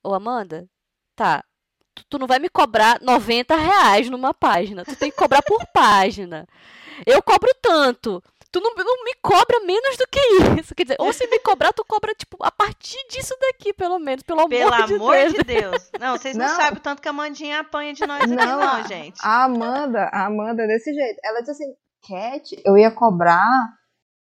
ô 0.01 0.13
Amanda, 0.13 0.65
tá, 1.13 1.43
tu, 1.95 2.03
tu 2.09 2.19
não 2.19 2.27
vai 2.27 2.39
me 2.39 2.49
cobrar 2.49 2.99
90 3.01 3.55
reais 3.55 4.09
numa 4.09 4.33
página, 4.33 4.83
tu 4.85 4.95
tem 4.95 5.09
que 5.11 5.17
cobrar 5.17 5.41
por 5.41 5.65
página. 5.73 6.47
Eu 7.05 7.21
cobro 7.23 7.49
tanto. 7.61 8.21
Tu 8.51 8.61
não, 8.61 8.71
não 8.75 9.03
me 9.03 9.15
cobra 9.19 9.59
menos 9.61 9.97
do 9.97 10.05
que 10.07 10.19
isso. 10.61 10.75
Quer 10.75 10.83
dizer, 10.83 10.95
ou 10.99 11.11
se 11.11 11.25
me 11.25 11.39
cobrar, 11.39 11.73
tu 11.73 11.83
cobra, 11.83 12.13
tipo, 12.13 12.37
a 12.39 12.51
partir 12.51 13.03
disso 13.09 13.33
daqui, 13.41 13.73
pelo 13.73 13.97
menos. 13.97 14.21
Pelo, 14.21 14.47
Pelo 14.47 14.71
amor 14.71 14.85
de 14.87 14.93
amor 14.93 15.15
Deus. 15.15 15.33
de 15.33 15.43
Deus. 15.43 15.89
Não, 15.99 16.15
vocês 16.15 16.37
não, 16.37 16.45
Não. 16.47 16.55
sabem 16.55 16.77
o 16.77 16.79
tanto 16.79 17.01
que 17.01 17.07
a 17.07 17.13
Mandinha 17.13 17.61
apanha 17.61 17.93
de 17.95 18.05
nós 18.05 18.21
aqui, 18.21 18.35
Não, 18.35 18.59
não, 18.59 18.83
gente. 18.87 19.19
A 19.23 19.45
Amanda, 19.45 20.03
a 20.13 20.27
Amanda 20.27 20.61
é 20.61 20.67
desse 20.67 20.93
jeito. 20.93 21.19
Ela 21.25 21.39
disse 21.39 21.51
assim, 21.51 21.73
Cat, 22.07 22.61
eu 22.63 22.77
ia 22.77 22.91
cobrar 22.91 23.49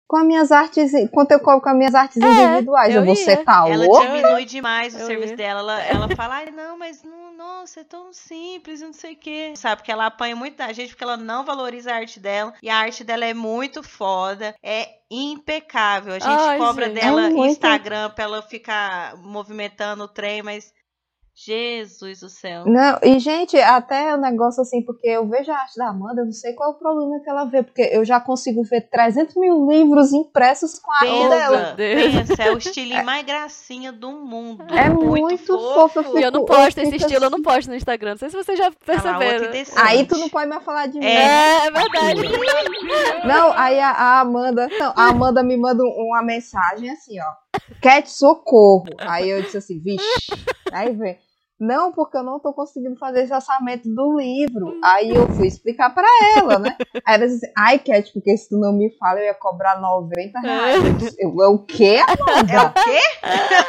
com 0.09 0.17
as 0.17 0.25
minhas 0.27 0.51
artes, 0.51 0.91
quanto 1.13 1.33
eu 1.33 1.39
cobro 1.41 1.61
com 1.61 1.69
as 1.69 1.77
minhas 1.77 1.95
artes 1.95 2.17
É, 2.21 2.27
individuais. 2.27 2.95
eu 2.95 3.05
Eu, 3.05 3.15
você 3.15 3.33
ia. 3.33 3.45
tá 3.45 3.69
Ela 3.69 3.87
diminui 3.87 4.45
demais 4.47 4.95
o 4.95 4.99
Eu 5.01 5.07
serviço 5.07 5.33
ia. 5.33 5.37
dela. 5.37 5.61
Ela, 5.61 5.83
ela 6.07 6.17
fala, 6.17 6.37
ai, 6.37 6.51
não, 6.51 6.79
mas 6.79 7.03
não, 7.05 7.37
nossa, 7.37 7.81
é 7.81 7.85
tão 7.85 8.11
simples, 8.11 8.81
não 8.81 8.93
sei 8.95 9.13
o 9.13 9.17
quê. 9.17 9.53
Sabe, 9.55 9.77
porque 9.77 9.93
ela 9.93 10.07
apanha 10.07 10.35
muito 10.35 10.57
da 10.57 10.73
gente, 10.73 10.89
porque 10.91 11.05
ela 11.05 11.19
não 11.19 11.45
valoriza 11.45 11.93
a 11.93 11.97
arte 11.97 12.19
dela. 12.19 12.55
E 12.63 12.71
a 12.71 12.77
arte 12.79 13.05
dela 13.05 13.27
é 13.27 13.35
muito 13.35 13.83
foda, 13.83 14.55
é 14.63 14.89
impecável. 15.11 16.15
A 16.15 16.19
gente 16.19 16.27
Ai, 16.41 16.59
cobra 16.59 16.87
gente. 16.87 17.01
dela 17.01 17.27
É 17.27 17.31
muito. 17.31 17.53
Instagram 17.53 18.11
pra 18.11 18.25
ela 18.25 18.43
ficar 18.43 19.15
movimentando 19.19 20.05
o 20.05 20.09
trem, 20.09 20.43
mas. 20.43 20.73
Jesus 21.45 22.21
do 22.21 22.29
céu. 22.29 22.65
Não, 22.67 22.99
e 23.03 23.19
gente, 23.19 23.57
até 23.59 24.15
o 24.15 24.19
negócio 24.19 24.61
assim, 24.63 24.83
porque 24.83 25.07
eu 25.09 25.27
vejo 25.29 25.51
a 25.53 25.57
arte 25.57 25.77
da 25.77 25.89
Amanda, 25.89 26.23
eu 26.23 26.25
não 26.27 26.33
sei 26.33 26.53
qual 26.53 26.71
é 26.71 26.73
o 26.75 26.79
problema 26.79 27.21
que 27.23 27.31
ela 27.31 27.45
vê, 27.45 27.63
porque 27.63 27.83
eu 27.93 28.05
já 28.05 28.19
consigo 28.21 28.63
ver 28.65 28.89
300 28.91 29.37
mil 29.37 29.69
livros 29.71 30.13
impressos 30.13 30.79
com 30.79 30.91
a 30.91 30.97
arte 30.97 31.29
dela. 31.29 31.75
Pensa, 31.77 32.43
é 32.43 32.53
o 32.53 32.59
estilinho 32.59 33.05
mais 33.05 33.25
gracinha 33.25 33.93
do 33.93 34.11
mundo. 34.11 34.65
É 34.75 34.89
muito, 34.89 35.47
fofo. 35.59 36.01
eu 36.01 36.19
E 36.19 36.23
eu 36.23 36.33
não 36.33 36.45
posto 36.45 36.79
eu 36.79 36.85
esse 36.85 36.97
estilo, 36.97 37.23
eu 37.25 37.29
assim. 37.29 37.37
não 37.37 37.43
posto 37.43 37.69
no 37.69 37.77
Instagram. 37.77 38.11
Não 38.11 38.19
sei 38.19 38.31
se 38.31 38.37
vocês 38.37 38.59
já 38.59 38.65
lá, 38.67 38.73
perceberam. 38.85 39.53
Aí 39.77 40.07
tu 40.07 40.19
não 40.19 40.29
pode 40.29 40.49
mais 40.49 40.65
falar 40.65 40.87
de 40.87 40.99
mim. 40.99 41.07
É. 41.07 41.29
É, 41.29 41.67
é 41.67 41.71
verdade. 41.71 42.23
Não, 43.27 43.53
aí 43.53 43.79
a, 43.81 43.91
a 43.91 44.21
Amanda. 44.21 44.69
Não, 44.79 44.93
a 44.97 45.09
Amanda 45.09 45.43
me 45.43 45.57
manda 45.57 45.83
um- 45.83 46.07
uma 46.09 46.23
mensagem 46.23 46.91
assim, 46.91 47.19
ó. 47.21 47.33
Cat 47.83 48.11
socorro. 48.11 48.87
Aí 48.99 49.29
eu 49.29 49.43
disse 49.43 49.59
assim, 49.59 49.79
vixe. 49.79 50.05
Aí 50.73 50.95
vem. 50.95 51.19
Não, 51.61 51.93
porque 51.93 52.17
eu 52.17 52.23
não 52.23 52.39
tô 52.39 52.53
conseguindo 52.53 52.97
fazer 52.97 53.25
esse 53.25 53.35
orçamento 53.35 53.89
do 53.93 54.17
livro. 54.17 54.79
Aí 54.83 55.11
eu 55.11 55.29
fui 55.31 55.49
explicar 55.49 55.93
pra 55.93 56.07
ela, 56.37 56.59
né? 56.59 56.77
Aí 57.05 57.17
ela 57.17 57.27
disse 57.27 57.45
assim, 57.45 57.55
ai, 57.57 57.79
Cat, 57.81 58.13
porque 58.13 58.37
se 58.37 58.49
tu 58.49 58.57
não 58.59 58.73
me 58.73 58.91
fala, 58.97 59.19
eu 59.19 59.25
ia 59.25 59.35
cobrar 59.35 59.81
90 59.81 60.39
reais. 60.41 61.17
Eu 61.19 61.43
é 61.43 61.49
o 61.49 61.59
quê, 61.59 61.99
Amanda? 62.07 62.53
É 62.53 62.63
o 62.63 62.73
quê? 62.73 62.99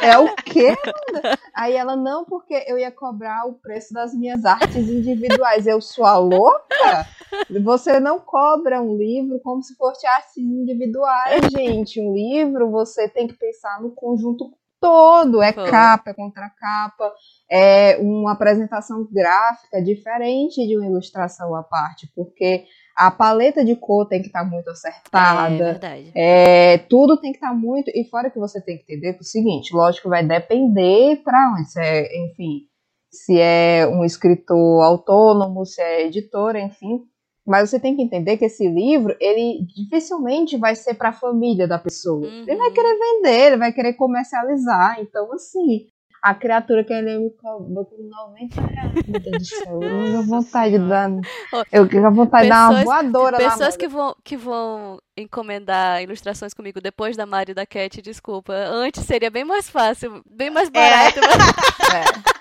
É 0.02 0.18
o 0.18 0.36
quê? 0.36 0.68
Amanda? 0.68 1.38
Aí 1.54 1.74
ela, 1.74 1.96
não, 1.96 2.24
porque 2.24 2.64
eu 2.66 2.78
ia 2.78 2.90
cobrar 2.92 3.46
o 3.46 3.54
preço 3.54 3.92
das 3.92 4.14
minhas 4.14 4.44
artes 4.44 4.88
individuais. 4.88 5.66
Eu 5.66 5.80
sou 5.80 6.04
a 6.04 6.16
louca? 6.16 7.06
Você 7.62 7.98
não 8.00 8.18
cobra 8.18 8.80
um 8.80 8.96
livro 8.96 9.40
como 9.40 9.62
se 9.62 9.74
fosse 9.76 10.06
artes 10.06 10.36
individuais, 10.36 11.42
gente. 11.50 12.00
Um 12.00 12.14
livro 12.14 12.70
você 12.70 13.08
tem 13.08 13.26
que 13.26 13.34
pensar 13.34 13.80
no 13.80 13.90
conjunto 13.90 14.52
todo. 14.80 15.42
É 15.42 15.52
Foi. 15.52 15.70
capa, 15.70 16.10
é 16.10 16.14
contracapa, 16.14 17.12
é 17.50 17.98
uma 17.98 18.32
apresentação 18.32 19.06
gráfica 19.12 19.82
diferente 19.82 20.66
de 20.66 20.76
uma 20.76 20.86
ilustração 20.86 21.54
à 21.54 21.62
parte, 21.62 22.10
porque 22.14 22.64
a 22.96 23.10
paleta 23.10 23.64
de 23.64 23.76
cor 23.76 24.06
tem 24.08 24.20
que 24.20 24.26
estar 24.26 24.44
muito 24.44 24.68
É 24.68 24.72
acertada. 24.72 25.56
verdade. 25.56 26.12
É, 26.14 26.78
tudo 26.88 27.18
tem 27.20 27.32
que 27.32 27.38
estar 27.38 27.54
muito. 27.54 27.90
E 27.94 28.04
fora 28.08 28.30
que 28.30 28.38
você 28.38 28.60
tem 28.62 28.76
que 28.78 28.82
entender 28.84 29.14
é 29.14 29.18
o 29.18 29.24
seguinte, 29.24 29.74
lógico, 29.74 30.08
vai 30.08 30.24
depender 30.24 31.16
para 31.22 31.54
onde. 31.56 31.70
Se 31.70 31.80
é, 31.80 32.24
enfim, 32.26 32.60
se 33.10 33.40
é 33.40 33.86
um 33.86 34.04
escritor 34.04 34.82
autônomo, 34.84 35.64
se 35.64 35.80
é 35.80 36.06
editora, 36.06 36.60
enfim. 36.60 37.00
Mas 37.50 37.68
você 37.68 37.80
tem 37.80 37.96
que 37.96 38.02
entender 38.02 38.36
que 38.36 38.44
esse 38.44 38.68
livro, 38.68 39.16
ele 39.20 39.66
dificilmente 39.74 40.56
vai 40.56 40.76
ser 40.76 40.94
para 40.94 41.08
a 41.08 41.12
família 41.12 41.66
da 41.66 41.78
pessoa. 41.80 42.24
Uhum. 42.24 42.44
Ele 42.46 42.56
vai 42.56 42.70
querer 42.70 42.96
vender, 42.96 43.46
ele 43.48 43.56
vai 43.56 43.72
querer 43.72 43.94
comercializar. 43.94 45.00
Então, 45.00 45.32
assim, 45.32 45.86
a 46.22 46.32
criatura 46.32 46.84
que 46.84 46.92
ele 46.92 47.18
me 47.18 47.30
cobrou 47.30 47.84
por 47.84 47.98
90 47.98 48.60
reais. 48.60 48.92
Meu 49.08 49.20
Deus 49.20 49.38
do 49.38 49.44
céu, 49.46 49.82
eu 49.82 50.22
vontade 50.22 50.78
de 50.78 50.88
dar. 50.88 51.10
Eu 51.72 51.88
tenho 51.88 52.10
vontade 52.12 52.44
de 52.44 52.50
dar 52.50 52.70
uma 52.70 52.84
voadora 52.84 53.36
Pessoas 53.38 53.76
que 53.76 53.88
vão, 53.88 54.14
que 54.22 54.36
vão 54.36 55.00
encomendar 55.16 56.00
ilustrações 56.02 56.54
comigo 56.54 56.80
depois 56.80 57.16
da 57.16 57.26
Mari 57.26 57.50
e 57.50 57.54
da 57.54 57.66
Cat, 57.66 58.00
desculpa. 58.00 58.52
Antes 58.52 59.04
seria 59.04 59.30
bem 59.30 59.44
mais 59.44 59.68
fácil, 59.68 60.22
bem 60.30 60.50
mais 60.50 60.68
barato. 60.68 61.18
mas- 61.20 61.50
É. 62.36 62.39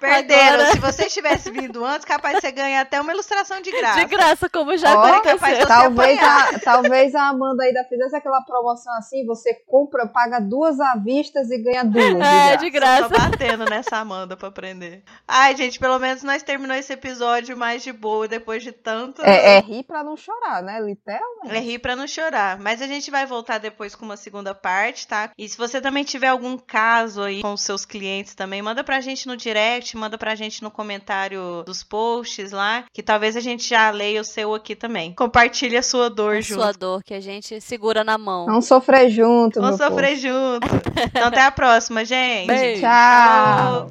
Perderam. 0.00 0.54
Agora- 0.54 0.72
Se 0.72 0.78
você 0.78 1.06
tivesse 1.08 1.50
vindo 1.50 1.84
antes, 1.84 2.04
capaz 2.04 2.34
de 2.36 2.40
você 2.40 2.50
ganhar 2.52 2.80
até 2.80 3.00
uma 3.00 3.12
ilustração 3.12 3.60
de 3.60 3.70
graça. 3.70 4.00
De 4.00 4.04
graça, 4.06 4.48
como 4.48 4.76
já 4.76 4.92
aconteceu. 4.92 5.58
de- 5.58 5.66
Talvez 5.66 6.18
a, 6.22 6.58
talvez 6.58 7.14
a 7.14 7.28
Amanda 7.28 7.62
ainda 7.64 7.84
fizesse 7.84 8.16
aquela 8.16 8.40
promoção 8.42 8.92
assim, 8.96 9.24
você 9.26 9.54
compra, 9.66 10.06
paga 10.06 10.40
duas 10.40 10.80
à 10.80 10.94
vista 10.96 11.40
e 11.40 11.58
ganha 11.62 11.84
duas. 11.84 12.04
É, 12.20 12.56
de 12.56 12.62
de 12.62 12.70
graça. 12.70 13.02
Tô 13.02 13.08
graça. 13.10 13.28
batendo 13.30 13.64
nessa 13.64 13.96
Amanda 13.96 14.36
pra 14.36 14.48
aprender. 14.48 15.02
Ai, 15.26 15.56
gente, 15.56 15.78
pelo 15.78 15.98
menos 15.98 16.22
nós 16.22 16.42
terminou 16.42 16.76
esse 16.76 16.92
episódio 16.92 17.56
mais 17.56 17.82
de 17.82 17.92
boa 17.92 18.28
depois 18.28 18.62
de 18.62 18.70
tanto. 18.72 19.20
É, 19.24 19.56
é 19.56 19.60
rir 19.60 19.82
pra 19.82 20.02
não 20.04 20.16
chorar, 20.16 20.62
né? 20.62 20.80
Literalmente. 20.80 21.54
É 21.56 21.58
rir 21.58 21.78
pra 21.80 21.96
não 21.96 22.06
chorar. 22.06 22.58
Mas 22.60 22.80
a 22.80 22.86
gente 22.86 23.10
vai 23.10 23.26
voltar 23.26 23.58
depois 23.58 23.94
com 23.94 24.04
uma 24.04 24.16
segunda 24.16 24.54
parte, 24.54 25.06
tá? 25.08 25.30
E 25.36 25.48
se 25.48 25.56
você 25.58 25.80
também 25.80 26.04
tiver 26.04 26.28
algum 26.28 26.56
caso 26.56 27.22
aí 27.22 27.42
com 27.42 27.52
os 27.52 27.62
seus 27.62 27.84
clientes 27.84 28.34
também, 28.34 28.62
manda 28.62 28.84
pra 28.84 29.00
gente 29.00 29.26
no 29.26 29.36
direct, 29.52 29.96
manda 29.96 30.16
pra 30.16 30.34
gente 30.34 30.62
no 30.62 30.70
comentário 30.70 31.62
dos 31.64 31.82
posts 31.82 32.50
lá, 32.52 32.84
que 32.92 33.02
talvez 33.02 33.36
a 33.36 33.40
gente 33.40 33.68
já 33.68 33.90
leia 33.90 34.20
o 34.20 34.24
seu 34.24 34.54
aqui 34.54 34.74
também. 34.74 35.12
Compartilhe 35.14 35.76
a 35.76 35.82
sua 35.82 36.08
dor 36.08 36.36
a 36.36 36.40
junto. 36.40 36.60
sua 36.62 36.72
dor 36.72 37.02
que 37.02 37.14
a 37.14 37.20
gente 37.20 37.60
segura 37.60 38.02
na 38.02 38.16
mão. 38.16 38.46
Vamos 38.46 38.66
sofrer 38.66 39.10
junto, 39.10 39.60
Vamos 39.60 39.76
sofrer 39.76 40.16
junto. 40.16 40.66
Então 41.04 41.26
até 41.26 41.42
a 41.42 41.50
próxima, 41.50 42.04
gente. 42.04 42.46
Beijo. 42.46 42.80
povo. 42.82 43.90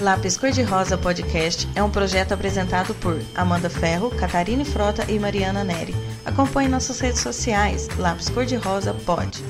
Lápis 0.00 0.36
Cor-de-Rosa 0.36 0.98
Podcast 0.98 1.68
é 1.74 1.82
um 1.82 1.88
projeto 1.90 2.32
apresentado 2.32 2.94
por 2.96 3.16
Amanda 3.34 3.70
Ferro, 3.70 4.10
Catarine 4.10 4.64
Frota 4.64 5.10
e 5.10 5.18
Mariana 5.18 5.62
Neri. 5.64 5.94
Acompanhe 6.24 6.68
nossas 6.68 6.98
redes 7.00 7.20
sociais, 7.20 7.88
Lápis 7.96 8.28
Cor-de-Rosa 8.28 8.92
Pod. 9.06 9.42